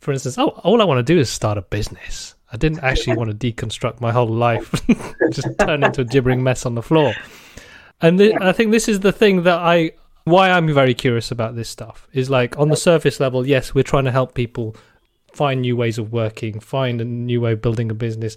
for 0.00 0.12
instance, 0.12 0.36
oh, 0.38 0.48
all 0.64 0.82
I 0.82 0.84
want 0.84 0.98
to 0.98 1.14
do 1.14 1.20
is 1.20 1.30
start 1.30 1.56
a 1.56 1.62
business. 1.62 2.34
I 2.52 2.56
didn't 2.56 2.80
actually 2.80 3.16
want 3.16 3.30
to 3.30 3.52
deconstruct 3.52 4.00
my 4.00 4.10
whole 4.10 4.28
life, 4.28 4.70
just 5.30 5.48
turn 5.58 5.84
into 5.84 6.02
a 6.02 6.04
gibbering 6.04 6.42
mess 6.42 6.66
on 6.66 6.74
the 6.74 6.82
floor. 6.82 7.14
And 8.00 8.18
th- 8.18 8.34
I 8.40 8.52
think 8.52 8.72
this 8.72 8.88
is 8.88 9.00
the 9.00 9.12
thing 9.12 9.44
that 9.44 9.58
I 9.58 9.92
why 10.24 10.50
I'm 10.50 10.72
very 10.74 10.94
curious 10.94 11.30
about 11.30 11.54
this 11.54 11.68
stuff 11.68 12.08
is 12.12 12.28
like 12.28 12.58
on 12.58 12.70
the 12.70 12.76
surface 12.76 13.20
level, 13.20 13.46
yes, 13.46 13.72
we're 13.72 13.84
trying 13.84 14.06
to 14.06 14.12
help 14.12 14.34
people 14.34 14.74
find 15.32 15.60
new 15.60 15.76
ways 15.76 15.98
of 15.98 16.12
working, 16.12 16.60
find 16.60 17.00
a 17.00 17.04
new 17.04 17.40
way 17.40 17.52
of 17.52 17.62
building 17.62 17.90
a 17.90 17.94
business, 17.94 18.36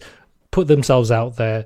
put 0.58 0.68
themselves 0.68 1.12
out 1.12 1.36
there. 1.36 1.66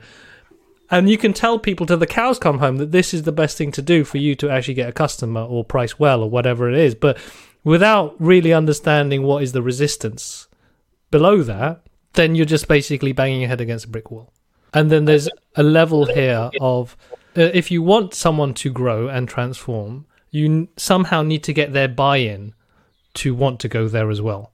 And 0.90 1.10
you 1.10 1.18
can 1.18 1.32
tell 1.32 1.58
people 1.58 1.86
till 1.86 1.96
the 1.96 2.06
cows 2.06 2.38
come 2.38 2.60
home 2.60 2.76
that 2.76 2.92
this 2.92 3.14
is 3.14 3.24
the 3.24 3.32
best 3.32 3.58
thing 3.58 3.72
to 3.72 3.82
do 3.82 4.04
for 4.04 4.18
you 4.18 4.36
to 4.36 4.50
actually 4.50 4.74
get 4.74 4.90
a 4.90 4.92
customer 4.92 5.40
or 5.40 5.64
price 5.64 5.98
well 5.98 6.22
or 6.22 6.30
whatever 6.30 6.70
it 6.70 6.78
is. 6.78 6.94
But 6.94 7.18
without 7.64 8.18
really 8.20 8.52
understanding 8.52 9.24
what 9.24 9.44
is 9.44 9.54
the 9.54 9.62
resistance 9.62 10.50
below 11.10 11.42
that, 11.42 11.84
then 12.16 12.36
you're 12.36 12.46
just 12.46 12.68
basically 12.68 13.14
banging 13.14 13.40
your 13.40 13.48
head 13.48 13.62
against 13.62 13.86
a 13.86 13.88
brick 13.88 14.12
wall. 14.12 14.34
And 14.74 14.92
then 14.92 15.06
there's 15.06 15.30
a 15.56 15.64
level 15.64 16.04
here 16.04 16.52
of 16.60 16.98
uh, 17.38 17.44
if 17.54 17.72
you 17.72 17.82
want 17.82 18.14
someone 18.14 18.54
to 18.56 18.70
grow 18.70 19.08
and 19.08 19.26
transform, 19.26 20.06
you 20.32 20.46
n- 20.48 20.68
somehow 20.76 21.22
need 21.22 21.46
to 21.46 21.54
get 21.54 21.72
their 21.72 21.88
buy 21.88 22.18
in 22.18 22.54
to 23.14 23.34
want 23.34 23.62
to 23.62 23.70
go 23.70 23.88
there 23.88 24.10
as 24.10 24.22
well. 24.22 24.51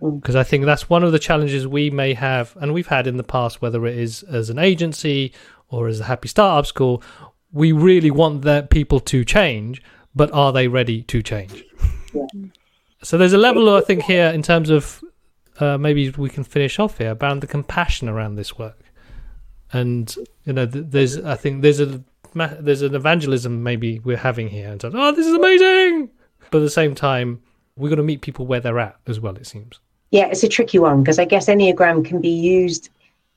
Because 0.00 0.36
I 0.36 0.44
think 0.44 0.64
that's 0.64 0.88
one 0.88 1.02
of 1.02 1.12
the 1.12 1.18
challenges 1.18 1.66
we 1.66 1.90
may 1.90 2.14
have, 2.14 2.56
and 2.60 2.72
we've 2.72 2.86
had 2.86 3.06
in 3.06 3.16
the 3.16 3.24
past, 3.24 3.60
whether 3.60 3.84
it 3.86 3.98
is 3.98 4.22
as 4.24 4.48
an 4.48 4.58
agency 4.58 5.32
or 5.68 5.88
as 5.88 6.00
a 6.00 6.04
happy 6.04 6.28
startup 6.28 6.66
school. 6.66 7.02
We 7.52 7.72
really 7.72 8.10
want 8.10 8.42
that 8.42 8.70
people 8.70 9.00
to 9.00 9.24
change, 9.24 9.82
but 10.14 10.30
are 10.32 10.52
they 10.52 10.68
ready 10.68 11.02
to 11.04 11.22
change? 11.22 11.64
So 13.02 13.18
there's 13.18 13.32
a 13.32 13.38
level, 13.38 13.74
I 13.74 13.80
think, 13.80 14.04
here 14.04 14.26
in 14.26 14.42
terms 14.42 14.70
of 14.70 15.02
uh, 15.60 15.78
maybe 15.78 16.10
we 16.10 16.28
can 16.28 16.44
finish 16.44 16.78
off 16.78 16.98
here 16.98 17.16
around 17.20 17.40
the 17.40 17.46
compassion 17.46 18.08
around 18.08 18.36
this 18.36 18.58
work, 18.58 18.80
and 19.72 20.14
you 20.44 20.52
know, 20.52 20.66
there's 20.66 21.18
I 21.18 21.34
think 21.34 21.62
there's 21.62 21.80
a 21.80 22.02
there's 22.34 22.82
an 22.82 22.94
evangelism 22.94 23.62
maybe 23.62 23.98
we're 24.00 24.16
having 24.16 24.48
here, 24.48 24.70
and 24.70 24.80
so, 24.80 24.90
oh, 24.94 25.12
this 25.12 25.26
is 25.26 25.34
amazing, 25.34 26.10
but 26.50 26.58
at 26.58 26.62
the 26.62 26.70
same 26.70 26.94
time, 26.94 27.42
we're 27.76 27.88
going 27.88 27.96
to 27.98 28.02
meet 28.02 28.20
people 28.20 28.46
where 28.46 28.60
they're 28.60 28.78
at 28.78 28.96
as 29.06 29.20
well. 29.20 29.36
It 29.36 29.46
seems. 29.46 29.80
Yeah, 30.10 30.26
it's 30.26 30.42
a 30.42 30.48
tricky 30.48 30.78
one 30.78 31.02
because 31.02 31.18
I 31.18 31.26
guess 31.26 31.46
Enneagram 31.48 32.04
can 32.04 32.20
be 32.20 32.30
used, 32.30 32.88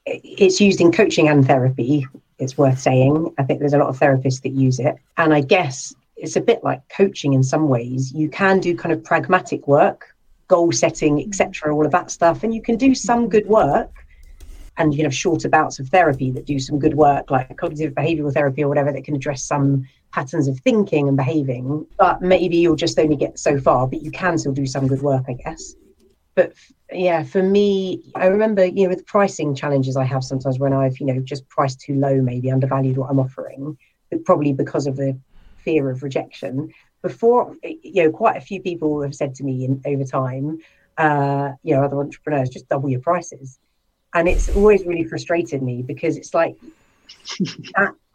it's 0.05 0.61
used 0.61 0.80
in 0.80 0.91
coaching 0.91 1.28
and 1.28 1.45
therapy, 1.45 2.07
it's 2.39 2.57
worth 2.57 2.80
saying. 2.80 3.34
I 3.38 3.43
think 3.43 3.59
there's 3.59 3.74
a 3.74 3.78
lot 3.78 3.89
of 3.89 3.99
therapists 3.99 4.41
that 4.43 4.51
use 4.51 4.80
it. 4.80 4.95
And 5.17 5.34
I 5.34 5.41
guess 5.41 5.93
it's 6.15 6.38
a 6.38 6.41
bit 6.41 6.63
like 6.63 6.82
coaching 6.89 7.34
in 7.34 7.43
some 7.43 7.67
ways. 7.67 8.13
You 8.13 8.30
can 8.30 8.59
do 8.59 8.76
kind 8.76 8.93
of 8.93 9.03
pragmatic 9.03 9.67
work, 9.67 10.15
goal 10.47 10.72
setting, 10.72 11.22
etc., 11.22 11.76
all 11.76 11.86
of 11.86 11.91
that 11.91 12.09
stuff. 12.09 12.43
And 12.43 12.55
you 12.55 12.61
can 12.61 12.78
do 12.78 12.95
some 12.95 13.28
good 13.28 13.47
work 13.47 13.91
and 14.78 14.93
you 14.93 14.97
can 14.97 15.05
have 15.05 15.13
shorter 15.13 15.49
bouts 15.49 15.80
of 15.80 15.89
therapy 15.89 16.32
that 16.32 16.45
do 16.45 16.57
some 16.57 16.80
good 16.80 16.93
work, 16.93 17.30
like 17.30 17.55
cognitive 17.57 17.93
behavioral 17.93 18.34
therapy 18.34 18.63
or 18.63 18.69
whatever, 18.69 18.93
that 18.93 19.03
can 19.03 19.15
address 19.15 19.43
some 19.43 19.86
patterns 20.13 20.47
of 20.47 20.57
thinking 20.61 21.09
and 21.09 21.17
behaving. 21.17 21.86
But 21.97 22.22
maybe 22.22 22.55
you'll 22.55 22.78
just 22.78 22.97
only 22.97 23.17
get 23.17 23.38
so 23.38 23.59
far, 23.59 23.88
but 23.88 24.01
you 24.01 24.09
can 24.09 24.38
still 24.38 24.53
do 24.53 24.65
some 24.65 24.88
good 24.88 25.01
work, 25.01 25.26
I 25.28 25.34
guess 25.34 25.76
but 26.36 26.53
yeah, 26.91 27.23
for 27.23 27.43
me, 27.43 28.01
I 28.15 28.27
remember, 28.27 28.65
you 28.65 28.84
know, 28.84 28.89
with 28.89 29.05
pricing 29.05 29.55
challenges 29.55 29.97
I 29.97 30.05
have 30.05 30.23
sometimes 30.23 30.59
when 30.59 30.73
I've, 30.73 30.99
you 30.99 31.05
know, 31.05 31.19
just 31.19 31.47
priced 31.49 31.82
too 31.82 31.95
low, 31.95 32.21
maybe 32.21 32.51
undervalued 32.51 32.97
what 32.97 33.09
I'm 33.09 33.19
offering, 33.19 33.77
but 34.09 34.23
probably 34.23 34.53
because 34.53 34.88
of 34.88 34.95
the 34.95 35.19
fear 35.57 35.89
of 35.89 36.03
rejection. 36.03 36.71
Before, 37.03 37.55
you 37.63 38.03
know, 38.03 38.11
quite 38.11 38.38
a 38.38 38.41
few 38.41 38.61
people 38.61 39.01
have 39.01 39.15
said 39.15 39.36
to 39.36 39.43
me 39.43 39.65
in, 39.65 39.82
over 39.86 40.03
time, 40.03 40.59
uh, 40.97 41.51
you 41.63 41.75
know, 41.75 41.84
other 41.84 41.99
entrepreneurs, 41.99 42.49
just 42.49 42.69
double 42.69 42.89
your 42.89 43.01
prices. 43.01 43.59
And 44.13 44.27
it's 44.27 44.49
always 44.49 44.86
really 44.86 45.05
frustrated 45.05 45.61
me 45.61 45.82
because 45.82 46.17
it's 46.17 46.34
like, 46.34 46.55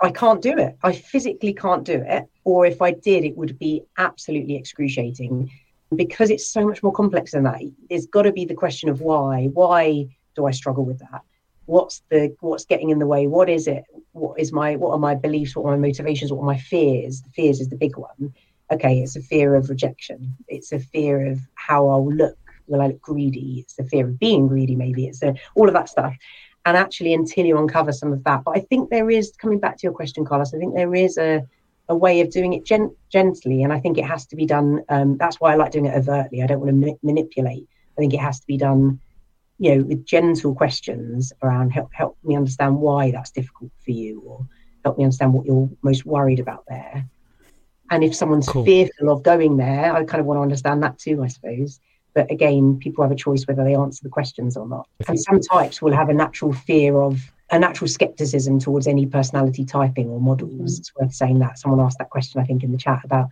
I 0.00 0.10
can't 0.10 0.42
do 0.42 0.56
it. 0.58 0.76
I 0.82 0.92
physically 0.92 1.54
can't 1.54 1.84
do 1.84 2.02
it. 2.06 2.24
Or 2.44 2.66
if 2.66 2.82
I 2.82 2.92
did, 2.92 3.24
it 3.24 3.36
would 3.36 3.58
be 3.58 3.82
absolutely 3.96 4.56
excruciating 4.56 5.50
because 5.94 6.30
it's 6.30 6.50
so 6.50 6.66
much 6.66 6.82
more 6.82 6.92
complex 6.92 7.32
than 7.32 7.44
that 7.44 7.60
there's 7.88 8.06
got 8.06 8.22
to 8.22 8.32
be 8.32 8.44
the 8.44 8.54
question 8.54 8.88
of 8.88 9.00
why. 9.00 9.46
Why 9.46 10.06
do 10.34 10.46
i 10.46 10.50
struggle 10.50 10.84
with 10.84 10.98
that? 10.98 11.22
What's 11.66 12.02
the 12.10 12.34
what's 12.40 12.64
getting 12.64 12.90
in 12.90 12.98
the 12.98 13.06
way? 13.06 13.26
What 13.26 13.48
is 13.48 13.66
it? 13.66 13.84
What 14.12 14.38
is 14.38 14.52
my 14.52 14.76
what 14.76 14.92
are 14.92 14.98
my 14.98 15.14
beliefs? 15.14 15.54
What 15.54 15.66
are 15.66 15.76
my 15.76 15.88
motivations? 15.88 16.32
What 16.32 16.42
are 16.42 16.46
my 16.46 16.58
fears? 16.58 17.22
The 17.22 17.30
fears 17.30 17.60
is 17.60 17.68
the 17.68 17.76
big 17.76 17.96
one. 17.96 18.34
Okay 18.70 19.00
it's 19.00 19.16
a 19.16 19.22
fear 19.22 19.54
of 19.54 19.68
rejection. 19.68 20.34
It's 20.48 20.72
a 20.72 20.78
fear 20.78 21.26
of 21.26 21.40
how 21.54 21.88
i'll 21.88 22.12
look. 22.12 22.36
Will 22.66 22.82
i 22.82 22.88
look 22.88 23.00
greedy? 23.00 23.60
It's 23.60 23.74
the 23.74 23.84
fear 23.84 24.06
of 24.06 24.18
being 24.18 24.48
greedy 24.48 24.76
maybe. 24.76 25.06
It's 25.06 25.22
a, 25.22 25.34
all 25.54 25.68
of 25.68 25.74
that 25.74 25.88
stuff. 25.88 26.14
And 26.64 26.76
actually 26.76 27.14
until 27.14 27.46
you 27.46 27.56
uncover 27.58 27.92
some 27.92 28.12
of 28.12 28.24
that. 28.24 28.42
But 28.44 28.56
i 28.56 28.60
think 28.60 28.90
there 28.90 29.10
is 29.10 29.32
coming 29.38 29.60
back 29.60 29.76
to 29.78 29.84
your 29.84 29.92
question 29.92 30.24
carlos 30.24 30.52
i 30.52 30.58
think 30.58 30.74
there 30.74 30.94
is 30.94 31.16
a 31.16 31.46
a 31.88 31.96
way 31.96 32.20
of 32.20 32.30
doing 32.30 32.52
it 32.52 32.64
gen- 32.64 32.94
gently, 33.10 33.62
and 33.62 33.72
I 33.72 33.80
think 33.80 33.98
it 33.98 34.04
has 34.04 34.26
to 34.26 34.36
be 34.36 34.46
done. 34.46 34.82
Um, 34.88 35.16
that's 35.16 35.40
why 35.40 35.52
I 35.52 35.56
like 35.56 35.72
doing 35.72 35.86
it 35.86 35.94
overtly. 35.96 36.42
I 36.42 36.46
don't 36.46 36.60
want 36.60 36.70
to 36.70 36.86
ma- 36.86 36.98
manipulate. 37.02 37.68
I 37.96 38.00
think 38.00 38.12
it 38.12 38.20
has 38.20 38.40
to 38.40 38.46
be 38.46 38.56
done, 38.56 39.00
you 39.58 39.74
know, 39.76 39.84
with 39.84 40.04
gentle 40.04 40.54
questions 40.54 41.32
around 41.42 41.70
help 41.70 41.92
help 41.92 42.16
me 42.24 42.36
understand 42.36 42.78
why 42.78 43.10
that's 43.10 43.30
difficult 43.30 43.70
for 43.84 43.92
you, 43.92 44.20
or 44.26 44.46
help 44.84 44.98
me 44.98 45.04
understand 45.04 45.32
what 45.32 45.46
you're 45.46 45.70
most 45.82 46.04
worried 46.04 46.40
about 46.40 46.64
there. 46.68 47.06
And 47.90 48.02
if 48.02 48.16
someone's 48.16 48.48
cool. 48.48 48.64
fearful 48.64 49.10
of 49.10 49.22
going 49.22 49.56
there, 49.56 49.94
I 49.94 50.02
kind 50.04 50.20
of 50.20 50.26
want 50.26 50.38
to 50.38 50.42
understand 50.42 50.82
that 50.82 50.98
too, 50.98 51.22
I 51.22 51.28
suppose. 51.28 51.80
But 52.14 52.30
again, 52.30 52.78
people 52.78 53.04
have 53.04 53.12
a 53.12 53.16
choice 53.16 53.46
whether 53.46 53.62
they 53.62 53.76
answer 53.76 54.00
the 54.02 54.08
questions 54.08 54.56
or 54.56 54.66
not. 54.66 54.88
And 55.06 55.20
some 55.20 55.38
types 55.40 55.80
will 55.80 55.92
have 55.92 56.08
a 56.08 56.14
natural 56.14 56.52
fear 56.52 57.00
of 57.00 57.20
a 57.50 57.58
natural 57.58 57.88
skepticism 57.88 58.58
towards 58.58 58.86
any 58.86 59.06
personality 59.06 59.64
typing 59.64 60.08
or 60.08 60.20
models. 60.20 60.76
Mm. 60.76 60.78
It's 60.78 60.94
worth 60.96 61.14
saying 61.14 61.38
that. 61.40 61.58
Someone 61.58 61.80
asked 61.80 61.98
that 61.98 62.10
question, 62.10 62.40
I 62.40 62.44
think, 62.44 62.64
in 62.64 62.72
the 62.72 62.78
chat 62.78 63.00
about 63.04 63.28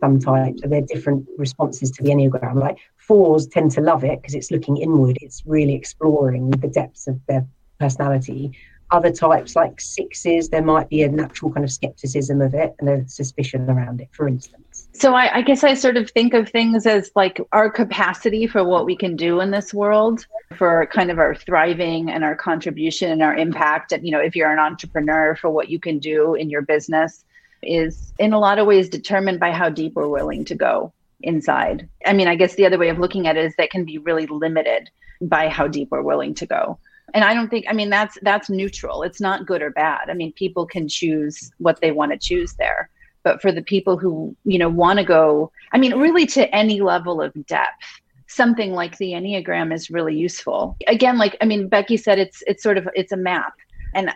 some 0.00 0.18
types. 0.18 0.64
Are 0.64 0.68
there 0.68 0.80
different 0.80 1.26
responses 1.38 1.90
to 1.92 2.02
the 2.02 2.10
Enneagram? 2.10 2.56
Like 2.56 2.78
fours 2.96 3.46
tend 3.46 3.70
to 3.72 3.80
love 3.80 4.04
it 4.04 4.20
because 4.20 4.34
it's 4.34 4.50
looking 4.50 4.76
inward, 4.78 5.16
it's 5.20 5.42
really 5.46 5.74
exploring 5.74 6.50
the 6.50 6.68
depths 6.68 7.06
of 7.06 7.20
their 7.26 7.46
personality. 7.78 8.52
Other 8.90 9.12
types, 9.12 9.56
like 9.56 9.80
sixes, 9.80 10.50
there 10.50 10.62
might 10.62 10.88
be 10.88 11.02
a 11.02 11.08
natural 11.08 11.50
kind 11.50 11.64
of 11.64 11.72
skepticism 11.72 12.42
of 12.42 12.52
it 12.54 12.74
and 12.78 12.88
a 12.88 13.08
suspicion 13.08 13.70
around 13.70 14.00
it, 14.00 14.08
for 14.12 14.28
instance. 14.28 14.71
So 14.94 15.14
I, 15.14 15.38
I 15.38 15.42
guess 15.42 15.64
I 15.64 15.74
sort 15.74 15.96
of 15.96 16.10
think 16.10 16.34
of 16.34 16.48
things 16.48 16.86
as 16.86 17.10
like 17.16 17.40
our 17.52 17.70
capacity 17.70 18.46
for 18.46 18.62
what 18.62 18.84
we 18.84 18.94
can 18.94 19.16
do 19.16 19.40
in 19.40 19.50
this 19.50 19.72
world, 19.72 20.26
for 20.56 20.86
kind 20.92 21.10
of 21.10 21.18
our 21.18 21.34
thriving 21.34 22.10
and 22.10 22.22
our 22.22 22.36
contribution 22.36 23.10
and 23.10 23.22
our 23.22 23.34
impact. 23.34 23.92
And, 23.92 24.04
you 24.04 24.12
know, 24.12 24.20
if 24.20 24.36
you're 24.36 24.52
an 24.52 24.58
entrepreneur, 24.58 25.34
for 25.34 25.50
what 25.50 25.70
you 25.70 25.78
can 25.78 25.98
do 25.98 26.34
in 26.34 26.50
your 26.50 26.62
business 26.62 27.24
is 27.62 28.12
in 28.18 28.32
a 28.32 28.38
lot 28.38 28.58
of 28.58 28.66
ways 28.66 28.88
determined 28.88 29.40
by 29.40 29.52
how 29.52 29.70
deep 29.70 29.94
we're 29.94 30.08
willing 30.08 30.44
to 30.44 30.54
go 30.54 30.92
inside. 31.22 31.88
I 32.04 32.12
mean, 32.12 32.28
I 32.28 32.34
guess 32.34 32.56
the 32.56 32.66
other 32.66 32.78
way 32.78 32.88
of 32.88 32.98
looking 32.98 33.26
at 33.26 33.36
it 33.36 33.46
is 33.46 33.56
that 33.56 33.70
can 33.70 33.84
be 33.84 33.98
really 33.98 34.26
limited 34.26 34.90
by 35.22 35.48
how 35.48 35.68
deep 35.68 35.88
we're 35.90 36.02
willing 36.02 36.34
to 36.34 36.46
go 36.46 36.78
and 37.14 37.24
i 37.24 37.34
don't 37.34 37.48
think 37.48 37.64
i 37.68 37.72
mean 37.72 37.90
that's 37.90 38.18
that's 38.22 38.50
neutral 38.50 39.02
it's 39.02 39.20
not 39.20 39.46
good 39.46 39.62
or 39.62 39.70
bad 39.70 40.10
i 40.10 40.14
mean 40.14 40.32
people 40.32 40.66
can 40.66 40.88
choose 40.88 41.52
what 41.58 41.80
they 41.80 41.92
want 41.92 42.12
to 42.12 42.18
choose 42.18 42.54
there 42.54 42.90
but 43.22 43.40
for 43.40 43.52
the 43.52 43.62
people 43.62 43.96
who 43.96 44.36
you 44.44 44.58
know 44.58 44.68
want 44.68 44.98
to 44.98 45.04
go 45.04 45.50
i 45.72 45.78
mean 45.78 45.94
really 45.94 46.26
to 46.26 46.54
any 46.54 46.80
level 46.80 47.20
of 47.20 47.32
depth 47.46 48.00
something 48.32 48.72
like 48.72 48.96
the 48.96 49.12
enneagram 49.12 49.74
is 49.74 49.90
really 49.90 50.16
useful. 50.16 50.76
Again 50.86 51.18
like 51.18 51.36
i 51.40 51.44
mean 51.44 51.68
Beccie 51.68 52.00
said 52.00 52.18
it's 52.18 52.42
it's 52.46 52.62
sort 52.62 52.78
of 52.78 52.88
it's 52.94 53.12
a 53.12 53.16
map. 53.16 53.54
And 53.94 54.10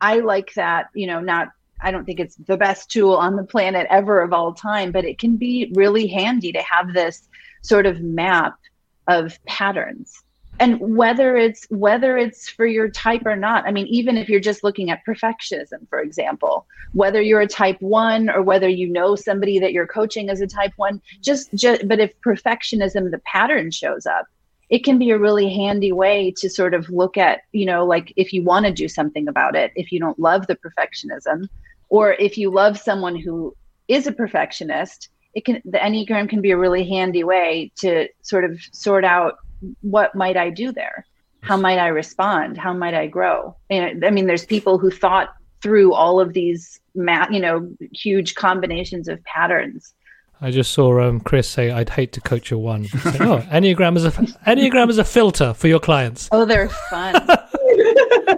i 0.00 0.18
like 0.20 0.52
that 0.54 0.88
you 0.94 1.06
know 1.06 1.20
not 1.20 1.48
i 1.80 1.90
don't 1.90 2.04
think 2.04 2.18
it's 2.18 2.36
the 2.36 2.56
best 2.56 2.90
tool 2.90 3.14
on 3.14 3.36
the 3.36 3.44
planet 3.44 3.86
ever 3.90 4.22
of 4.22 4.32
all 4.32 4.52
time 4.52 4.90
but 4.90 5.04
it 5.04 5.18
can 5.18 5.36
be 5.36 5.70
really 5.74 6.06
handy 6.06 6.50
to 6.52 6.62
have 6.62 6.92
this 6.92 7.28
sort 7.62 7.86
of 7.86 8.00
map 8.00 8.58
of 9.06 9.38
patterns 9.44 10.23
and 10.60 10.78
whether 10.80 11.36
it's 11.36 11.66
whether 11.70 12.16
it's 12.16 12.48
for 12.48 12.66
your 12.66 12.88
type 12.88 13.26
or 13.26 13.36
not. 13.36 13.66
I 13.66 13.72
mean 13.72 13.86
even 13.88 14.16
if 14.16 14.28
you're 14.28 14.40
just 14.40 14.64
looking 14.64 14.90
at 14.90 15.04
perfectionism 15.06 15.88
for 15.88 16.00
example 16.00 16.66
whether 16.92 17.20
you're 17.20 17.40
a 17.40 17.46
type 17.46 17.80
1 17.80 18.30
or 18.30 18.42
whether 18.42 18.68
you 18.68 18.88
know 18.88 19.16
somebody 19.16 19.58
that 19.58 19.72
you're 19.72 19.86
coaching 19.86 20.30
as 20.30 20.40
a 20.40 20.46
type 20.46 20.72
1 20.76 21.00
just, 21.20 21.52
just 21.54 21.86
but 21.88 22.00
if 22.00 22.12
perfectionism 22.20 23.10
the 23.10 23.20
pattern 23.24 23.70
shows 23.70 24.06
up 24.06 24.26
it 24.70 24.84
can 24.84 24.98
be 24.98 25.10
a 25.10 25.18
really 25.18 25.52
handy 25.52 25.92
way 25.92 26.32
to 26.36 26.48
sort 26.48 26.74
of 26.74 26.88
look 26.88 27.16
at 27.16 27.42
you 27.52 27.66
know 27.66 27.84
like 27.84 28.12
if 28.16 28.32
you 28.32 28.42
want 28.42 28.64
to 28.66 28.72
do 28.72 28.88
something 28.88 29.28
about 29.28 29.54
it 29.56 29.72
if 29.74 29.90
you 29.92 30.00
don't 30.00 30.18
love 30.18 30.46
the 30.46 30.56
perfectionism 30.56 31.48
or 31.88 32.14
if 32.14 32.38
you 32.38 32.50
love 32.50 32.78
someone 32.78 33.16
who 33.16 33.54
is 33.88 34.06
a 34.06 34.12
perfectionist 34.12 35.08
it 35.34 35.44
can 35.44 35.60
the 35.64 35.78
enneagram 35.78 36.28
can 36.28 36.40
be 36.40 36.52
a 36.52 36.56
really 36.56 36.88
handy 36.88 37.24
way 37.24 37.70
to 37.76 38.08
sort 38.22 38.44
of 38.44 38.60
sort 38.72 39.04
out 39.04 39.38
what 39.80 40.14
might 40.14 40.36
I 40.36 40.50
do 40.50 40.72
there? 40.72 41.06
How 41.40 41.56
might 41.56 41.78
I 41.78 41.88
respond? 41.88 42.56
How 42.56 42.72
might 42.72 42.94
I 42.94 43.06
grow? 43.06 43.56
And 43.70 44.04
I 44.04 44.10
mean, 44.10 44.26
there's 44.26 44.46
people 44.46 44.78
who 44.78 44.90
thought 44.90 45.34
through 45.62 45.92
all 45.92 46.20
of 46.20 46.32
these, 46.32 46.80
ma- 46.94 47.26
you 47.30 47.40
know, 47.40 47.70
huge 47.92 48.34
combinations 48.34 49.08
of 49.08 49.22
patterns. 49.24 49.94
I 50.40 50.50
just 50.50 50.72
saw 50.72 51.00
um, 51.00 51.20
Chris 51.20 51.48
say, 51.48 51.70
"I'd 51.70 51.88
hate 51.90 52.12
to 52.12 52.20
coach 52.20 52.50
a 52.52 52.58
one." 52.58 52.84
Say, 52.86 53.18
oh, 53.20 53.38
Enneagram 53.50 53.96
is 53.96 54.04
a 54.04 54.10
Enneagram 54.10 54.90
is 54.90 54.98
a 54.98 55.04
filter 55.04 55.54
for 55.54 55.68
your 55.68 55.80
clients. 55.80 56.28
Oh, 56.32 56.44
they're 56.44 56.68
fun. 56.68 57.14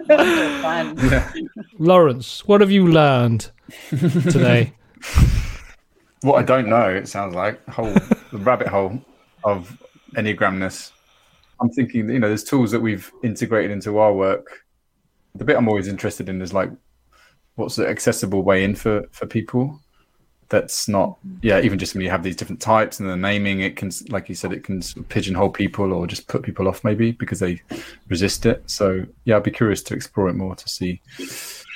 they're 0.07 0.61
fun. 0.63 0.97
Yeah. 0.99 1.33
Laurence, 1.79 2.47
what 2.47 2.61
have 2.61 2.71
you 2.71 2.87
learned 2.89 3.51
today? 3.91 4.73
What 6.23 6.37
I 6.39 6.43
don't 6.43 6.69
know, 6.69 6.89
it 6.91 7.09
sounds 7.09 7.35
like 7.35 7.65
whole 7.69 7.93
the 7.93 8.39
rabbit 8.39 8.69
hole 8.69 9.01
of 9.45 9.81
Enneagramness 10.15 10.91
I'm 11.61 11.71
thinking, 11.71 12.09
you 12.11 12.19
know, 12.19 12.29
there's 12.29 12.45
tools 12.45 12.71
that 12.73 12.81
we've 12.81 13.11
integrated 13.23 13.71
into 13.71 13.99
our 13.99 14.13
work 14.13 14.65
The 15.39 15.45
bit 15.45 15.57
I'm 15.57 15.69
always 15.69 15.89
interested 15.89 16.29
in 16.29 16.41
is 16.41 16.53
like, 16.53 16.71
what's 17.57 17.77
the 17.77 17.89
accessible 17.89 18.43
way 18.43 18.65
in 18.65 18.75
for 18.75 19.07
for 19.11 19.27
people? 19.27 19.81
That's 20.49 20.87
not, 20.87 21.19
yeah. 21.43 21.61
Even 21.61 21.77
just 21.77 21.95
when 21.95 22.03
you 22.03 22.11
have 22.11 22.23
these 22.23 22.37
different 22.37 22.61
types 22.61 23.01
and 23.01 23.09
the 23.09 23.17
naming, 23.17 23.63
it 23.63 23.75
can, 23.75 23.91
like 24.11 24.29
you 24.29 24.37
said, 24.37 24.53
it 24.53 24.63
can 24.63 24.81
pigeonhole 25.09 25.51
people 25.51 25.93
or 25.93 26.07
just 26.07 26.29
put 26.29 26.45
people 26.45 26.69
off 26.69 26.85
maybe 26.85 27.11
because 27.11 27.41
they 27.41 27.61
resist 28.09 28.47
it. 28.47 28.63
So 28.71 29.05
yeah, 29.25 29.37
I'd 29.37 29.43
be 29.43 29.51
curious 29.51 29.83
to 29.83 29.95
explore 29.95 30.29
it 30.29 30.35
more 30.35 30.55
to 30.55 30.69
see 30.69 31.03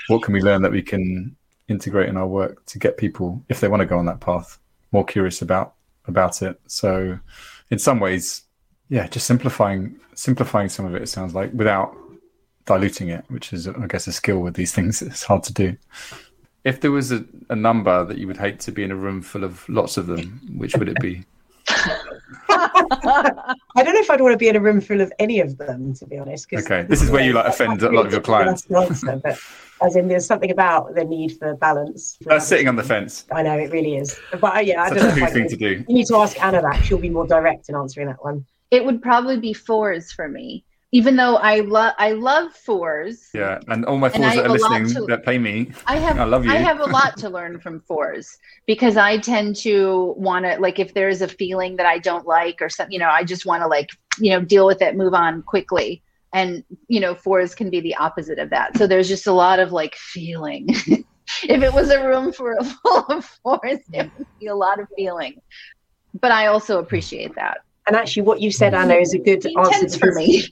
what 0.07 0.22
can 0.22 0.33
we 0.35 0.41
learn 0.41 0.62
that 0.62 0.70
we 0.70 0.83
can 0.83 1.35
integrate 1.66 2.09
in 2.09 2.16
our 2.16 2.28
work 2.28 2.64
to 2.66 2.78
get 2.78 2.97
people, 2.97 3.43
if 3.49 3.59
they 3.59 3.66
want 3.66 3.81
to 3.81 3.87
go 3.87 3.99
on 3.99 4.07
that 4.07 4.20
path, 4.20 4.59
more 4.93 5.05
curious 5.05 5.43
about 5.43 5.74
about 6.07 6.41
it. 6.41 6.61
So 6.68 7.18
in 7.70 7.78
some 7.78 7.99
ways, 7.99 8.43
yeah, 8.91 9.07
just 9.07 9.26
simplifying 9.26 9.99
simplifying 10.14 10.68
some 10.68 10.84
of 10.84 10.95
it. 10.95 11.03
It 11.03 11.09
sounds 11.09 11.34
like 11.34 11.53
without 11.55 11.97
diluting 12.66 13.09
it, 13.09 13.24
which 13.28 13.53
is 13.53 13.66
I 13.66 13.86
guess 13.86 14.07
a 14.07 14.12
skill 14.12 14.41
with 14.41 14.55
these 14.55 14.72
things. 14.74 15.01
It's 15.11 15.24
hard 15.24 15.45
to 15.45 15.53
do. 15.53 15.76
If 16.64 16.82
there 16.82 16.91
was 16.91 17.11
a, 17.11 17.24
a 17.49 17.57
number 17.57 18.05
that 18.05 18.18
you 18.18 18.26
would 18.26 18.36
hate 18.36 18.61
to 18.61 18.72
be 18.72 18.84
in 18.84 18.91
a 18.91 18.97
room 18.97 19.22
full 19.22 19.45
of 19.45 19.66
lots 19.68 19.97
of 19.97 20.07
them, 20.07 20.41
which 20.57 20.76
would 20.76 20.91
it 20.91 21.01
be? 21.01 21.24
I 22.51 23.55
don't 23.76 23.95
know 23.95 24.01
if 24.01 24.11
I'd 24.11 24.20
want 24.20 24.32
to 24.32 24.36
be 24.38 24.49
in 24.49 24.57
a 24.57 24.61
room 24.61 24.80
full 24.80 25.01
of 25.01 25.11
any 25.18 25.41
of 25.41 25.57
them, 25.57 25.95
to 25.95 26.07
be 26.07 26.18
honest. 26.18 26.49
Okay, 26.53 26.82
this 26.82 27.01
is 27.01 27.11
where 27.11 27.24
you 27.24 27.32
like 27.32 27.47
offend 27.47 27.82
a 27.82 27.91
lot 27.91 28.07
of 28.07 28.12
your 28.12 28.20
clients. 28.20 28.70
Answer, 28.70 29.20
but 29.22 29.38
as 29.80 29.97
in, 29.97 30.09
there's 30.09 30.26
something 30.26 30.51
about 30.51 30.95
the 30.95 31.05
need 31.05 31.38
for 31.38 31.55
balance. 31.55 32.18
That's 32.22 32.47
sitting 32.47 32.68
on 32.68 32.76
the 32.76 32.82
fence. 32.82 33.24
I 33.32 33.43
know 33.43 33.57
it 33.57 33.70
really 33.70 33.97
is, 33.97 34.18
but 34.41 34.57
uh, 34.57 34.59
yeah, 34.59 34.82
I 34.82 34.91
don't 34.91 34.99
a 34.99 35.03
know. 35.16 35.24
If 35.26 35.32
thing 35.32 35.49
can- 35.49 35.51
to 35.51 35.57
do. 35.57 35.84
You 35.88 35.95
need 35.95 36.07
to 36.09 36.16
ask 36.16 36.43
Anna 36.43 36.61
that; 36.61 36.84
she'll 36.84 36.99
be 36.99 37.09
more 37.11 37.26
direct 37.26 37.68
in 37.68 37.76
answering 37.76 38.09
that 38.09 38.22
one. 38.22 38.45
It 38.71 38.85
would 38.85 39.03
probably 39.03 39.39
be 39.39 39.53
fours 39.53 40.12
for 40.12 40.29
me, 40.29 40.64
even 40.93 41.16
though 41.16 41.37
I 41.37 41.61
love 41.61 41.95
I 41.99 42.12
love 42.12 42.53
fours. 42.53 43.29
Yeah, 43.35 43.59
and 43.68 43.85
all 43.85 43.99
my 43.99 44.09
fours 44.09 44.35
that 44.35 44.39
are 44.39 44.43
have 44.43 44.51
a 44.51 44.55
lot 44.62 44.71
listening 44.81 44.95
to- 44.95 45.07
that 45.09 45.25
pay 45.25 45.39
me, 45.39 45.73
I 45.87 45.97
have 45.99 46.18
I 46.18 46.25
love 46.25 46.45
you. 46.45 46.53
I 46.53 46.57
have 46.57 46.81
a 46.81 46.87
lot 46.87 47.16
to 47.18 47.29
learn 47.31 47.61
from 47.61 47.81
fours 47.81 48.37
because 48.66 48.97
I 48.97 49.18
tend 49.18 49.57
to 49.57 50.14
want 50.16 50.45
to 50.45 50.59
like 50.61 50.79
if 50.79 50.95
there 50.95 51.09
is 51.09 51.23
a 51.23 51.29
feeling 51.29 51.77
that 51.77 51.87
I 51.87 51.99
don't 51.99 52.27
like 52.27 52.61
or 52.61 52.68
something, 52.68 52.93
you 52.93 52.99
know, 52.99 53.11
I 53.11 53.25
just 53.25 53.47
want 53.47 53.62
to 53.62 53.66
like 53.66 53.91
you 54.18 54.31
know 54.31 54.43
deal 54.43 54.66
with 54.66 54.83
it, 54.83 54.97
move 54.97 55.14
on 55.14 55.43
quickly, 55.43 56.03
and 56.33 56.64
you 56.89 57.01
know 57.01 57.14
fours 57.14 57.55
can 57.55 57.71
be 57.71 57.81
the 57.81 57.97
opposite 57.97 58.39
of 58.39 58.51
that. 58.51 58.77
So 58.77 58.87
there's 58.87 59.09
just 59.09 59.27
a 59.27 59.33
lot 59.33 59.59
of 59.59 59.73
like 59.73 59.95
feeling. 59.97 60.68
if 61.45 61.62
it 61.62 61.73
was 61.73 61.91
a 61.91 62.07
room 62.07 62.33
for 62.33 62.57
full 62.83 63.05
of 63.09 63.25
fours, 63.43 63.79
it 63.93 64.11
would 64.16 64.27
be 64.39 64.47
a 64.47 64.55
lot 64.55 64.81
of 64.81 64.89
feeling. 64.97 65.41
But 66.21 66.33
I 66.33 66.47
also 66.47 66.79
appreciate 66.81 67.35
that. 67.37 67.59
And 67.87 67.97
actually, 67.97 68.22
what 68.22 68.41
you 68.41 68.51
said, 68.51 68.74
Anna, 68.74 68.95
is 68.95 69.14
a 69.14 69.18
good 69.18 69.45
answer 69.59 69.99
for 69.99 70.12
me. 70.14 70.45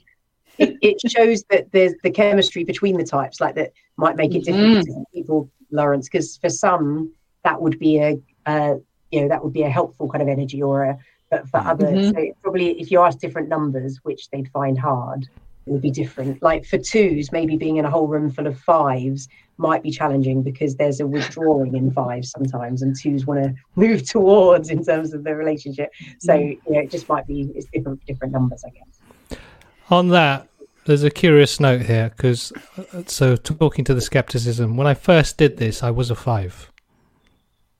it, 0.57 0.77
it 0.81 1.11
shows 1.11 1.43
that 1.49 1.71
there's 1.71 1.93
the 2.03 2.11
chemistry 2.11 2.63
between 2.63 2.97
the 2.97 3.03
types, 3.03 3.39
like 3.39 3.55
that 3.55 3.71
might 3.97 4.15
make 4.15 4.35
it 4.35 4.43
different 4.43 4.79
Mm-hmm. 4.85 5.01
to 5.01 5.05
people, 5.13 5.49
Laurence. 5.71 6.09
Because 6.09 6.37
for 6.37 6.49
some, 6.49 7.13
that 7.43 7.61
would 7.61 7.79
be 7.79 7.99
a, 7.99 8.19
uh, 8.45 8.75
you 9.11 9.21
know, 9.21 9.27
that 9.29 9.43
would 9.43 9.53
be 9.53 9.63
a 9.63 9.69
helpful 9.69 10.09
kind 10.09 10.21
of 10.21 10.27
energy, 10.27 10.61
or 10.61 10.83
a, 10.83 10.97
but 11.31 11.47
for 11.47 11.57
others, 11.59 11.97
Mhm. 11.99 12.15
so 12.15 12.33
probably 12.41 12.79
if 12.81 12.89
you 12.91 12.99
ask 13.01 13.19
different 13.19 13.49
numbers, 13.49 13.99
which 14.03 14.29
they'd 14.31 14.49
find 14.49 14.77
hard, 14.77 15.23
it 15.67 15.71
would 15.71 15.81
be 15.81 15.91
different. 15.91 16.41
Like 16.41 16.65
for 16.65 16.79
twos, 16.79 17.31
maybe 17.31 17.55
being 17.55 17.77
in 17.77 17.85
a 17.85 17.89
whole 17.89 18.07
room 18.07 18.31
full 18.31 18.47
of 18.47 18.57
fives 18.59 19.27
might 19.59 19.83
be 19.83 19.91
challenging 19.91 20.41
because 20.41 20.75
there's 20.75 20.99
a 20.99 21.07
withdrawing 21.07 21.75
in 21.75 21.91
fives 21.91 22.31
sometimes, 22.31 22.81
and 22.81 22.95
twos 22.99 23.25
want 23.25 23.43
to 23.43 23.53
move 23.75 24.03
towards 24.09 24.69
in 24.69 24.83
terms 24.83 25.13
of 25.13 25.23
the 25.23 25.35
relationship. 25.35 25.91
So 26.19 26.33
mm. 26.33 26.59
you 26.65 26.73
know, 26.73 26.79
it 26.79 26.89
just 26.89 27.07
might 27.09 27.27
be 27.27 27.51
it's 27.55 27.67
different 27.67 28.03
different 28.05 28.33
numbers, 28.33 28.63
I 28.65 28.69
guess. 28.69 29.39
On 29.89 30.09
that, 30.09 30.47
there's 30.85 31.03
a 31.03 31.11
curious 31.11 31.59
note 31.59 31.81
here 31.81 32.11
because, 32.15 32.53
uh, 32.77 33.03
so 33.05 33.35
talking 33.35 33.85
to 33.85 33.93
the 33.93 34.01
skepticism, 34.01 34.77
when 34.77 34.87
I 34.87 34.93
first 34.93 35.37
did 35.37 35.57
this, 35.57 35.83
I 35.83 35.91
was 35.91 36.09
a 36.09 36.15
five. 36.15 36.71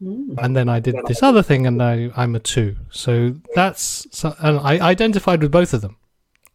Mm. 0.02 0.36
And 0.38 0.56
then 0.56 0.70
I 0.70 0.80
did 0.80 0.96
this 1.08 1.22
other 1.24 1.44
thing, 1.44 1.68
and 1.68 1.82
I, 1.82 2.12
I'm 2.16 2.36
a 2.36 2.40
two. 2.40 2.76
So 2.90 3.36
that's, 3.56 4.08
so, 4.12 4.36
and 4.40 4.60
I 4.60 4.80
identified 4.80 5.42
with 5.42 5.52
both 5.52 5.74
of 5.74 5.82
them. 5.82 5.98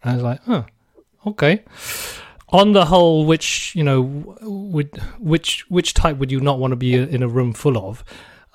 I 0.03 0.14
was 0.14 0.22
like, 0.22 0.41
oh, 0.49 0.64
okay. 1.27 1.62
On 2.51 2.72
the 2.72 2.84
whole, 2.84 3.24
which 3.24 3.74
you 3.74 3.82
know, 3.82 4.03
would 4.42 4.97
which 5.18 5.64
which 5.70 5.95
type 5.95 6.18
would 6.18 6.30
you 6.30 6.40
not 6.40 6.59
want 6.59 6.72
to 6.72 6.76
be 6.76 6.95
in 6.95 7.22
a 7.22 7.28
room 7.28 7.53
full 7.53 7.76
of? 7.78 8.05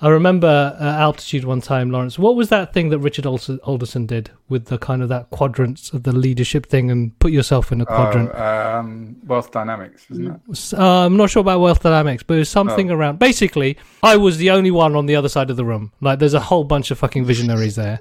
I 0.02 0.08
remember 0.08 0.74
uh, 0.80 0.82
altitude 0.82 1.44
one 1.44 1.60
time, 1.60 1.90
Laurence. 1.90 2.18
What 2.18 2.34
was 2.34 2.48
that 2.48 2.72
thing 2.72 2.88
that 2.88 3.00
Richard 3.00 3.26
Alder- 3.26 3.58
Alderson 3.64 4.06
did 4.06 4.30
with 4.48 4.66
the 4.66 4.78
kind 4.78 5.02
of 5.02 5.10
that 5.10 5.28
quadrants 5.28 5.92
of 5.92 6.04
the 6.04 6.12
leadership 6.12 6.64
thing 6.64 6.90
and 6.90 7.18
put 7.18 7.32
yourself 7.32 7.70
in 7.70 7.82
a 7.82 7.84
quadrant? 7.84 8.30
Oh, 8.32 8.76
um, 8.78 9.16
wealth 9.26 9.50
dynamics, 9.50 10.06
isn't 10.10 10.26
it? 10.48 10.72
Uh, 10.78 11.04
I'm 11.04 11.18
not 11.18 11.28
sure 11.28 11.42
about 11.42 11.60
wealth 11.60 11.82
dynamics, 11.82 12.22
but 12.22 12.34
it 12.34 12.38
was 12.38 12.48
something 12.48 12.90
Oh. 12.90 12.94
around. 12.94 13.18
Basically, 13.18 13.76
I 14.02 14.16
was 14.16 14.38
the 14.38 14.48
only 14.50 14.70
one 14.70 14.96
on 14.96 15.04
the 15.04 15.16
other 15.16 15.28
side 15.28 15.50
of 15.50 15.56
the 15.58 15.66
room. 15.66 15.92
Like, 16.00 16.18
there's 16.18 16.32
a 16.32 16.40
whole 16.40 16.64
bunch 16.64 16.90
of 16.90 16.98
fucking 16.98 17.26
visionaries 17.26 17.76
there, 17.76 18.00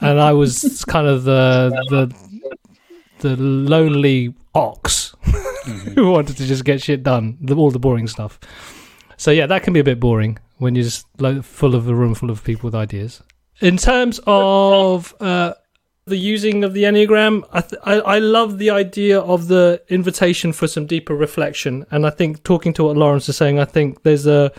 and 0.00 0.18
I 0.18 0.32
was 0.32 0.82
kind 0.88 1.06
of 1.06 1.24
the 1.24 1.68
the 1.90 2.56
the 3.20 3.36
lonely 3.36 4.34
ox 4.54 5.14
who 5.94 6.10
wanted 6.10 6.36
to 6.36 6.46
just 6.46 6.64
get 6.64 6.82
shit 6.82 7.02
done, 7.02 7.38
the, 7.40 7.54
all 7.54 7.70
the 7.70 7.78
boring 7.78 8.06
stuff. 8.06 8.38
So 9.16 9.30
yeah, 9.30 9.46
that 9.46 9.62
can 9.62 9.72
be 9.72 9.80
a 9.80 9.84
bit 9.84 9.98
boring 10.00 10.38
when 10.58 10.74
you're 10.74 10.84
just 10.84 11.06
like, 11.18 11.42
full 11.42 11.74
of 11.74 11.88
a 11.88 11.94
room 11.94 12.14
full 12.14 12.30
of 12.30 12.44
people 12.44 12.68
with 12.68 12.74
ideas. 12.74 13.22
In 13.60 13.76
terms 13.76 14.20
of 14.26 15.14
uh, 15.20 15.54
the 16.04 16.16
using 16.16 16.62
of 16.62 16.74
the 16.74 16.84
enneagram, 16.84 17.42
I, 17.52 17.60
th- 17.62 17.80
I 17.84 17.94
I 17.94 18.18
love 18.18 18.58
the 18.58 18.70
idea 18.70 19.18
of 19.18 19.48
the 19.48 19.82
invitation 19.88 20.52
for 20.52 20.68
some 20.68 20.86
deeper 20.86 21.14
reflection, 21.14 21.86
and 21.90 22.06
I 22.06 22.10
think 22.10 22.42
talking 22.44 22.72
to 22.74 22.84
what 22.84 22.96
Laurence 22.96 23.28
is 23.28 23.36
saying, 23.36 23.58
I 23.58 23.64
think 23.64 24.02
there's 24.02 24.26
a 24.26 24.52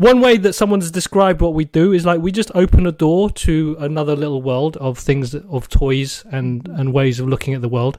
one 0.00 0.22
way 0.22 0.38
that 0.38 0.54
someone's 0.54 0.90
described 0.90 1.42
what 1.42 1.52
we 1.52 1.66
do 1.66 1.92
is 1.92 2.06
like 2.06 2.22
we 2.22 2.32
just 2.32 2.50
open 2.54 2.86
a 2.86 2.92
door 2.92 3.28
to 3.28 3.76
another 3.78 4.16
little 4.16 4.40
world 4.40 4.78
of 4.78 4.98
things 4.98 5.34
of 5.34 5.68
toys 5.68 6.24
and 6.32 6.66
and 6.68 6.94
ways 6.94 7.20
of 7.20 7.28
looking 7.28 7.52
at 7.52 7.60
the 7.60 7.68
world. 7.68 7.98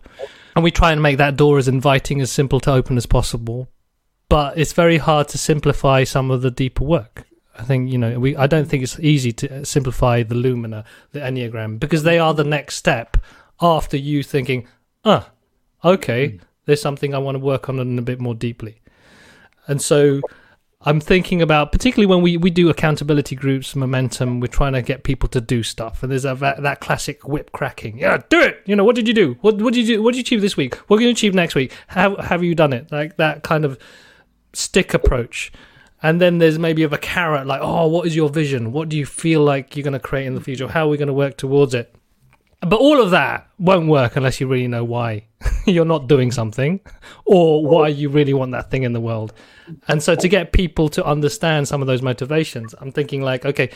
And 0.55 0.63
we 0.63 0.71
try 0.71 0.93
and 0.93 1.03
make 1.03 1.17
that 1.17 1.37
door 1.37 1.59
as 1.59 1.67
inviting 1.67 2.19
as 2.19 2.31
simple 2.31 2.59
to 2.61 2.71
open 2.71 2.97
as 2.97 3.05
possible. 3.05 3.69
But 4.29 4.57
it's 4.57 4.73
very 4.73 4.97
hard 4.97 5.27
to 5.27 5.37
simplify 5.37 6.03
some 6.03 6.31
of 6.31 6.41
the 6.41 6.49
deeper 6.49 6.83
work. 6.83 7.27
I 7.59 7.63
think 7.65 7.91
you 7.91 7.99
know 7.99 8.19
we 8.19 8.35
i 8.35 8.47
don't 8.47 8.67
think 8.67 8.81
it's 8.81 8.99
easy 8.99 9.31
to 9.33 9.63
simplify 9.63 10.23
the 10.23 10.33
lumina 10.33 10.83
the 11.11 11.19
enneagram 11.19 11.79
because 11.79 12.01
they 12.01 12.17
are 12.17 12.33
the 12.33 12.43
next 12.43 12.77
step 12.77 13.17
after 13.61 13.97
you 13.97 14.23
thinking 14.23 14.67
ah 15.05 15.29
okay 15.83 16.39
there's 16.65 16.81
something 16.81 17.13
i 17.13 17.19
want 17.19 17.35
to 17.35 17.39
work 17.39 17.69
on 17.69 17.77
a 17.79 18.01
bit 18.01 18.19
more 18.19 18.33
deeply. 18.33 18.81
And 19.67 19.79
so 19.79 20.21
I'm 20.83 20.99
thinking 20.99 21.41
about 21.41 21.71
particularly 21.71 22.07
when 22.07 22.23
we, 22.23 22.37
we 22.37 22.49
do 22.49 22.69
accountability 22.69 23.35
groups, 23.35 23.75
momentum. 23.75 24.39
We're 24.39 24.47
trying 24.47 24.73
to 24.73 24.81
get 24.81 25.03
people 25.03 25.29
to 25.29 25.39
do 25.39 25.61
stuff, 25.61 26.01
and 26.01 26.11
there's 26.11 26.23
that, 26.23 26.39
that 26.39 26.79
classic 26.79 27.27
whip 27.27 27.51
cracking. 27.51 27.99
Yeah, 27.99 28.21
do 28.29 28.41
it. 28.41 28.61
You 28.65 28.75
know, 28.75 28.83
what 28.83 28.95
did 28.95 29.07
you 29.07 29.13
do? 29.13 29.37
What 29.41 29.61
what 29.61 29.73
did 29.73 29.87
you 29.87 29.97
do? 29.97 30.03
What 30.03 30.11
did 30.11 30.17
you 30.17 30.21
achieve 30.21 30.41
this 30.41 30.57
week? 30.57 30.75
What 30.89 30.99
are 30.99 31.03
you 31.03 31.09
achieve 31.09 31.35
next 31.35 31.53
week? 31.53 31.71
How 31.87 32.15
have 32.15 32.43
you 32.43 32.55
done 32.55 32.73
it? 32.73 32.91
Like 32.91 33.17
that 33.17 33.43
kind 33.43 33.63
of 33.63 33.77
stick 34.53 34.93
approach. 34.93 35.51
And 36.03 36.19
then 36.19 36.39
there's 36.39 36.57
maybe 36.57 36.81
of 36.81 36.93
a 36.93 36.97
carrot, 36.97 37.45
like, 37.45 37.61
oh, 37.61 37.87
what 37.87 38.07
is 38.07 38.15
your 38.15 38.27
vision? 38.27 38.71
What 38.71 38.89
do 38.89 38.97
you 38.97 39.05
feel 39.05 39.43
like 39.43 39.75
you're 39.75 39.83
going 39.83 39.93
to 39.93 39.99
create 39.99 40.25
in 40.25 40.33
the 40.33 40.41
future? 40.41 40.67
How 40.67 40.87
are 40.87 40.89
we 40.89 40.97
going 40.97 41.07
to 41.07 41.13
work 41.13 41.37
towards 41.37 41.75
it? 41.75 41.93
But 42.61 42.79
all 42.79 43.01
of 43.01 43.09
that 43.11 43.47
won't 43.57 43.87
work 43.87 44.15
unless 44.15 44.39
you 44.39 44.47
really 44.47 44.67
know 44.67 44.83
why 44.83 45.25
you're 45.65 45.85
not 45.85 46.07
doing 46.07 46.31
something 46.31 46.79
or 47.25 47.65
why 47.65 47.87
you 47.87 48.09
really 48.09 48.33
want 48.33 48.51
that 48.51 48.69
thing 48.69 48.83
in 48.83 48.93
the 48.93 49.01
world. 49.01 49.33
And 49.87 50.01
so 50.01 50.15
to 50.15 50.27
get 50.27 50.51
people 50.51 50.87
to 50.89 51.03
understand 51.03 51.67
some 51.67 51.81
of 51.81 51.87
those 51.87 52.01
motivations, 52.03 52.75
I'm 52.79 52.91
thinking 52.91 53.21
like, 53.21 53.45
okay, 53.45 53.71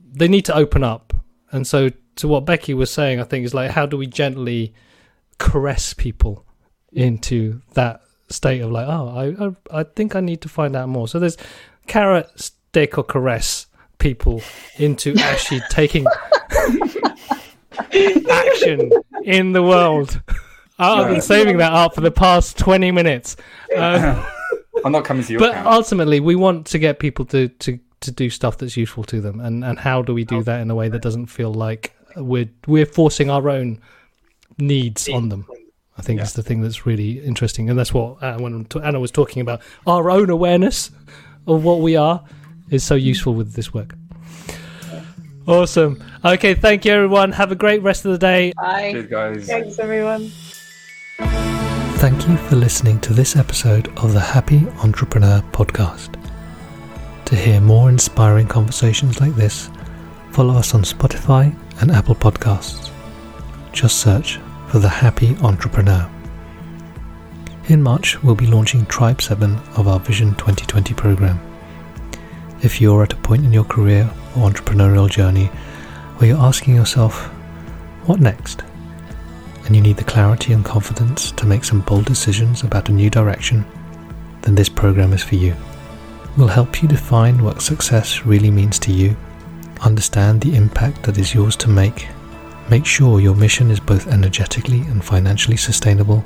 they 0.00 0.28
need 0.28 0.44
to 0.46 0.54
open 0.54 0.84
up. 0.84 1.14
And 1.50 1.66
so 1.66 1.90
to 2.16 2.28
what 2.28 2.44
Beccie 2.44 2.74
was 2.74 2.90
saying, 2.90 3.20
I 3.20 3.24
think 3.24 3.44
is 3.44 3.54
like, 3.54 3.70
how 3.70 3.86
do 3.86 3.96
we 3.96 4.06
gently 4.06 4.74
caress 5.38 5.94
people 5.94 6.44
into 6.92 7.62
that 7.72 8.02
state 8.28 8.60
of 8.60 8.70
like, 8.70 8.86
oh, 8.86 9.08
I, 9.08 9.46
I, 9.46 9.80
I 9.80 9.84
think 9.84 10.14
I 10.14 10.20
need 10.20 10.42
to 10.42 10.48
find 10.48 10.76
out 10.76 10.88
more. 10.88 11.08
So 11.08 11.18
there's 11.18 11.38
carrot, 11.86 12.28
stick, 12.36 12.98
or 12.98 13.04
caress 13.04 13.66
people 13.98 14.42
into 14.78 15.14
actually 15.18 15.62
taking 15.70 16.04
action 18.30 18.90
in 19.24 19.52
the 19.52 19.62
world. 19.62 20.20
I've 20.78 21.08
been 21.10 21.20
saving 21.20 21.58
that 21.58 21.72
up 21.72 21.94
for 21.94 22.00
the 22.00 22.10
past 22.10 22.58
20 22.58 22.90
minutes. 22.90 23.36
Uh, 23.76 24.28
I'm 24.84 24.92
not 24.92 25.04
coming 25.04 25.22
to 25.24 25.32
your 25.32 25.38
but 25.38 25.52
camp. 25.54 25.66
ultimately, 25.66 26.18
we 26.20 26.34
want 26.34 26.66
to 26.68 26.78
get 26.78 26.98
people 26.98 27.24
to, 27.26 27.48
to, 27.48 27.78
to 28.00 28.10
do 28.10 28.30
stuff 28.30 28.58
that's 28.58 28.76
useful 28.76 29.04
to 29.04 29.20
them. 29.20 29.38
And, 29.40 29.64
and 29.64 29.78
how 29.78 30.02
do 30.02 30.12
we 30.14 30.24
do 30.24 30.42
that 30.42 30.60
in 30.60 30.70
a 30.70 30.74
way 30.74 30.88
that 30.88 31.02
doesn't 31.02 31.26
feel 31.26 31.52
like 31.54 31.94
we're, 32.16 32.48
we're 32.66 32.86
forcing 32.86 33.30
our 33.30 33.48
own 33.48 33.80
needs 34.58 35.08
on 35.08 35.28
them? 35.28 35.46
I 35.96 36.02
think 36.02 36.18
Yeah. 36.18 36.24
is 36.24 36.32
the 36.32 36.42
thing 36.42 36.62
that's 36.62 36.86
really 36.86 37.20
interesting. 37.20 37.68
And 37.70 37.78
that's 37.78 37.92
what 37.94 38.20
uh, 38.22 38.38
when 38.38 38.66
Anna 38.82 38.98
was 38.98 39.10
talking 39.10 39.42
about 39.42 39.60
our 39.86 40.10
own 40.10 40.30
awareness 40.30 40.90
of 41.46 41.64
what 41.64 41.80
we 41.80 41.96
are 41.96 42.24
is 42.70 42.82
so 42.82 42.94
useful 42.94 43.34
with 43.34 43.52
this 43.52 43.74
work. 43.74 43.94
Awesome. 45.46 46.02
Okay, 46.24 46.54
thank 46.54 46.84
you 46.84 46.92
everyone. 46.92 47.32
Have 47.32 47.50
a 47.50 47.56
great 47.56 47.82
rest 47.82 48.04
of 48.04 48.12
the 48.12 48.18
day. 48.18 48.52
Bye. 48.56 48.92
Cheers, 48.92 49.10
guys. 49.10 49.46
Thanks, 49.46 49.78
everyone. 49.78 50.30
Thank 51.98 52.28
you 52.28 52.36
for 52.36 52.56
listening 52.56 53.00
to 53.00 53.12
this 53.12 53.36
episode 53.36 53.88
of 53.98 54.12
the 54.12 54.20
Happy 54.20 54.66
Entrepreneur 54.82 55.40
Podcast. 55.52 56.16
To 57.26 57.36
hear 57.36 57.60
more 57.60 57.88
inspiring 57.88 58.46
conversations 58.46 59.20
like 59.20 59.34
this, 59.34 59.68
follow 60.30 60.54
us 60.54 60.74
on 60.74 60.82
Spotify 60.82 61.54
and 61.80 61.90
Apple 61.90 62.14
Podcasts. 62.14 62.90
Just 63.72 63.98
search 64.00 64.38
for 64.68 64.78
The 64.78 64.88
Happy 64.88 65.36
Entrepreneur. 65.42 66.08
In 67.68 67.82
March, 67.82 68.22
we'll 68.22 68.34
be 68.34 68.46
launching 68.46 68.86
Tribe 68.86 69.22
7 69.22 69.54
of 69.76 69.88
our 69.88 69.98
Vision 69.98 70.30
2020 70.34 70.94
program. 70.94 71.40
If 72.62 72.80
you're 72.80 73.02
at 73.02 73.12
a 73.12 73.16
point 73.16 73.44
in 73.44 73.52
your 73.52 73.64
career 73.64 74.08
entrepreneurial 74.34 75.10
journey 75.10 75.46
where 76.16 76.28
you're 76.28 76.38
asking 76.38 76.74
yourself, 76.74 77.26
what 78.06 78.20
next? 78.20 78.62
And 79.64 79.76
you 79.76 79.82
need 79.82 79.96
the 79.96 80.04
clarity 80.04 80.52
and 80.52 80.64
confidence 80.64 81.30
to 81.32 81.46
make 81.46 81.64
some 81.64 81.80
bold 81.82 82.04
decisions 82.04 82.62
about 82.62 82.88
a 82.88 82.92
new 82.92 83.10
direction, 83.10 83.64
then 84.42 84.54
this 84.54 84.68
program 84.68 85.12
is 85.12 85.22
for 85.22 85.36
you. 85.36 85.54
We'll 86.36 86.48
help 86.48 86.82
you 86.82 86.88
define 86.88 87.42
what 87.42 87.62
success 87.62 88.24
really 88.24 88.50
means 88.50 88.78
to 88.80 88.92
you, 88.92 89.16
understand 89.82 90.40
the 90.40 90.56
impact 90.56 91.02
that 91.04 91.18
is 91.18 91.34
yours 91.34 91.56
to 91.56 91.68
make, 91.68 92.08
make 92.70 92.86
sure 92.86 93.20
your 93.20 93.34
mission 93.34 93.70
is 93.70 93.80
both 93.80 94.06
energetically 94.06 94.80
and 94.82 95.04
financially 95.04 95.56
sustainable, 95.56 96.24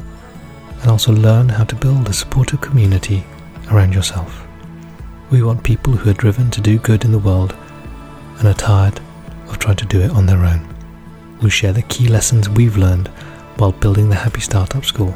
and 0.81 0.91
also 0.91 1.13
learn 1.13 1.49
how 1.49 1.65
to 1.65 1.75
build 1.75 2.09
a 2.09 2.13
supportive 2.13 2.61
community 2.61 3.25
around 3.71 3.93
yourself. 3.93 4.47
We 5.31 5.43
want 5.43 5.65
people 5.65 5.95
who 5.95 6.11
are 6.11 6.15
driven 6.15 6.51
to 6.53 6.61
do 6.61 6.79
good 6.79 7.05
in 7.05 7.13
the 7.13 7.19
world 7.19 7.57
and 8.39 8.49
are 8.49 8.55
tired 8.55 9.01
of 9.49 9.59
trying 9.59 9.77
to 9.77 9.87
do 9.87 10.01
it 10.01 10.11
on 10.11 10.27
their 10.27 10.45
own. 10.45 10.75
We'll 11.41 11.51
share 11.51 11.73
the 11.73 11.83
key 11.83 12.09
lessons 12.09 12.49
we've 12.49 12.77
learned 12.77 13.09
while 13.57 13.73
building 13.73 14.09
the 14.09 14.17
Happy 14.17 14.41
Startup 14.41 14.85
School 14.85 15.15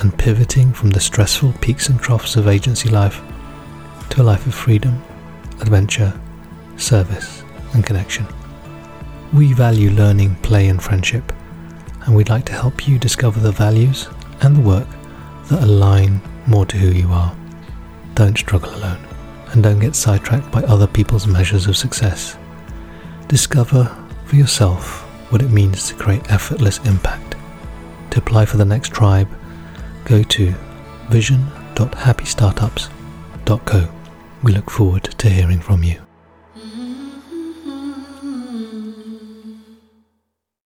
and 0.00 0.16
pivoting 0.16 0.72
from 0.72 0.90
the 0.90 1.00
stressful 1.00 1.54
peaks 1.60 1.88
and 1.88 2.00
troughs 2.00 2.36
of 2.36 2.48
agency 2.48 2.88
life 2.88 3.20
to 4.10 4.22
a 4.22 4.24
life 4.24 4.46
of 4.46 4.54
freedom, 4.54 5.02
adventure, 5.60 6.18
service, 6.76 7.42
and 7.74 7.84
connection. 7.84 8.26
We 9.32 9.52
value 9.52 9.90
learning, 9.90 10.36
play, 10.36 10.68
and 10.68 10.82
friendship, 10.82 11.32
and 12.06 12.14
we'd 12.14 12.30
like 12.30 12.46
to 12.46 12.52
help 12.52 12.88
you 12.88 12.98
discover 12.98 13.40
the 13.40 13.52
values 13.52 14.08
and 14.40 14.56
the 14.56 14.60
work 14.60 14.88
that 15.48 15.62
align 15.62 16.20
more 16.46 16.64
to 16.66 16.76
who 16.76 16.88
you 16.88 17.08
are. 17.08 17.34
Don't 18.14 18.38
struggle 18.38 18.74
alone, 18.74 19.04
and 19.52 19.62
don't 19.62 19.78
get 19.78 19.94
sidetracked 19.94 20.50
by 20.50 20.62
other 20.64 20.86
people's 20.86 21.26
measures 21.26 21.66
of 21.66 21.76
success. 21.76 22.38
Discover 23.28 23.94
for 24.24 24.36
yourself 24.36 25.02
what 25.30 25.42
it 25.42 25.50
means 25.50 25.88
to 25.88 25.94
create 25.94 26.30
effortless 26.30 26.78
impact. 26.86 27.34
To 28.10 28.18
apply 28.18 28.46
for 28.46 28.56
the 28.56 28.64
next 28.64 28.92
tribe, 28.92 29.28
go 30.04 30.22
to 30.22 30.54
vision.happystartups.co. 31.10 33.88
We 34.42 34.52
look 34.52 34.70
forward 34.70 35.04
to 35.04 35.28
hearing 35.28 35.60
from 35.60 35.82
you. 35.82 36.07